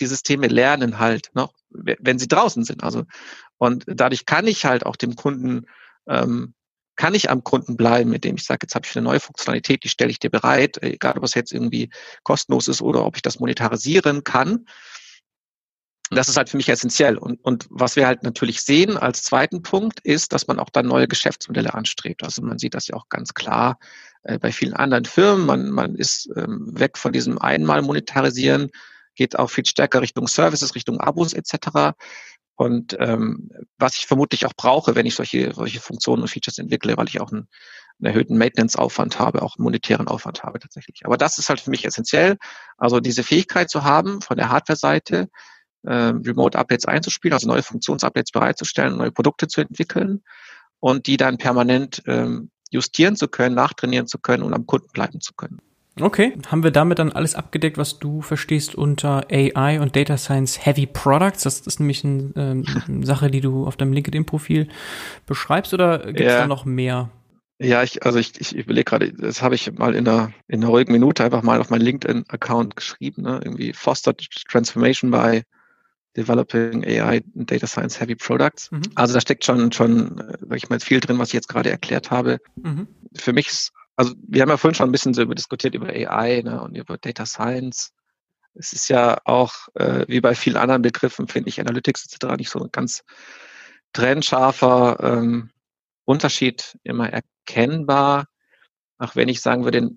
die 0.00 0.06
Systeme 0.06 0.48
lernen 0.48 0.98
halt 0.98 1.30
noch, 1.34 1.54
wenn 1.82 2.18
sie 2.18 2.28
draußen 2.28 2.64
sind. 2.64 2.82
Also 2.84 3.04
und 3.58 3.84
dadurch 3.86 4.26
kann 4.26 4.46
ich 4.46 4.64
halt 4.64 4.86
auch 4.86 4.96
dem 4.96 5.16
Kunden 5.16 5.66
ähm, 6.08 6.54
kann 6.96 7.14
ich 7.14 7.30
am 7.30 7.44
Kunden 7.44 7.76
bleiben, 7.76 8.12
indem 8.14 8.36
ich 8.36 8.44
sage, 8.44 8.60
jetzt 8.62 8.74
habe 8.74 8.86
ich 8.86 8.96
eine 8.96 9.04
neue 9.04 9.20
Funktionalität, 9.20 9.84
die 9.84 9.90
stelle 9.90 10.10
ich 10.10 10.18
dir 10.18 10.30
bereit, 10.30 10.82
egal 10.82 11.16
ob 11.16 11.24
es 11.24 11.34
jetzt 11.34 11.52
irgendwie 11.52 11.90
kostenlos 12.24 12.68
ist 12.68 12.80
oder 12.80 13.04
ob 13.04 13.16
ich 13.16 13.22
das 13.22 13.38
monetarisieren 13.38 14.24
kann. 14.24 14.66
Das 16.10 16.28
ist 16.28 16.36
halt 16.36 16.48
für 16.48 16.56
mich 16.56 16.68
essentiell. 16.68 17.18
Und, 17.18 17.44
und 17.44 17.66
was 17.68 17.96
wir 17.96 18.06
halt 18.06 18.22
natürlich 18.22 18.62
sehen 18.62 18.96
als 18.96 19.24
zweiten 19.24 19.62
Punkt 19.62 20.00
ist, 20.00 20.32
dass 20.32 20.46
man 20.46 20.58
auch 20.58 20.70
dann 20.70 20.86
neue 20.86 21.08
Geschäftsmodelle 21.08 21.74
anstrebt. 21.74 22.22
Also 22.22 22.42
man 22.42 22.58
sieht 22.58 22.74
das 22.74 22.86
ja 22.86 22.96
auch 22.96 23.08
ganz 23.08 23.34
klar 23.34 23.78
äh, 24.22 24.38
bei 24.38 24.52
vielen 24.52 24.74
anderen 24.74 25.04
Firmen. 25.04 25.44
Man, 25.46 25.70
man 25.70 25.96
ist 25.96 26.30
ähm, 26.36 26.78
weg 26.78 26.96
von 26.96 27.12
diesem 27.12 27.38
einmal 27.38 27.82
monetarisieren, 27.82 28.70
geht 29.16 29.38
auch 29.38 29.50
viel 29.50 29.66
stärker 29.66 30.00
Richtung 30.02 30.28
Services, 30.28 30.74
Richtung 30.74 31.00
Abos 31.00 31.32
etc. 31.32 31.94
Und 32.54 32.96
ähm, 33.00 33.50
was 33.78 33.96
ich 33.96 34.06
vermutlich 34.06 34.46
auch 34.46 34.54
brauche, 34.56 34.94
wenn 34.94 35.06
ich 35.06 35.14
solche, 35.14 35.52
solche 35.52 35.80
Funktionen 35.80 36.22
und 36.22 36.28
Features 36.28 36.58
entwickle, 36.58 36.96
weil 36.96 37.08
ich 37.08 37.20
auch 37.20 37.30
einen, 37.30 37.48
einen 37.98 38.06
erhöhten 38.06 38.38
Maintenance-Aufwand 38.38 39.18
habe, 39.18 39.42
auch 39.42 39.56
einen 39.56 39.64
monetären 39.64 40.08
Aufwand 40.08 40.42
habe 40.42 40.58
tatsächlich. 40.58 41.04
Aber 41.04 41.16
das 41.16 41.38
ist 41.38 41.48
halt 41.48 41.60
für 41.60 41.70
mich 41.70 41.84
essentiell. 41.84 42.36
Also 42.78 43.00
diese 43.00 43.24
Fähigkeit 43.24 43.68
zu 43.68 43.84
haben, 43.84 44.22
von 44.22 44.38
der 44.38 44.48
Hardware-Seite 44.48 45.28
äh, 45.82 45.92
Remote-Updates 45.92 46.86
einzuspielen, 46.86 47.34
also 47.34 47.46
neue 47.46 47.62
Funktionsupdates 47.62 48.32
bereitzustellen, 48.32 48.96
neue 48.96 49.12
Produkte 49.12 49.48
zu 49.48 49.60
entwickeln 49.60 50.22
und 50.80 51.06
die 51.06 51.18
dann 51.18 51.36
permanent 51.36 52.02
ähm, 52.06 52.50
justieren 52.70 53.16
zu 53.16 53.28
können, 53.28 53.54
nachtrainieren 53.54 54.06
zu 54.06 54.18
können 54.18 54.42
und 54.42 54.54
am 54.54 54.66
Kunden 54.66 54.88
bleiben 54.92 55.20
zu 55.20 55.34
können. 55.34 55.60
Okay, 55.98 56.36
haben 56.48 56.62
wir 56.62 56.70
damit 56.70 56.98
dann 56.98 57.10
alles 57.10 57.34
abgedeckt, 57.34 57.78
was 57.78 57.98
du 57.98 58.20
verstehst 58.20 58.74
unter 58.74 59.26
AI 59.30 59.80
und 59.80 59.96
Data 59.96 60.18
Science 60.18 60.66
Heavy 60.66 60.86
Products? 60.86 61.44
Das 61.44 61.60
ist 61.60 61.80
nämlich 61.80 62.04
eine 62.04 62.32
ähm, 62.36 63.02
Sache, 63.02 63.30
die 63.30 63.40
du 63.40 63.66
auf 63.66 63.76
deinem 63.76 63.94
LinkedIn-Profil 63.94 64.68
beschreibst 65.24 65.72
oder 65.72 66.00
gibt 66.06 66.20
es 66.20 66.26
ja. 66.26 66.40
da 66.40 66.46
noch 66.46 66.66
mehr? 66.66 67.10
Ja, 67.58 67.82
ich, 67.82 68.04
also 68.04 68.18
ich, 68.18 68.38
ich 68.38 68.54
überlege 68.54 68.84
gerade, 68.84 69.12
das 69.14 69.40
habe 69.40 69.54
ich 69.54 69.72
mal 69.72 69.94
in 69.94 70.06
einer, 70.06 70.32
in 70.48 70.62
einer 70.62 70.70
ruhigen 70.70 70.92
Minute 70.92 71.24
einfach 71.24 71.42
mal 71.42 71.58
auf 71.60 71.70
meinen 71.70 71.80
LinkedIn-Account 71.80 72.76
geschrieben, 72.76 73.22
ne? 73.22 73.40
irgendwie 73.42 73.72
Foster 73.72 74.14
Transformation 74.14 75.10
by 75.10 75.42
Developing 76.16 76.84
AI 76.84 77.22
and 77.34 77.50
Data 77.50 77.66
Science 77.66 77.98
Heavy 77.98 78.14
Products. 78.14 78.70
Mhm. 78.70 78.82
Also 78.94 79.14
da 79.14 79.20
steckt 79.20 79.44
schon, 79.44 79.72
schon, 79.72 80.18
äh, 80.18 80.36
sag 80.40 80.56
ich 80.56 80.68
mal, 80.68 80.80
viel 80.80 81.00
drin, 81.00 81.18
was 81.18 81.28
ich 81.28 81.34
jetzt 81.34 81.48
gerade 81.48 81.70
erklärt 81.70 82.10
habe. 82.10 82.38
Mhm. 82.62 82.86
Für 83.14 83.32
mich 83.32 83.48
ist 83.48 83.72
also 83.96 84.14
wir 84.26 84.42
haben 84.42 84.50
ja 84.50 84.56
vorhin 84.56 84.74
schon 84.74 84.88
ein 84.88 84.92
bisschen 84.92 85.14
so 85.14 85.22
über 85.22 85.34
diskutiert 85.34 85.74
über 85.74 85.88
AI 85.88 86.42
ne, 86.42 86.62
und 86.62 86.76
über 86.76 86.98
Data 86.98 87.26
Science. 87.26 87.92
Es 88.54 88.72
ist 88.72 88.88
ja 88.88 89.18
auch, 89.24 89.54
äh, 89.74 90.04
wie 90.08 90.20
bei 90.20 90.34
vielen 90.34 90.56
anderen 90.56 90.82
Begriffen, 90.82 91.28
finde 91.28 91.48
ich, 91.48 91.60
Analytics 91.60 92.06
etc. 92.06 92.36
nicht 92.36 92.50
so 92.50 92.60
ein 92.60 92.70
ganz 92.72 93.04
trennscharfer 93.92 94.98
ähm, 95.00 95.50
Unterschied 96.04 96.78
immer 96.84 97.10
erkennbar. 97.10 98.26
Auch 98.98 99.16
wenn 99.16 99.28
ich 99.28 99.40
sagen 99.40 99.64
würde, 99.64 99.90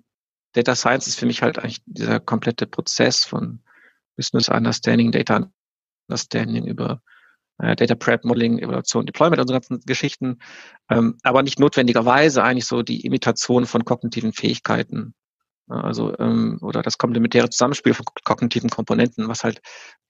Data 0.52 0.74
Science 0.74 1.06
ist 1.06 1.18
für 1.18 1.26
mich 1.26 1.42
halt 1.42 1.58
eigentlich 1.58 1.82
dieser 1.86 2.20
komplette 2.20 2.66
Prozess 2.66 3.24
von 3.24 3.62
Business 4.16 4.48
Understanding, 4.48 5.12
Data 5.12 5.50
Understanding 6.08 6.66
über 6.66 7.02
äh, 7.60 7.76
Data 7.76 7.94
Prep, 7.94 8.24
Modeling, 8.24 8.58
Evaluation, 8.58 9.06
Deployment 9.06 9.40
und 9.40 9.48
so 9.48 9.54
ganzen 9.54 9.80
Geschichten, 9.86 10.38
ähm, 10.90 11.16
aber 11.22 11.42
nicht 11.42 11.58
notwendigerweise 11.58 12.42
eigentlich 12.42 12.66
so 12.66 12.82
die 12.82 13.04
Imitation 13.04 13.66
von 13.66 13.84
kognitiven 13.84 14.32
Fähigkeiten. 14.32 15.14
Also 15.70 16.18
ähm, 16.18 16.58
oder 16.62 16.82
das 16.82 16.98
komplementäre 16.98 17.48
Zusammenspiel 17.48 17.94
von 17.94 18.04
kognitiven 18.24 18.70
Komponenten, 18.70 19.28
was 19.28 19.44
halt 19.44 19.60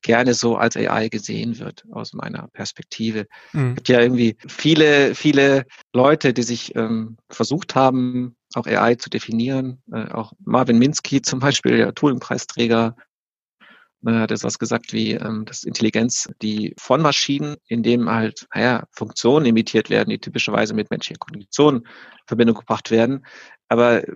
gerne 0.01 0.33
so 0.33 0.57
als 0.57 0.75
AI 0.75 1.09
gesehen 1.09 1.59
wird 1.59 1.85
aus 1.91 2.15
meiner 2.15 2.49
Perspektive. 2.49 3.27
Mhm. 3.53 3.71
Es 3.71 3.75
gibt 3.75 3.89
ja 3.91 4.01
irgendwie 4.01 4.37
viele, 4.49 5.15
viele 5.15 5.67
Leute, 5.93 6.33
die 6.33 6.45
sich 6.45 6.75
ähm, 6.77 7.19
versucht 7.29 7.75
haben, 7.75 8.37
auch 8.55 8.67
AI 8.67 8.95
zu 8.95 9.11
definieren. 9.11 9.83
Äh, 9.93 10.11
auch 10.13 10.33
Marvin 10.43 10.79
Minsky 10.79 11.21
zum 11.21 11.41
Beispiel, 11.41 11.77
der 11.77 11.95
Turing-Preisträger, 11.95 12.97
er 12.97 13.10
hat 14.07 14.31
jetzt 14.31 14.45
was 14.45 14.59
gesagt 14.59 14.93
wie, 14.93 15.13
ähm, 15.13 15.45
dass 15.45 15.65
Intelligenz, 15.65 16.29
die 16.43 16.75
von 16.79 17.03
Maschinen, 17.03 17.57
in 17.67 17.83
dem 17.83 18.11
halt, 18.11 18.47
naja, 18.55 18.85
Funktionen 18.93 19.47
imitiert 19.47 19.91
werden, 19.91 20.11
die 20.11 20.19
typischerweise 20.19 20.75
mit 20.75 20.91
menschlichen 20.91 21.21
Kognition 21.21 21.77
in 21.77 21.83
Verbindung 22.27 22.57
gebracht 22.57 22.91
werden. 22.91 23.27
Aber 23.69 24.07
äh, 24.09 24.15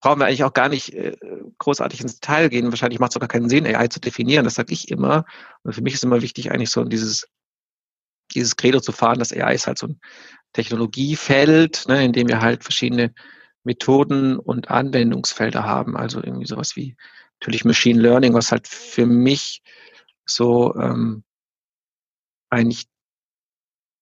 brauchen 0.00 0.20
wir 0.20 0.26
eigentlich 0.26 0.44
auch 0.44 0.52
gar 0.52 0.68
nicht 0.68 0.92
äh, 0.94 1.16
großartig 1.58 2.00
ins 2.00 2.18
Detail 2.18 2.48
gehen. 2.48 2.70
Wahrscheinlich 2.70 2.98
macht 2.98 3.12
es 3.12 3.14
sogar 3.14 3.28
keinen 3.28 3.48
Sinn, 3.48 3.66
AI 3.66 3.88
zu 3.88 4.00
definieren. 4.00 4.44
Das 4.44 4.54
sage 4.54 4.72
ich 4.72 4.90
immer. 4.90 5.24
Und 5.62 5.74
für 5.74 5.82
mich 5.82 5.94
ist 5.94 6.04
immer 6.04 6.22
wichtig, 6.22 6.50
eigentlich 6.50 6.70
so 6.70 6.84
dieses, 6.84 7.28
dieses 8.34 8.56
Credo 8.56 8.80
zu 8.80 8.92
fahren, 8.92 9.18
dass 9.18 9.32
AI 9.32 9.54
ist 9.54 9.66
halt 9.66 9.78
so 9.78 9.86
ein 9.88 10.00
Technologiefeld, 10.54 11.84
ne, 11.88 12.04
in 12.04 12.12
dem 12.12 12.28
wir 12.28 12.40
halt 12.40 12.64
verschiedene 12.64 13.14
Methoden 13.64 14.38
und 14.38 14.70
Anwendungsfelder 14.70 15.64
haben. 15.64 15.96
Also 15.96 16.22
irgendwie 16.22 16.46
sowas 16.46 16.74
wie 16.74 16.96
natürlich 17.42 17.64
Machine 17.64 18.00
Learning, 18.00 18.34
was 18.34 18.52
halt 18.52 18.68
für 18.68 19.04
mich 19.04 19.62
so 20.24 20.74
ähm, 20.76 21.24
eigentlich 22.50 22.86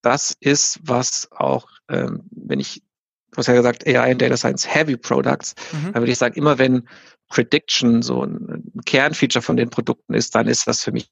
das 0.03 0.35
ist, 0.39 0.79
was 0.83 1.27
auch, 1.31 1.67
ähm, 1.89 2.23
wenn 2.31 2.59
ich, 2.59 2.83
du 3.31 3.37
hast 3.37 3.47
ja 3.47 3.53
gesagt, 3.53 3.87
AI 3.87 4.11
und 4.11 4.21
Data 4.21 4.37
Science 4.37 4.67
Heavy 4.67 4.95
Products, 4.95 5.55
mhm. 5.71 5.93
dann 5.93 6.01
würde 6.01 6.11
ich 6.11 6.17
sagen, 6.19 6.35
immer 6.35 6.59
wenn 6.59 6.87
Prediction 7.29 8.03
so 8.03 8.23
ein, 8.23 8.71
ein 8.75 8.81
Kernfeature 8.85 9.41
von 9.41 9.57
den 9.57 9.69
Produkten 9.71 10.13
ist, 10.13 10.35
dann 10.35 10.47
ist 10.47 10.67
das 10.67 10.83
für 10.83 10.91
mich 10.91 11.09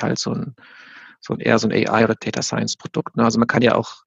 halt 0.00 0.18
so 0.18 0.32
ein, 0.32 0.56
so 1.20 1.34
ein 1.34 1.40
eher 1.40 1.58
so 1.60 1.68
ein 1.68 1.72
AI 1.72 2.04
oder 2.04 2.16
Data 2.16 2.42
Science 2.42 2.76
Produkt. 2.76 3.16
Ne? 3.16 3.24
Also 3.24 3.38
man 3.38 3.48
kann 3.48 3.62
ja 3.62 3.76
auch 3.76 4.02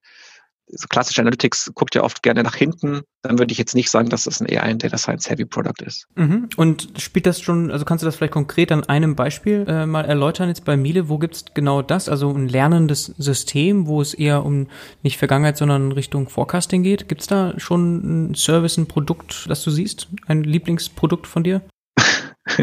so 0.68 0.88
klassische 0.88 1.22
Analytics 1.22 1.72
guckt 1.76 1.96
ja 1.96 2.04
oft 2.04 2.24
gerne 2.24 2.44
nach 2.44 2.56
hinten, 2.56 3.02
dann 3.22 3.40
würde 3.40 3.52
ich 3.52 3.58
jetzt 3.58 3.76
nicht 3.76 3.90
sagen, 3.90 4.10
dass 4.10 4.24
das 4.24 4.42
ein 4.42 4.48
eher 4.48 4.64
ein 4.64 4.80
Data 4.80 4.98
Science 4.98 5.30
Heavy 5.30 5.46
Product 5.46 5.84
ist. 5.86 6.08
Mhm. 6.16 6.50
Und 6.58 6.90
spielt 6.98 7.26
das 7.26 7.42
schon, 7.42 7.72
also 7.72 7.86
kannst 7.86 8.02
du 8.02 8.06
das 8.06 8.16
vielleicht 8.16 8.34
konkret 8.34 8.72
an 8.72 8.84
einem 8.84 9.16
Beispiel 9.16 9.66
äh, 9.68 9.86
mal 9.86 10.06
erläutern 10.06 10.50
jetzt 10.50 10.66
bei 10.66 10.76
Miele? 10.76 11.08
Wo 11.08 11.18
gibt's 11.18 11.46
genau 11.54 11.82
das? 11.82 12.10
Also 12.10 12.32
ein 12.32 12.48
lernendes 12.48 13.06
System, 13.18 13.88
wo 13.88 14.02
es 14.02 14.14
eher 14.14 14.44
um 14.44 14.68
nicht 15.04 15.18
Vergangenheit, 15.18 15.58
sondern 15.58 15.92
Richtung 15.92 16.30
Forecasting 16.30 16.84
geht? 16.84 17.08
Gibt's 17.08 17.28
da 17.28 17.54
schon 17.60 18.30
ein 18.30 18.36
Service, 18.36 18.78
ein 18.78 18.88
Produkt, 18.88 19.46
das 19.50 19.64
du 19.64 19.72
siehst? 19.72 20.08
Ein 20.28 20.44
Lieblingsprodukt 20.44 21.28
von 21.28 21.44
dir? 21.44 21.62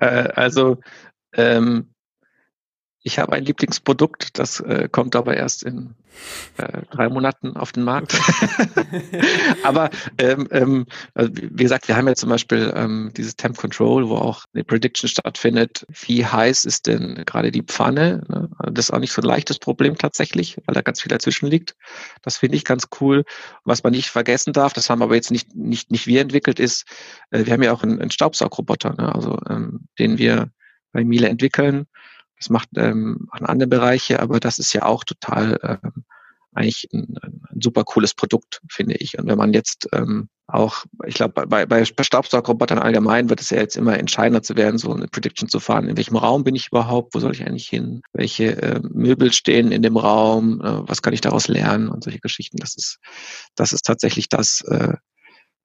äh, 0.00 0.06
also 0.06 0.78
ähm, 1.34 1.91
Ich 3.04 3.18
habe 3.18 3.32
ein 3.32 3.44
Lieblingsprodukt, 3.44 4.38
das 4.38 4.60
äh, 4.60 4.88
kommt 4.90 5.16
aber 5.16 5.36
erst 5.36 5.64
in 5.64 5.94
äh, 6.58 6.82
drei 6.90 7.08
Monaten 7.08 7.56
auf 7.56 7.72
den 7.72 7.82
Markt. 7.82 8.16
aber 9.64 9.90
ähm, 10.18 10.46
ähm, 10.52 10.86
also 11.14 11.32
wie 11.34 11.62
gesagt, 11.64 11.88
wir 11.88 11.96
haben 11.96 12.06
ja 12.06 12.14
zum 12.14 12.28
Beispiel 12.28 12.72
ähm, 12.76 13.10
dieses 13.16 13.34
Temp 13.34 13.56
Control, 13.56 14.08
wo 14.08 14.16
auch 14.16 14.44
eine 14.54 14.62
Prediction 14.62 15.08
stattfindet. 15.08 15.84
Wie 15.88 16.24
heiß 16.24 16.64
ist 16.64 16.86
denn 16.86 17.24
gerade 17.26 17.50
die 17.50 17.62
Pfanne? 17.62 18.22
Ne? 18.28 18.48
Also 18.58 18.72
das 18.72 18.86
ist 18.86 18.90
auch 18.92 19.00
nicht 19.00 19.12
so 19.12 19.20
ein 19.20 19.26
leichtes 19.26 19.58
Problem 19.58 19.98
tatsächlich, 19.98 20.58
weil 20.66 20.74
da 20.74 20.82
ganz 20.82 21.02
viel 21.02 21.10
dazwischen 21.10 21.48
liegt. 21.48 21.74
Das 22.22 22.36
finde 22.36 22.56
ich 22.56 22.64
ganz 22.64 22.86
cool. 23.00 23.24
Was 23.64 23.82
man 23.82 23.92
nicht 23.92 24.10
vergessen 24.10 24.52
darf, 24.52 24.74
das 24.74 24.90
haben 24.90 25.02
aber 25.02 25.16
jetzt 25.16 25.32
nicht 25.32 25.56
nicht 25.56 25.90
nicht 25.90 26.06
wir 26.06 26.20
entwickelt, 26.20 26.60
ist, 26.60 26.84
äh, 27.30 27.46
wir 27.46 27.52
haben 27.52 27.62
ja 27.64 27.72
auch 27.72 27.82
einen, 27.82 28.00
einen 28.00 28.12
Staubsaugroboter, 28.12 28.94
ne? 28.94 29.12
also 29.12 29.38
ähm, 29.50 29.88
den 29.98 30.18
wir 30.18 30.50
bei 30.92 31.04
Miele 31.04 31.28
entwickeln 31.28 31.86
das 32.42 32.50
macht, 32.50 32.68
ähm, 32.76 33.28
andere 33.30 33.68
Bereiche, 33.68 34.20
aber 34.20 34.40
das 34.40 34.58
ist 34.58 34.72
ja 34.72 34.84
auch 34.84 35.04
total 35.04 35.58
ähm, 35.62 36.04
eigentlich 36.52 36.88
ein, 36.92 37.16
ein 37.22 37.60
super 37.60 37.84
cooles 37.84 38.14
Produkt, 38.14 38.60
finde 38.68 38.96
ich. 38.96 39.18
Und 39.18 39.26
wenn 39.26 39.38
man 39.38 39.52
jetzt 39.52 39.88
ähm, 39.92 40.28
auch, 40.46 40.84
ich 41.06 41.14
glaube, 41.14 41.46
bei, 41.46 41.64
bei 41.64 41.84
Staubsaugrobotern 41.84 42.78
allgemein 42.78 43.30
wird 43.30 43.40
es 43.40 43.50
ja 43.50 43.58
jetzt 43.58 43.76
immer 43.76 43.98
entscheidender 43.98 44.42
zu 44.42 44.56
werden, 44.56 44.76
so 44.76 44.92
eine 44.92 45.08
Prediction 45.08 45.48
zu 45.48 45.60
fahren. 45.60 45.88
In 45.88 45.96
welchem 45.96 46.16
Raum 46.16 46.44
bin 46.44 46.54
ich 46.54 46.68
überhaupt? 46.68 47.14
Wo 47.14 47.20
soll 47.20 47.32
ich 47.32 47.46
eigentlich 47.46 47.68
hin? 47.68 48.02
Welche 48.12 48.60
äh, 48.60 48.80
Möbel 48.82 49.32
stehen 49.32 49.72
in 49.72 49.82
dem 49.82 49.96
Raum? 49.96 50.60
Äh, 50.60 50.88
was 50.88 51.00
kann 51.00 51.14
ich 51.14 51.22
daraus 51.22 51.48
lernen? 51.48 51.88
Und 51.88 52.04
solche 52.04 52.20
Geschichten. 52.20 52.58
Das 52.58 52.76
ist, 52.76 52.98
das 53.54 53.72
ist 53.72 53.86
tatsächlich 53.86 54.28
das, 54.28 54.60
äh, 54.62 54.94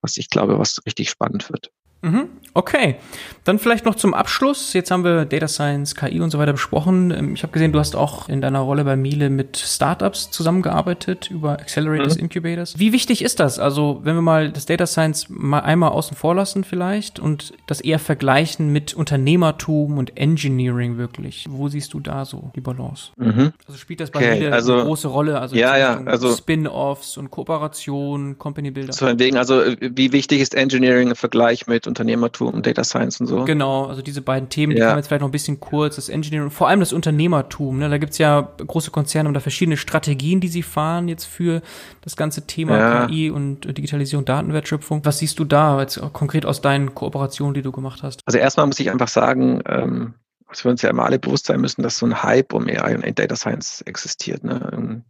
was 0.02 0.16
ich 0.18 0.30
glaube, 0.30 0.58
was 0.58 0.80
richtig 0.86 1.10
spannend 1.10 1.50
wird. 1.50 1.72
Mhm, 2.02 2.30
okay, 2.54 2.96
dann 3.44 3.60
vielleicht 3.60 3.86
noch 3.86 3.96
zum 3.96 4.14
Abschluss. 4.14 4.74
Jetzt 4.74 4.92
haben 4.92 5.04
wir 5.04 5.26
Data 5.26 5.48
Science, 5.48 5.96
KI 5.96 6.20
und 6.20 6.30
so 6.30 6.38
weiter 6.38 6.52
besprochen. 6.52 7.12
Ähm, 7.12 7.34
ich 7.34 7.44
habe 7.44 7.54
gesehen, 7.54 7.72
du 7.72 7.80
hast 7.80 7.96
auch 7.96 8.30
in 8.30 8.42
deiner 8.42 8.60
Rolle 8.60 8.84
bei 8.84 8.96
Miele 8.96 9.30
mit 9.30 9.58
Startups 9.58 10.30
zusammengearbeitet 10.32 11.32
über 11.32 11.54
Accelerators, 11.54 12.18
mhm. 12.18 12.24
Incubators. 12.24 12.78
Wie 12.78 12.94
wichtig 12.94 13.24
ist 13.24 13.40
das? 13.40 13.58
Also, 13.58 14.02
wenn 14.04 14.16
wir 14.16 14.22
mal 14.22 14.52
das 14.52 14.66
Data 14.66 14.86
Science 14.86 15.28
mal 15.30 15.62
einmal 15.62 15.92
außen 15.92 16.16
vor 16.16 16.36
lassen 16.36 16.64
vielleicht 16.64 17.20
und 17.20 17.54
das 17.66 17.82
eher 17.82 18.00
vergleichen 18.00 18.72
mit 18.72 18.94
Unternehmertum 18.94 19.98
und 19.98 20.18
Engineering 20.18 20.98
wirklich. 20.98 21.46
Wo 21.50 21.70
siehst 21.70 21.94
du 21.94 22.00
da 22.00 22.26
so 22.26 22.52
die 22.56 22.62
Balance? 22.62 23.12
Mhm. 23.16 23.54
Also 23.66 23.80
spielt 23.80 24.02
das 24.02 24.12
bei 24.12 24.20
okay, 24.20 24.40
Miele 24.40 24.54
also, 24.54 24.74
eine 24.74 24.84
große 24.84 25.08
Rolle? 25.08 25.40
Also 25.40 25.56
ja, 25.56 25.78
ja, 25.78 26.02
also 26.06 26.36
Spin-offs 26.36 27.18
und 27.18 27.32
Kooperation, 27.32 28.38
Company 28.38 28.72
Builder. 28.72 28.92
Zu 28.92 29.18
wegen, 29.18 29.38
also 29.38 29.64
wie 29.80 30.12
wichtig 30.12 30.42
ist 30.42 30.54
Engineering 30.54 31.10
im 31.10 31.16
Vergleich 31.16 31.66
mit 31.68 31.87
Unternehmertum 31.88 32.54
und 32.54 32.66
Data 32.66 32.84
Science 32.84 33.20
und 33.22 33.28
so. 33.28 33.46
Genau, 33.46 33.86
also 33.86 34.02
diese 34.02 34.22
beiden 34.22 34.50
Themen, 34.50 34.76
die 34.76 34.80
ja. 34.80 34.88
kommen 34.88 34.98
jetzt 34.98 35.08
vielleicht 35.08 35.22
noch 35.22 35.30
ein 35.30 35.32
bisschen 35.32 35.60
kurz, 35.60 35.96
das 35.96 36.10
Engineering, 36.10 36.52
vor 36.52 36.68
allem 36.68 36.80
das 36.80 36.94
Unternehmertum. 36.94 37.80
Ne? 37.80 37.90
Da 37.90 37.98
gibt's 37.98 38.18
ja 38.18 38.42
große 38.58 38.92
Konzerne 38.92 39.28
und 39.28 39.34
da 39.34 39.40
verschiedene 39.40 39.78
Strategien, 39.78 40.40
die 40.40 40.48
sie 40.48 40.64
fahren 40.64 41.08
jetzt 41.08 41.26
für 41.26 41.62
das 42.02 42.16
ganze 42.16 42.46
Thema 42.48 42.78
ja. 42.78 43.08
KI 43.08 43.30
und 43.30 43.66
Digitalisierung, 43.78 44.26
Datenwertschöpfung. 44.26 45.06
Was 45.06 45.20
siehst 45.20 45.40
du 45.40 45.46
da 45.46 45.80
jetzt 45.82 46.00
konkret 46.14 46.46
aus 46.46 46.62
deinen 46.62 46.94
Kooperationen, 46.94 47.54
die 47.54 47.62
du 47.62 47.72
gemacht 47.72 48.04
hast? 48.04 48.22
Also 48.26 48.38
erstmal 48.38 48.68
muss 48.68 48.80
ich 48.80 48.92
einfach 48.92 49.08
sagen, 49.08 49.62
ähm, 49.68 50.14
dass 50.50 50.64
wir 50.64 50.72
uns 50.72 50.82
ja 50.82 50.90
immer 50.90 51.06
alle 51.06 51.20
bewusst 51.20 51.48
sein 51.48 51.60
müssen, 51.60 51.84
dass 51.84 51.98
so 51.98 52.06
ein 52.06 52.24
Hype 52.24 52.54
um 52.54 52.68
AI 52.68 52.96
und 52.96 53.20
Data 53.20 53.36
Science 53.36 53.82
existiert. 53.82 54.44
Ne? 54.44 55.04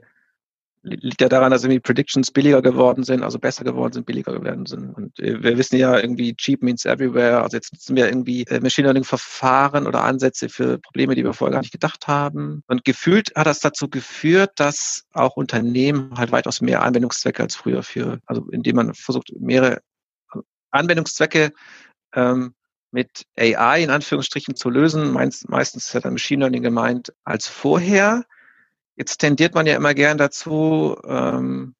Liegt 0.83 1.21
ja 1.21 1.29
daran, 1.29 1.51
dass 1.51 1.63
irgendwie 1.63 1.79
Predictions 1.79 2.31
billiger 2.31 2.61
geworden 2.61 3.03
sind, 3.03 3.23
also 3.23 3.39
besser 3.39 3.63
geworden 3.63 3.93
sind, 3.93 4.05
billiger 4.05 4.33
geworden 4.33 4.65
sind. 4.65 4.93
Und 4.95 5.19
äh, 5.19 5.41
wir 5.43 5.57
wissen 5.57 5.77
ja 5.77 5.97
irgendwie, 5.97 6.35
cheap 6.35 6.63
means 6.63 6.85
everywhere. 6.85 7.41
Also 7.41 7.57
jetzt 7.57 7.73
nutzen 7.73 7.95
wir 7.95 8.07
irgendwie 8.07 8.43
äh, 8.43 8.59
Machine 8.59 8.87
Learning 8.87 9.03
Verfahren 9.03 9.87
oder 9.87 10.03
Ansätze 10.03 10.49
für 10.49 10.79
Probleme, 10.79 11.15
die 11.15 11.23
wir 11.23 11.33
vorher 11.33 11.53
gar 11.53 11.61
nicht 11.61 11.71
gedacht 11.71 12.07
haben. 12.07 12.63
Und 12.67 12.85
gefühlt 12.85 13.31
hat 13.35 13.47
das 13.47 13.59
dazu 13.59 13.89
geführt, 13.89 14.51
dass 14.55 15.03
auch 15.13 15.35
Unternehmen 15.35 16.11
halt 16.17 16.31
weitaus 16.31 16.61
mehr 16.61 16.83
Anwendungszwecke 16.83 17.43
als 17.43 17.55
früher 17.55 17.83
für, 17.83 18.19
also 18.25 18.47
indem 18.51 18.77
man 18.77 18.93
versucht, 18.93 19.31
mehrere 19.39 19.81
Anwendungszwecke 20.71 21.51
ähm, 22.13 22.53
mit 22.91 23.25
AI 23.37 23.83
in 23.83 23.89
Anführungsstrichen 23.89 24.55
zu 24.55 24.69
lösen. 24.69 25.11
Meistens 25.11 25.87
ist 25.87 25.93
ja 25.93 25.99
dann 25.99 26.13
Machine 26.13 26.41
Learning 26.41 26.63
gemeint 26.63 27.13
als 27.23 27.47
vorher. 27.47 28.25
Jetzt 28.97 29.19
tendiert 29.19 29.53
man 29.53 29.67
ja 29.67 29.75
immer 29.75 29.93
gern 29.93 30.17
dazu, 30.17 30.97
ähm, 31.05 31.75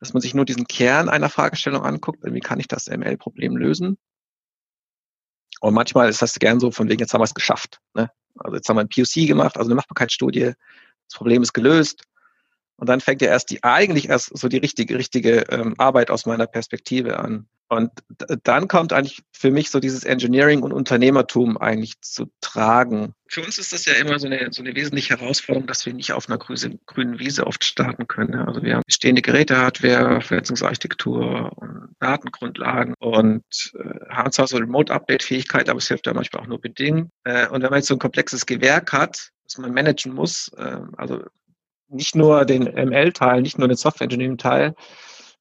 dass 0.00 0.12
man 0.12 0.20
sich 0.20 0.34
nur 0.34 0.44
diesen 0.44 0.66
Kern 0.66 1.08
einer 1.08 1.30
Fragestellung 1.30 1.82
anguckt, 1.82 2.18
wie 2.22 2.40
kann 2.40 2.58
ich 2.58 2.66
das 2.66 2.88
ML-Problem 2.88 3.56
lösen? 3.56 3.96
Und 5.60 5.74
manchmal 5.74 6.08
ist 6.08 6.20
das 6.20 6.34
gern 6.34 6.60
so, 6.60 6.70
von 6.72 6.88
wegen, 6.88 7.00
jetzt 7.00 7.14
haben 7.14 7.20
wir 7.20 7.24
es 7.24 7.34
geschafft. 7.34 7.80
Ne? 7.94 8.10
Also 8.36 8.56
jetzt 8.56 8.68
haben 8.68 8.76
wir 8.76 8.82
ein 8.82 8.88
POC 8.88 9.26
gemacht, 9.26 9.56
also 9.56 9.68
eine 9.68 9.76
Machbarkeitsstudie, 9.76 10.52
das 11.08 11.14
Problem 11.14 11.42
ist 11.42 11.52
gelöst. 11.52 12.04
Und 12.76 12.88
dann 12.88 13.00
fängt 13.00 13.22
ja 13.22 13.28
erst 13.28 13.50
die, 13.50 13.62
eigentlich 13.62 14.08
erst 14.08 14.36
so 14.36 14.48
die 14.48 14.58
richtige, 14.58 14.98
richtige 14.98 15.40
ähm, 15.50 15.74
Arbeit 15.78 16.10
aus 16.10 16.26
meiner 16.26 16.46
Perspektive 16.46 17.18
an. 17.18 17.48
Und 17.68 17.90
dann 18.44 18.66
kommt 18.66 18.94
eigentlich 18.94 19.22
für 19.30 19.50
mich 19.50 19.70
so 19.70 19.78
dieses 19.78 20.04
Engineering 20.04 20.62
und 20.62 20.72
Unternehmertum 20.72 21.58
eigentlich 21.58 22.00
zu 22.00 22.30
tragen. 22.40 23.12
Für 23.26 23.42
uns 23.42 23.58
ist 23.58 23.74
das 23.74 23.84
ja 23.84 23.92
immer 23.94 24.18
so 24.18 24.26
eine, 24.26 24.48
so 24.52 24.62
eine 24.62 24.74
wesentliche 24.74 25.18
Herausforderung, 25.18 25.66
dass 25.66 25.84
wir 25.84 25.92
nicht 25.92 26.12
auf 26.12 26.28
einer 26.28 26.38
grünen, 26.38 26.80
grünen 26.86 27.18
Wiese 27.18 27.46
oft 27.46 27.62
starten 27.64 28.06
können. 28.06 28.36
Also 28.36 28.62
wir 28.62 28.76
haben 28.76 28.82
bestehende 28.86 29.20
Geräte-Hardware, 29.20 30.22
Vernetzungsarchitektur 30.22 31.52
und 31.56 31.94
Datengrundlagen 32.00 32.94
und 33.00 33.44
äh, 33.74 34.08
haben 34.08 34.32
zwar 34.32 34.46
so 34.46 34.56
Remote-Update-Fähigkeit, 34.56 35.68
aber 35.68 35.78
es 35.78 35.88
hilft 35.88 36.06
ja 36.06 36.14
manchmal 36.14 36.42
auch 36.42 36.48
nur 36.48 36.60
bedingt. 36.60 37.10
Äh, 37.24 37.48
und 37.48 37.62
wenn 37.62 37.70
man 37.70 37.80
jetzt 37.80 37.88
so 37.88 37.94
ein 37.94 38.00
komplexes 38.00 38.46
Gewerk 38.46 38.94
hat, 38.94 39.30
das 39.44 39.58
man 39.58 39.74
managen 39.74 40.14
muss, 40.14 40.50
äh, 40.56 40.78
also 40.96 41.22
nicht 41.88 42.14
nur 42.14 42.44
den 42.44 42.64
ML-Teil, 42.64 43.42
nicht 43.42 43.58
nur 43.58 43.68
den 43.68 43.76
Software-Engineering-Teil, 43.76 44.74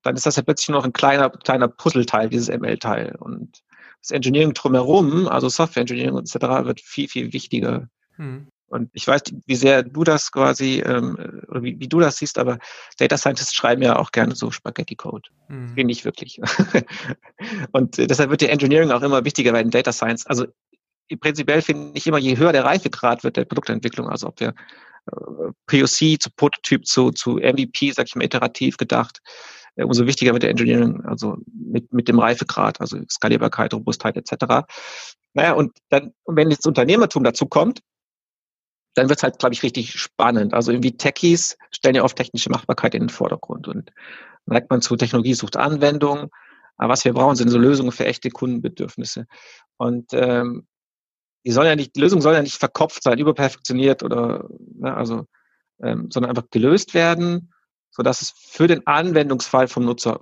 dann 0.03 0.15
ist 0.15 0.25
das 0.25 0.35
ja 0.35 0.43
plötzlich 0.43 0.69
nur 0.69 0.79
noch 0.79 0.85
ein 0.85 0.93
kleiner, 0.93 1.29
kleiner 1.29 1.67
Puzzleteil, 1.67 2.29
dieses 2.29 2.49
ML-Teil. 2.49 3.15
Und 3.19 3.63
das 4.01 4.11
Engineering 4.11 4.53
drumherum, 4.53 5.27
also 5.27 5.49
Software 5.49 5.81
Engineering 5.81 6.17
etc., 6.17 6.35
wird 6.65 6.81
viel, 6.81 7.07
viel 7.07 7.33
wichtiger. 7.33 7.89
Hm. 8.15 8.47
Und 8.69 8.89
ich 8.93 9.07
weiß, 9.07 9.21
wie 9.45 9.55
sehr 9.55 9.83
du 9.83 10.03
das 10.03 10.31
quasi, 10.31 10.81
ähm, 10.85 11.43
oder 11.47 11.63
wie, 11.63 11.79
wie, 11.79 11.87
du 11.87 11.99
das 11.99 12.17
siehst, 12.17 12.37
aber 12.37 12.59
Data 12.97 13.17
Scientists 13.17 13.55
schreiben 13.55 13.81
ja 13.81 13.97
auch 13.97 14.11
gerne 14.11 14.35
so 14.35 14.51
Spaghetti-Code. 14.51 15.29
Mhm. 15.47 15.73
Nicht 15.85 16.03
wirklich. 16.03 16.41
und 17.71 17.97
deshalb 17.97 18.29
wird 18.29 18.41
der 18.41 18.51
Engineering 18.51 18.91
auch 18.91 19.01
immer 19.03 19.23
wichtiger 19.23 19.53
bei 19.53 19.63
den 19.63 19.71
Data 19.71 19.93
Science. 19.93 20.27
Also 20.27 20.47
prinzipiell 21.21 21.61
finde 21.61 21.97
ich 21.97 22.07
immer, 22.07 22.17
je 22.17 22.37
höher 22.37 22.51
der 22.51 22.65
Reifegrad 22.65 23.23
wird 23.23 23.37
der 23.37 23.45
Produktentwicklung, 23.45 24.09
also 24.09 24.27
ob 24.27 24.39
wir 24.41 24.49
äh, 24.49 25.51
POC 25.67 26.21
zu 26.21 26.29
Prototyp 26.35 26.85
zu, 26.85 27.11
zu 27.11 27.37
MVP, 27.37 27.91
sag 27.91 28.07
ich 28.07 28.15
mal, 28.15 28.25
iterativ 28.25 28.75
gedacht, 28.75 29.21
umso 29.85 30.05
wichtiger 30.05 30.33
wird 30.33 30.43
der 30.43 30.49
Engineering, 30.49 31.05
also 31.05 31.37
mit, 31.53 31.93
mit 31.93 32.07
dem 32.07 32.19
Reifegrad, 32.19 32.81
also 32.81 32.97
Skalierbarkeit, 33.09 33.73
Robustheit 33.73 34.17
etc. 34.17 34.65
Naja, 35.33 35.53
und 35.53 35.77
dann, 35.89 36.13
und 36.23 36.35
wenn 36.35 36.49
jetzt 36.49 36.65
Unternehmertum 36.65 37.23
dazu 37.23 37.45
kommt, 37.45 37.81
dann 38.95 39.09
wird 39.09 39.19
es 39.19 39.23
halt, 39.23 39.37
glaube 39.37 39.53
ich, 39.53 39.61
richtig 39.61 39.93
spannend. 39.93 40.55
Also 40.55 40.71
irgendwie 40.71 40.97
Techies 40.97 41.57
stellen 41.69 41.95
ja 41.95 42.03
oft 42.03 42.17
technische 42.17 42.49
Machbarkeit 42.49 42.95
in 42.95 43.03
den 43.03 43.09
Vordergrund 43.09 43.67
und 43.67 43.91
neigt 44.47 44.71
man 44.71 44.81
zu 44.81 44.95
Technologie 44.95 45.35
sucht 45.35 45.55
Anwendungen. 45.55 46.29
Aber 46.77 46.93
was 46.93 47.05
wir 47.05 47.13
brauchen, 47.13 47.35
sind 47.35 47.49
so 47.49 47.59
Lösungen 47.59 47.91
für 47.91 48.05
echte 48.05 48.31
Kundenbedürfnisse. 48.31 49.27
Und 49.77 50.13
ähm, 50.13 50.65
die 51.45 51.51
sollen 51.51 51.67
ja 51.67 51.75
nicht, 51.75 51.95
die 51.95 52.01
Lösung 52.01 52.21
soll 52.21 52.33
ja 52.33 52.41
nicht 52.41 52.57
verkopft 52.57 53.03
sein, 53.03 53.19
überperfektioniert 53.19 54.01
oder 54.01 54.49
ne, 54.75 54.95
also, 54.95 55.25
ähm, 55.81 56.09
sondern 56.11 56.31
einfach 56.31 56.49
gelöst 56.49 56.95
werden 56.95 57.53
sodass 57.97 58.21
es 58.21 58.29
für 58.29 58.67
den 58.67 58.85
Anwendungsfall 58.85 59.67
vom 59.67 59.83
Nutzer 59.83 60.21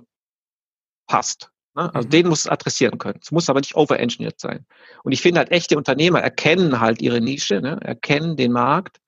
passt. 1.06 1.50
Ne? 1.74 1.94
Also 1.94 2.08
mhm. 2.08 2.10
den 2.10 2.28
muss 2.28 2.40
es 2.40 2.46
adressieren 2.48 2.96
können. 2.98 3.20
Es 3.22 3.30
muss 3.30 3.50
aber 3.50 3.60
nicht 3.60 3.76
overengineert 3.76 4.40
sein. 4.40 4.64
Und 5.04 5.12
ich 5.12 5.20
finde 5.20 5.40
halt, 5.40 5.52
echte 5.52 5.76
Unternehmer 5.76 6.20
erkennen 6.20 6.80
halt 6.80 7.02
ihre 7.02 7.20
Nische, 7.20 7.60
ne? 7.60 7.78
erkennen 7.82 8.36
den 8.36 8.52
Markt, 8.52 8.98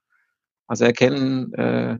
also 0.66 0.84
erkennen 0.84 1.54
äh, 1.54 1.98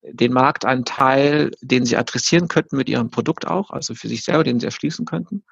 den 0.00 0.32
Marktanteil, 0.32 1.50
den 1.60 1.84
sie 1.84 1.98
adressieren 1.98 2.48
könnten 2.48 2.78
mit 2.78 2.88
ihrem 2.88 3.10
Produkt 3.10 3.46
auch, 3.46 3.70
also 3.70 3.94
für 3.94 4.08
sich 4.08 4.24
selber, 4.24 4.44
den 4.44 4.60
sie 4.60 4.66
erschließen 4.66 5.04
könnten. 5.04 5.44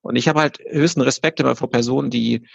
Und 0.00 0.14
ich 0.14 0.28
habe 0.28 0.40
halt 0.40 0.60
höchsten 0.60 1.00
Respekt 1.00 1.40
immer 1.40 1.56
vor 1.56 1.70
Personen, 1.70 2.10
die 2.10 2.46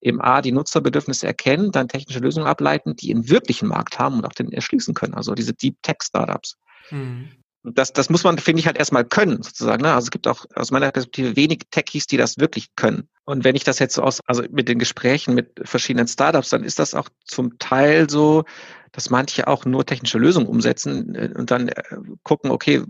eben 0.00 0.20
A, 0.20 0.42
die 0.42 0.52
Nutzerbedürfnisse 0.52 1.26
erkennen, 1.26 1.72
dann 1.72 1.88
technische 1.88 2.20
Lösungen 2.20 2.46
ableiten, 2.46 2.96
die 2.96 3.12
einen 3.12 3.28
wirklichen 3.28 3.68
Markt 3.68 3.98
haben 3.98 4.18
und 4.18 4.26
auch 4.26 4.32
den 4.32 4.52
erschließen 4.52 4.94
können. 4.94 5.14
Also 5.14 5.34
diese 5.34 5.54
Deep 5.54 5.76
Tech 5.82 5.96
Startups. 6.02 6.56
Mhm. 6.90 7.30
Das, 7.62 7.92
das 7.92 8.10
muss 8.10 8.22
man, 8.22 8.38
finde 8.38 8.60
ich, 8.60 8.66
halt 8.66 8.78
erstmal 8.78 9.04
können, 9.04 9.42
sozusagen. 9.42 9.82
Ne? 9.82 9.92
Also 9.92 10.06
es 10.06 10.10
gibt 10.12 10.28
auch 10.28 10.46
aus 10.54 10.70
meiner 10.70 10.92
Perspektive 10.92 11.34
wenig 11.34 11.62
Techies, 11.72 12.06
die 12.06 12.16
das 12.16 12.38
wirklich 12.38 12.68
können. 12.76 13.08
Und 13.24 13.42
wenn 13.42 13.56
ich 13.56 13.64
das 13.64 13.80
jetzt 13.80 13.94
so 13.94 14.02
aus, 14.02 14.20
also 14.26 14.44
mit 14.52 14.68
den 14.68 14.78
Gesprächen 14.78 15.34
mit 15.34 15.60
verschiedenen 15.64 16.06
Startups, 16.06 16.50
dann 16.50 16.62
ist 16.62 16.78
das 16.78 16.94
auch 16.94 17.08
zum 17.24 17.58
Teil 17.58 18.08
so, 18.08 18.44
dass 18.92 19.10
manche 19.10 19.46
auch 19.46 19.64
nur 19.64 19.84
technische 19.84 20.18
Lösungen 20.18 20.46
umsetzen 20.46 21.14
äh, 21.14 21.30
und 21.34 21.50
dann 21.50 21.68
äh, 21.68 21.82
gucken, 22.22 22.50
okay, 22.50 22.82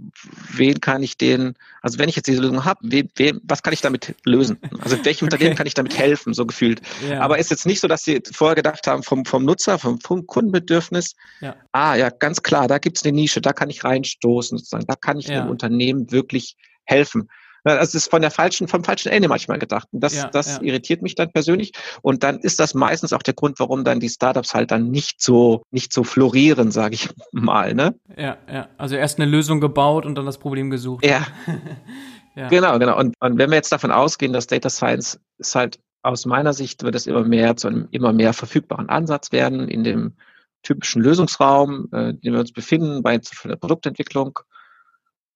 wen 0.53 0.81
kann 0.81 1.03
ich 1.03 1.17
den, 1.17 1.55
also 1.83 1.99
wenn 1.99 2.09
ich 2.09 2.17
jetzt 2.17 2.27
diese 2.27 2.41
Lösung 2.41 2.65
habe, 2.65 2.81
wen, 2.83 3.11
wen, 3.17 3.41
was 3.45 3.63
kann 3.63 3.73
ich 3.73 3.81
damit 3.81 4.15
lösen? 4.25 4.59
Also 4.81 5.05
welchem 5.05 5.27
okay. 5.27 5.35
Unternehmen 5.35 5.57
kann 5.57 5.67
ich 5.67 5.75
damit 5.75 5.99
helfen, 5.99 6.35
so 6.35 6.47
gefühlt. 6.47 6.81
Ja. 7.09 7.21
Aber 7.21 7.39
ist 7.39 7.51
jetzt 7.51 7.67
nicht 7.67 7.81
so, 7.81 7.89
dass 7.89 8.05
sie 8.05 8.23
vorher 8.33 8.55
gedacht 8.55 8.87
haben, 8.87 9.03
vom, 9.03 9.25
vom 9.25 9.45
Nutzer, 9.45 9.79
vom, 9.79 10.01
vom 10.01 10.27
Kundenbedürfnis, 10.27 11.15
ja. 11.41 11.57
ah 11.73 11.95
ja, 11.95 12.11
ganz 12.11 12.43
klar, 12.43 12.69
da 12.69 12.79
gibt 12.79 12.99
es 12.99 13.05
eine 13.05 13.13
Nische, 13.13 13.41
da 13.41 13.53
kann 13.53 13.71
ich 13.71 13.85
reinstoßen, 13.85 14.59
sozusagen, 14.59 14.87
da 14.87 14.95
kann 14.95 15.19
ich 15.19 15.29
ja. 15.29 15.43
dem 15.43 15.51
Unternehmen 15.51 16.11
wirklich 16.11 16.57
helfen. 16.85 17.29
Das 17.75 17.95
ist 17.97 18.11
von 18.11 18.23
der 18.23 18.31
falschen, 18.31 18.69
vom 18.69 18.85
falschen 18.85 19.11
Ende 19.11 19.29
manchmal 19.29 19.59
gedacht. 19.59 19.89
Und 19.91 20.01
das, 20.01 20.15
ja, 20.15 20.29
das 20.29 20.57
ja. 20.57 20.63
irritiert 20.63 21.03
mich 21.03 21.17
dann 21.17 21.33
persönlich. 21.33 21.73
Und 22.01 22.23
dann 22.23 22.39
ist 22.39 22.61
das 22.61 22.75
meistens 22.75 23.13
auch 23.13 23.23
der 23.23 23.35
Grund, 23.35 23.59
warum 23.59 23.83
dann 23.83 23.99
die 23.99 24.09
Startups 24.09 24.55
halt 24.55 24.71
dann 24.71 24.91
nicht 24.91 25.21
so, 25.21 25.63
nicht 25.73 25.93
so 25.93 26.05
florieren, 26.05 26.71
sage 26.71 26.95
ich 26.95 27.09
mal. 27.33 27.75
Ne? 27.75 27.99
Ja, 28.17 28.39
ja. 28.49 28.69
Also 28.79 28.95
erst 28.95 29.19
eine 29.19 29.29
Lösung 29.29 29.61
gebaut 29.61 30.07
und 30.07 30.15
dann 30.15 30.27
das 30.27 30.39
Problem 30.39 30.71
gesucht. 30.71 31.05
Ja. 31.05 31.27
ja. 32.37 32.49
Genau, 32.49 32.79
genau. 32.79 32.97
Und, 32.99 33.15
und 33.19 33.37
wenn 33.37 33.51
wir 33.51 33.57
jetzt 33.57 33.73
davon 33.73 33.91
ausgehen, 33.91 34.33
dass 34.33 34.47
Data 34.47 34.71
Science 34.71 35.19
ist 35.39 35.57
halt 35.57 35.81
aus 36.03 36.25
meiner 36.25 36.53
Sicht 36.53 36.85
wird 36.85 36.95
es 36.95 37.09
immer 37.09 37.25
mehr 37.25 37.57
zu 37.57 37.67
einem 37.67 37.89
immer 37.91 38.13
mehr 38.13 38.33
verfügbaren 38.33 38.89
Ansatz 38.89 39.33
werden 39.33 39.69
in 39.69 39.83
dem 39.83 40.15
typischen 40.63 41.03
Lösungsraum, 41.03 41.89
äh, 41.93 42.11
in 42.11 42.21
dem 42.21 42.33
wir 42.35 42.41
uns 42.41 42.53
befinden, 42.53 43.03
bei 43.03 43.19
der 43.19 43.57
Produktentwicklung. 43.57 44.39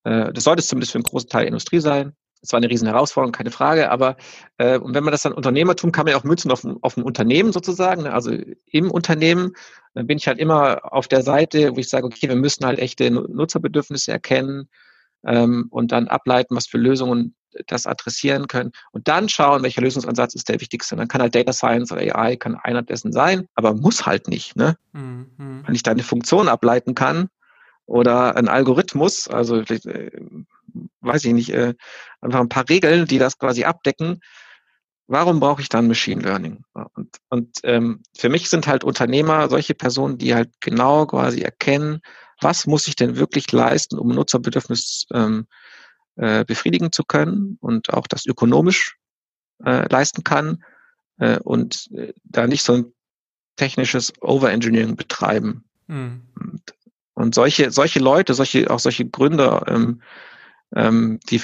Äh, 0.05 0.33
das 0.33 0.45
sollte 0.45 0.61
es 0.61 0.69
zumindest 0.69 0.93
für 0.93 0.99
einen 0.99 1.05
großen 1.05 1.29
Teil 1.29 1.47
Industrie 1.47 1.81
sein. 1.81 2.15
Es 2.43 2.53
war 2.53 2.59
eine 2.59 2.71
riesen 2.71 2.89
Herausforderung, 2.89 3.33
keine 3.33 3.51
Frage, 3.51 3.91
aber 3.91 4.17
äh, 4.59 4.79
und 4.79 4.95
wenn 4.95 5.05
man 5.05 5.13
das 5.13 5.23
dann 5.23 5.33
Unternehmertum, 5.33 5.93
kann 5.93 6.05
man 6.05 6.13
ja 6.13 6.19
auch 6.19 6.25
münzen 6.25 6.51
auf, 6.51 6.67
auf 6.81 6.97
ein 6.97 7.03
Unternehmen 7.03 7.53
sozusagen. 7.53 8.05
Ne? 8.05 8.13
Also 8.13 8.33
im 8.67 8.91
Unternehmen 8.91 9.53
dann 9.95 10.07
bin 10.07 10.19
ich 10.19 10.29
halt 10.29 10.39
immer 10.39 10.93
auf 10.93 11.09
der 11.09 11.23
Seite, 11.23 11.75
wo 11.75 11.81
ich 11.81 11.89
sage, 11.89 12.07
okay, 12.07 12.29
wir 12.29 12.37
müssen 12.37 12.65
halt 12.65 12.79
echte 12.79 13.11
Nutzerbedürfnisse 13.11 14.13
erkennen 14.13 14.69
ähm, 15.25 15.67
und 15.71 15.93
dann 15.93 16.09
ableiten, 16.09 16.57
was 16.57 16.67
für 16.67 16.79
Lösungen 16.79 17.35
das 17.67 17.87
adressieren 17.87 18.47
können 18.47 18.71
und 18.93 19.09
dann 19.09 19.29
schauen, 19.29 19.65
welcher 19.65 19.83
Lösungsansatz 19.83 20.37
ist 20.37 20.49
der 20.49 20.61
wichtigste. 20.61 20.95
Dann 20.95 21.09
kann 21.09 21.21
halt 21.21 21.35
Data 21.35 21.53
Science 21.53 21.91
oder 21.91 22.03
AI 22.03 22.37
kann 22.37 22.55
einer 22.55 22.83
dessen 22.83 23.13
sein, 23.13 23.49
aber 23.57 23.75
muss 23.75 24.07
halt 24.07 24.29
nicht. 24.29 24.55
Ne? 24.55 24.77
Mhm. 24.93 25.65
Wenn 25.67 25.75
ich 25.75 25.83
da 25.83 25.91
eine 25.91 26.05
Funktion 26.05 26.49
ableiten 26.49 26.95
kann, 26.95 27.29
oder 27.91 28.37
ein 28.37 28.47
Algorithmus, 28.47 29.27
also 29.27 29.63
äh, 29.63 30.11
weiß 31.01 31.25
ich 31.25 31.33
nicht, 31.33 31.51
äh, 31.51 31.75
einfach 32.21 32.41
ein 32.41 32.49
paar 32.49 32.69
Regeln, 32.69 33.07
die 33.07 33.19
das 33.19 33.39
quasi 33.39 33.65
abdecken. 33.65 34.21
Warum 35.07 35.41
brauche 35.41 35.61
ich 35.61 35.69
dann 35.69 35.89
Machine 35.89 36.23
Learning? 36.23 36.65
Und, 36.95 37.17
und 37.29 37.59
ähm, 37.65 38.03
für 38.17 38.29
mich 38.29 38.49
sind 38.49 38.67
halt 38.67 38.85
Unternehmer 38.85 39.49
solche 39.49 39.75
Personen, 39.75 40.19
die 40.19 40.35
halt 40.35 40.51
genau 40.61 41.07
quasi 41.07 41.41
erkennen, 41.43 42.01
was 42.41 42.67
muss 42.67 42.87
ich 42.87 42.97
denn 42.97 43.17
wirklich 43.17 43.51
leisten, 43.51 43.99
um 43.99 44.09
Nutzerbedürfnis 44.09 45.07
ähm, 45.13 45.47
äh, 46.17 46.45
befriedigen 46.45 46.93
zu 46.93 47.05
können 47.05 47.59
und 47.61 47.93
auch 47.93 48.07
das 48.07 48.25
ökonomisch 48.27 48.97
äh, 49.65 49.89
leisten 49.93 50.25
kann 50.25 50.65
äh, 51.19 51.39
und 51.41 51.89
äh, 51.93 52.15
da 52.25 52.47
nicht 52.47 52.63
so 52.63 52.75
ein 52.75 52.93
technisches 53.57 54.13
Overengineering 54.21 54.97
betreiben. 54.97 55.65
Mhm. 55.87 56.23
Und 56.35 56.75
und 57.21 57.35
solche, 57.35 57.71
solche 57.71 57.99
Leute, 57.99 58.33
solche, 58.33 58.71
auch 58.71 58.79
solche 58.79 59.05
Gründer, 59.05 59.67
ähm, 59.69 60.01
ähm, 60.75 61.21
die, 61.29 61.41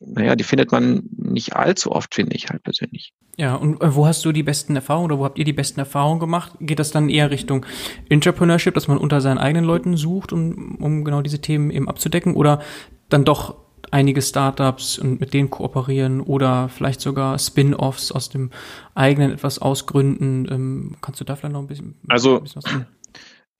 naja, 0.00 0.36
die 0.36 0.44
findet 0.44 0.72
man 0.72 1.02
nicht 1.16 1.56
allzu 1.56 1.92
oft, 1.92 2.14
finde 2.14 2.36
ich 2.36 2.48
halt 2.48 2.62
persönlich. 2.62 3.12
Ja, 3.36 3.54
und 3.54 3.80
äh, 3.80 3.94
wo 3.94 4.06
hast 4.06 4.24
du 4.24 4.32
die 4.32 4.42
besten 4.42 4.76
Erfahrungen 4.76 5.06
oder 5.06 5.18
wo 5.18 5.24
habt 5.24 5.38
ihr 5.38 5.44
die 5.44 5.52
besten 5.52 5.80
Erfahrungen 5.80 6.20
gemacht? 6.20 6.52
Geht 6.60 6.78
das 6.78 6.90
dann 6.90 7.08
eher 7.08 7.30
Richtung 7.30 7.64
Entrepreneurship, 8.08 8.74
dass 8.74 8.88
man 8.88 8.98
unter 8.98 9.20
seinen 9.20 9.38
eigenen 9.38 9.64
Leuten 9.64 9.96
sucht, 9.96 10.32
um, 10.32 10.76
um 10.76 11.04
genau 11.04 11.22
diese 11.22 11.40
Themen 11.40 11.70
eben 11.70 11.88
abzudecken? 11.88 12.34
Oder 12.34 12.60
dann 13.08 13.24
doch 13.24 13.56
einige 13.90 14.22
Startups 14.22 14.98
und 14.98 15.20
mit 15.20 15.32
denen 15.32 15.50
kooperieren 15.50 16.20
oder 16.20 16.68
vielleicht 16.68 17.00
sogar 17.00 17.38
Spin-offs 17.38 18.12
aus 18.12 18.28
dem 18.28 18.50
eigenen 18.94 19.32
etwas 19.32 19.58
ausgründen? 19.58 20.46
Ähm, 20.50 20.96
kannst 21.00 21.20
du 21.20 21.24
da 21.24 21.36
vielleicht 21.36 21.54
noch 21.54 21.60
ein 21.60 21.66
bisschen, 21.66 21.94
also, 22.08 22.36
ein 22.36 22.42
bisschen 22.42 22.62
was 22.62 22.72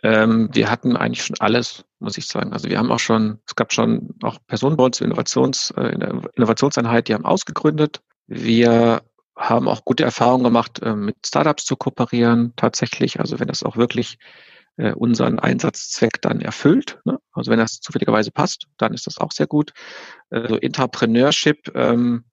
ähm, 0.03 0.49
wir 0.53 0.71
hatten 0.71 0.97
eigentlich 0.97 1.25
schon 1.25 1.37
alles, 1.41 1.85
muss 1.99 2.19
ich 2.19 2.27
sagen. 2.27 2.53
Also 2.53 2.69
wir 2.69 2.79
haben 2.79 2.91
auch 2.91 2.99
schon, 2.99 3.39
es 3.47 3.55
gab 3.55 3.73
schon 3.73 4.15
auch 4.23 4.39
Personen 4.47 4.77
bei 4.77 4.85
uns 4.85 5.01
Innovations, 5.01 5.73
äh, 5.77 5.93
in 5.93 6.01
der 6.01 6.23
Innovationseinheit, 6.35 7.09
die 7.09 7.15
haben 7.15 7.27
ausgegründet. 7.27 8.01
Wir 8.27 9.03
haben 9.37 9.69
auch 9.69 9.85
gute 9.85 10.05
Erfahrungen 10.05 10.45
gemacht, 10.45 10.81
äh, 10.83 10.95
mit 10.95 11.17
Startups 11.27 11.65
zu 11.65 11.77
kooperieren, 11.77 12.53
tatsächlich. 12.57 13.21
Also 13.21 13.41
wenn 13.41 13.49
das 13.49 13.63
auch 13.63 13.77
wirklich 13.77 14.19
äh, 14.77 14.93
unseren 14.93 15.39
Einsatzzweck 15.39 16.23
dann 16.23 16.41
erfüllt. 16.41 16.99
Ne? 17.05 17.19
Also 17.33 17.51
wenn 17.51 17.59
das 17.59 17.81
zufälligerweise 17.81 18.31
passt, 18.31 18.67
dann 18.79 18.95
ist 18.95 19.07
das 19.07 19.19
auch 19.19 19.33
sehr 19.33 19.47
gut. 19.47 19.73
Also 20.31 20.57
Entrepreneurship, 20.57 21.73
ähm, 21.75 22.25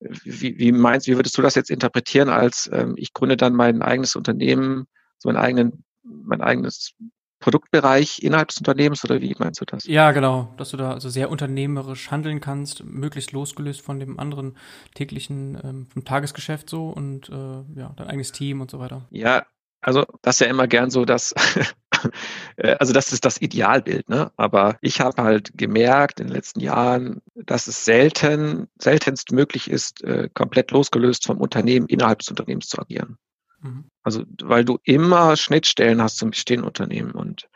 wie, 0.00 0.58
wie 0.58 0.72
meinst, 0.72 1.06
wie 1.06 1.16
würdest 1.16 1.36
du 1.36 1.42
das 1.42 1.54
jetzt 1.54 1.70
interpretieren 1.70 2.28
als 2.28 2.70
ähm, 2.72 2.94
ich 2.96 3.12
gründe 3.12 3.36
dann 3.36 3.54
mein 3.54 3.82
eigenes 3.82 4.16
Unternehmen, 4.16 4.86
so 5.18 5.28
einen 5.28 5.38
eigenen 5.38 5.84
mein 6.02 6.40
eigenes 6.40 6.94
Produktbereich 7.40 8.22
innerhalb 8.22 8.48
des 8.48 8.58
Unternehmens 8.58 9.02
oder 9.02 9.20
wie 9.20 9.34
meinst 9.38 9.60
du 9.60 9.64
das? 9.64 9.84
Ja, 9.86 10.12
genau, 10.12 10.52
dass 10.58 10.70
du 10.70 10.76
da 10.76 10.92
also 10.92 11.08
sehr 11.08 11.30
unternehmerisch 11.30 12.10
handeln 12.10 12.40
kannst, 12.40 12.84
möglichst 12.84 13.32
losgelöst 13.32 13.80
von 13.80 13.98
dem 13.98 14.20
anderen 14.20 14.56
täglichen, 14.94 15.58
ähm, 15.64 15.86
vom 15.86 16.04
Tagesgeschäft 16.04 16.68
so 16.68 16.90
und 16.90 17.30
äh, 17.30 17.80
ja, 17.80 17.92
dein 17.96 18.08
eigenes 18.08 18.32
Team 18.32 18.60
und 18.60 18.70
so 18.70 18.78
weiter. 18.78 19.06
Ja, 19.10 19.46
also 19.80 20.04
das 20.20 20.36
ist 20.36 20.40
ja 20.40 20.48
immer 20.48 20.68
gern 20.68 20.90
so, 20.90 21.06
dass 21.06 21.32
äh, 22.56 22.76
also 22.78 22.92
das 22.92 23.12
ist 23.12 23.24
das 23.24 23.40
Idealbild, 23.40 24.10
ne? 24.10 24.30
Aber 24.36 24.76
ich 24.82 25.00
habe 25.00 25.22
halt 25.22 25.52
gemerkt 25.56 26.20
in 26.20 26.26
den 26.26 26.34
letzten 26.34 26.60
Jahren, 26.60 27.22
dass 27.34 27.66
es 27.66 27.86
selten, 27.86 28.68
seltenst 28.78 29.32
möglich 29.32 29.70
ist, 29.70 30.04
äh, 30.04 30.28
komplett 30.34 30.70
losgelöst 30.72 31.26
vom 31.26 31.38
Unternehmen 31.38 31.86
innerhalb 31.86 32.18
des 32.18 32.28
Unternehmens 32.28 32.68
zu 32.68 32.78
agieren. 32.78 33.16
Mhm. 33.60 33.84
Also, 34.02 34.24
weil 34.42 34.64
du 34.64 34.78
immer 34.84 35.36
Schnittstellen 35.36 36.02
hast 36.02 36.18
zum 36.18 36.30
bestehenden 36.30 36.66
Unternehmen. 36.66 37.12
Und 37.12 37.48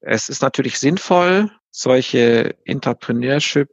es 0.00 0.28
ist 0.28 0.42
natürlich 0.42 0.78
sinnvoll, 0.78 1.50
solche 1.70 2.56
Entrepreneurship, 2.64 3.70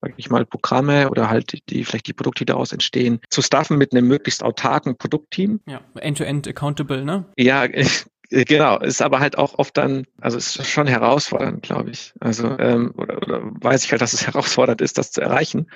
sag 0.00 0.14
ich 0.16 0.30
mal, 0.30 0.44
Programme 0.44 1.08
oder 1.10 1.30
halt 1.30 1.58
die, 1.70 1.84
vielleicht 1.84 2.08
die 2.08 2.12
Produkte, 2.12 2.44
die 2.44 2.52
daraus 2.52 2.72
entstehen, 2.72 3.20
zu 3.30 3.42
staffen 3.42 3.78
mit 3.78 3.92
einem 3.92 4.08
möglichst 4.08 4.42
autarken 4.42 4.98
Produktteam. 4.98 5.60
Ja, 5.66 5.80
end-to-end 5.94 6.46
-end 6.46 6.50
accountable, 6.50 7.04
ne? 7.04 7.26
Ja, 7.36 7.66
Genau, 8.32 8.78
ist 8.78 9.02
aber 9.02 9.20
halt 9.20 9.36
auch 9.36 9.58
oft 9.58 9.76
dann, 9.76 10.06
also 10.18 10.38
ist 10.38 10.66
schon 10.66 10.86
herausfordernd, 10.86 11.62
glaube 11.62 11.90
ich. 11.90 12.14
Also 12.18 12.56
ähm, 12.58 12.94
oder, 12.96 13.18
oder 13.18 13.42
weiß 13.42 13.84
ich 13.84 13.92
halt, 13.92 14.00
dass 14.00 14.14
es 14.14 14.26
herausfordernd 14.26 14.80
ist, 14.80 14.96
das 14.96 15.12
zu 15.12 15.20
erreichen. 15.20 15.66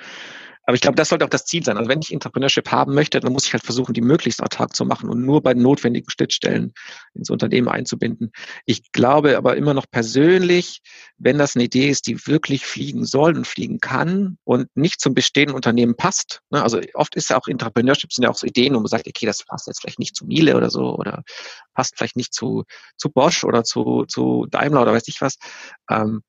Aber 0.67 0.75
ich 0.75 0.81
glaube, 0.81 0.97
das 0.97 1.07
sollte 1.07 1.23
auch 1.23 1.29
das 1.29 1.45
Ziel 1.45 1.63
sein. 1.63 1.77
Also 1.77 1.89
wenn 1.89 2.01
ich 2.01 2.11
Entrepreneurship 2.11 2.69
haben 2.71 2.93
möchte, 2.93 3.21
dann 3.21 3.31
muss 3.31 3.45
ich 3.45 3.53
halt 3.53 3.63
versuchen, 3.63 3.93
die 3.93 4.01
möglichst 4.01 4.43
autark 4.43 4.75
zu 4.75 4.83
machen 4.83 5.09
und 5.09 5.23
nur 5.23 5.41
bei 5.41 5.53
notwendigen 5.53 6.09
Schnittstellen 6.09 6.73
ins 7.13 7.29
Unternehmen 7.29 7.69
einzubinden. 7.69 8.33
Ich 8.65 8.91
glaube 8.91 9.37
aber 9.37 9.55
immer 9.55 9.73
noch 9.73 9.85
persönlich, 9.89 10.81
wenn 11.17 11.37
das 11.37 11.55
eine 11.55 11.63
Idee 11.63 11.87
ist, 11.87 12.05
die 12.07 12.27
wirklich 12.27 12.65
fliegen 12.65 13.05
soll 13.05 13.37
und 13.37 13.47
fliegen 13.47 13.79
kann 13.79 14.37
und 14.43 14.67
nicht 14.75 14.99
zum 14.99 15.13
bestehenden 15.13 15.55
Unternehmen 15.55 15.95
passt. 15.95 16.41
Ne? 16.49 16.61
Also 16.61 16.81
oft 16.95 17.15
ist 17.15 17.29
ja 17.29 17.37
auch 17.37 17.47
Entrepreneurship 17.47 18.11
sind 18.11 18.25
ja 18.25 18.29
auch 18.29 18.35
so 18.35 18.45
Ideen, 18.45 18.75
wo 18.75 18.79
man 18.79 18.87
sagt, 18.87 19.07
okay, 19.07 19.25
das 19.25 19.45
passt 19.45 19.67
jetzt 19.67 19.79
vielleicht 19.79 19.99
nicht 19.99 20.17
zu 20.17 20.25
Miele 20.25 20.57
oder 20.57 20.69
so 20.69 20.97
oder 20.97 21.23
passt 21.75 21.97
vielleicht 21.97 22.17
nicht 22.17 22.33
zu, 22.33 22.65
zu 22.97 23.09
Bosch 23.09 23.45
oder 23.45 23.63
zu, 23.63 24.03
zu 24.05 24.47
Daimler 24.51 24.81
oder 24.81 24.91
weiß 24.91 25.07
ich 25.07 25.21
was. 25.21 25.37
Ähm, 25.89 26.23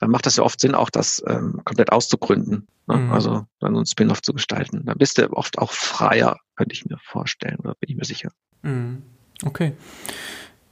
dann 0.00 0.10
macht 0.10 0.26
das 0.26 0.36
ja 0.36 0.42
oft 0.42 0.60
Sinn, 0.60 0.74
auch 0.74 0.90
das 0.90 1.22
ähm, 1.26 1.62
komplett 1.64 1.92
auszugründen. 1.92 2.66
Ne? 2.86 2.96
Mhm. 2.96 3.12
Also 3.12 3.46
dann 3.60 3.74
so 3.74 3.80
ein 3.80 3.86
Spin-off 3.86 4.22
zu 4.22 4.32
gestalten. 4.32 4.84
Da 4.84 4.94
bist 4.94 5.18
du 5.18 5.30
oft 5.32 5.58
auch 5.58 5.72
freier, 5.72 6.38
könnte 6.56 6.74
ich 6.74 6.84
mir 6.84 6.98
vorstellen, 7.02 7.58
oder 7.60 7.74
bin 7.74 7.90
ich 7.90 7.96
mir 7.96 8.04
sicher. 8.04 8.30
Mhm. 8.62 9.02
Okay. 9.44 9.74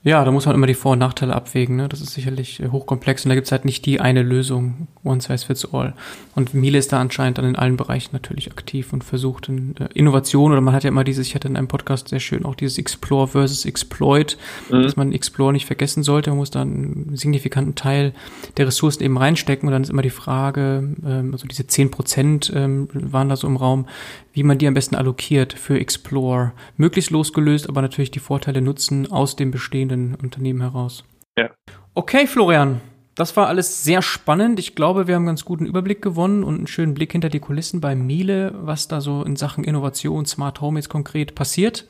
Ja, 0.05 0.25
da 0.25 0.31
muss 0.31 0.45
man 0.45 0.55
immer 0.55 0.67
die 0.67 0.73
Vor- 0.73 0.93
und 0.93 0.99
Nachteile 0.99 1.33
abwägen. 1.33 1.77
Ne? 1.77 1.87
Das 1.87 2.01
ist 2.01 2.13
sicherlich 2.13 2.59
äh, 2.59 2.67
hochkomplex 2.67 3.23
und 3.23 3.29
da 3.29 3.35
gibt's 3.35 3.53
halt 3.53 3.63
nicht 3.63 3.85
die 3.85 4.01
eine 4.01 4.21
Lösung, 4.21 4.89
one 5.03 5.21
size 5.21 5.45
fits 5.45 5.73
all. 5.73 5.93
Und 6.35 6.53
Miele 6.53 6.77
ist 6.77 6.91
da 6.91 6.99
anscheinend 6.99 7.37
dann 7.37 7.45
in 7.45 7.55
allen 7.55 7.77
Bereichen 7.77 8.09
natürlich 8.11 8.51
aktiv 8.51 8.91
und 8.91 9.05
versucht 9.05 9.47
in 9.47 9.77
äh, 9.77 9.87
Innovation 9.93 10.51
oder 10.51 10.59
man 10.59 10.73
hat 10.73 10.83
ja 10.83 10.89
immer 10.89 11.05
dieses, 11.05 11.27
ich 11.27 11.35
hatte 11.35 11.47
in 11.47 11.55
einem 11.55 11.69
Podcast 11.69 12.09
sehr 12.09 12.19
schön 12.19 12.43
auch 12.43 12.55
dieses 12.55 12.77
Explore 12.77 13.29
versus 13.29 13.63
Exploit, 13.63 14.37
mhm. 14.69 14.83
dass 14.83 14.97
man 14.97 15.13
Explore 15.13 15.53
nicht 15.53 15.67
vergessen 15.67 16.03
sollte. 16.03 16.31
Man 16.31 16.39
muss 16.39 16.51
da 16.51 16.63
einen 16.63 17.15
signifikanten 17.15 17.75
Teil 17.75 18.13
der 18.57 18.67
Ressourcen 18.67 19.03
eben 19.03 19.17
reinstecken 19.17 19.69
und 19.69 19.71
dann 19.71 19.83
ist 19.83 19.89
immer 19.89 20.01
die 20.01 20.09
Frage, 20.09 20.95
ähm, 21.05 21.29
also 21.31 21.47
diese 21.47 21.65
zehn 21.67 21.91
Prozent 21.91 22.51
ähm, 22.53 22.89
waren 22.93 23.29
da 23.29 23.37
so 23.37 23.47
im 23.47 23.55
Raum, 23.55 23.85
wie 24.33 24.43
man 24.43 24.57
die 24.57 24.67
am 24.67 24.73
besten 24.73 24.95
allokiert 24.95 25.53
für 25.53 25.79
Explore. 25.79 26.51
Möglichst 26.75 27.11
losgelöst, 27.11 27.69
aber 27.69 27.81
natürlich 27.81 28.11
die 28.11 28.19
Vorteile 28.19 28.61
nutzen 28.61 29.11
aus 29.11 29.35
dem 29.35 29.51
bestehenden 29.51 30.15
Unternehmen 30.15 30.61
heraus. 30.61 31.05
Ja. 31.37 31.49
Okay, 31.93 32.27
Florian. 32.27 32.81
Das 33.15 33.37
war 33.37 33.47
alles 33.47 33.83
sehr 33.83 34.01
spannend. 34.01 34.57
Ich 34.57 34.73
glaube, 34.73 35.07
wir 35.07 35.13
haben 35.13 35.21
einen 35.21 35.27
ganz 35.27 35.45
guten 35.45 35.67
Überblick 35.67 36.01
gewonnen 36.01 36.43
und 36.43 36.55
einen 36.55 36.67
schönen 36.67 36.95
Blick 36.95 37.11
hinter 37.11 37.29
die 37.29 37.39
Kulissen 37.39 37.79
bei 37.79 37.95
Miele, 37.95 38.55
was 38.55 38.87
da 38.87 39.01
so 39.01 39.23
in 39.23 39.35
Sachen 39.35 39.63
Innovation, 39.63 40.25
Smart 40.25 40.61
Home 40.61 40.79
jetzt 40.79 40.89
konkret 40.89 41.35
passiert. 41.35 41.87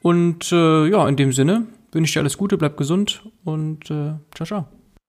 Und 0.00 0.50
äh, 0.50 0.86
ja, 0.88 1.06
in 1.06 1.16
dem 1.16 1.32
Sinne 1.32 1.66
wünsche 1.92 2.08
ich 2.08 2.12
dir 2.14 2.20
alles 2.20 2.38
Gute, 2.38 2.56
bleib 2.56 2.78
gesund 2.78 3.22
und 3.44 3.90
äh, 3.90 4.14
ciao, 4.34 4.46
ciao. 4.46 4.68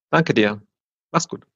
Danke 0.09 0.33
dir. 0.33 0.61
Mach's 1.13 1.29
gut. 1.29 1.50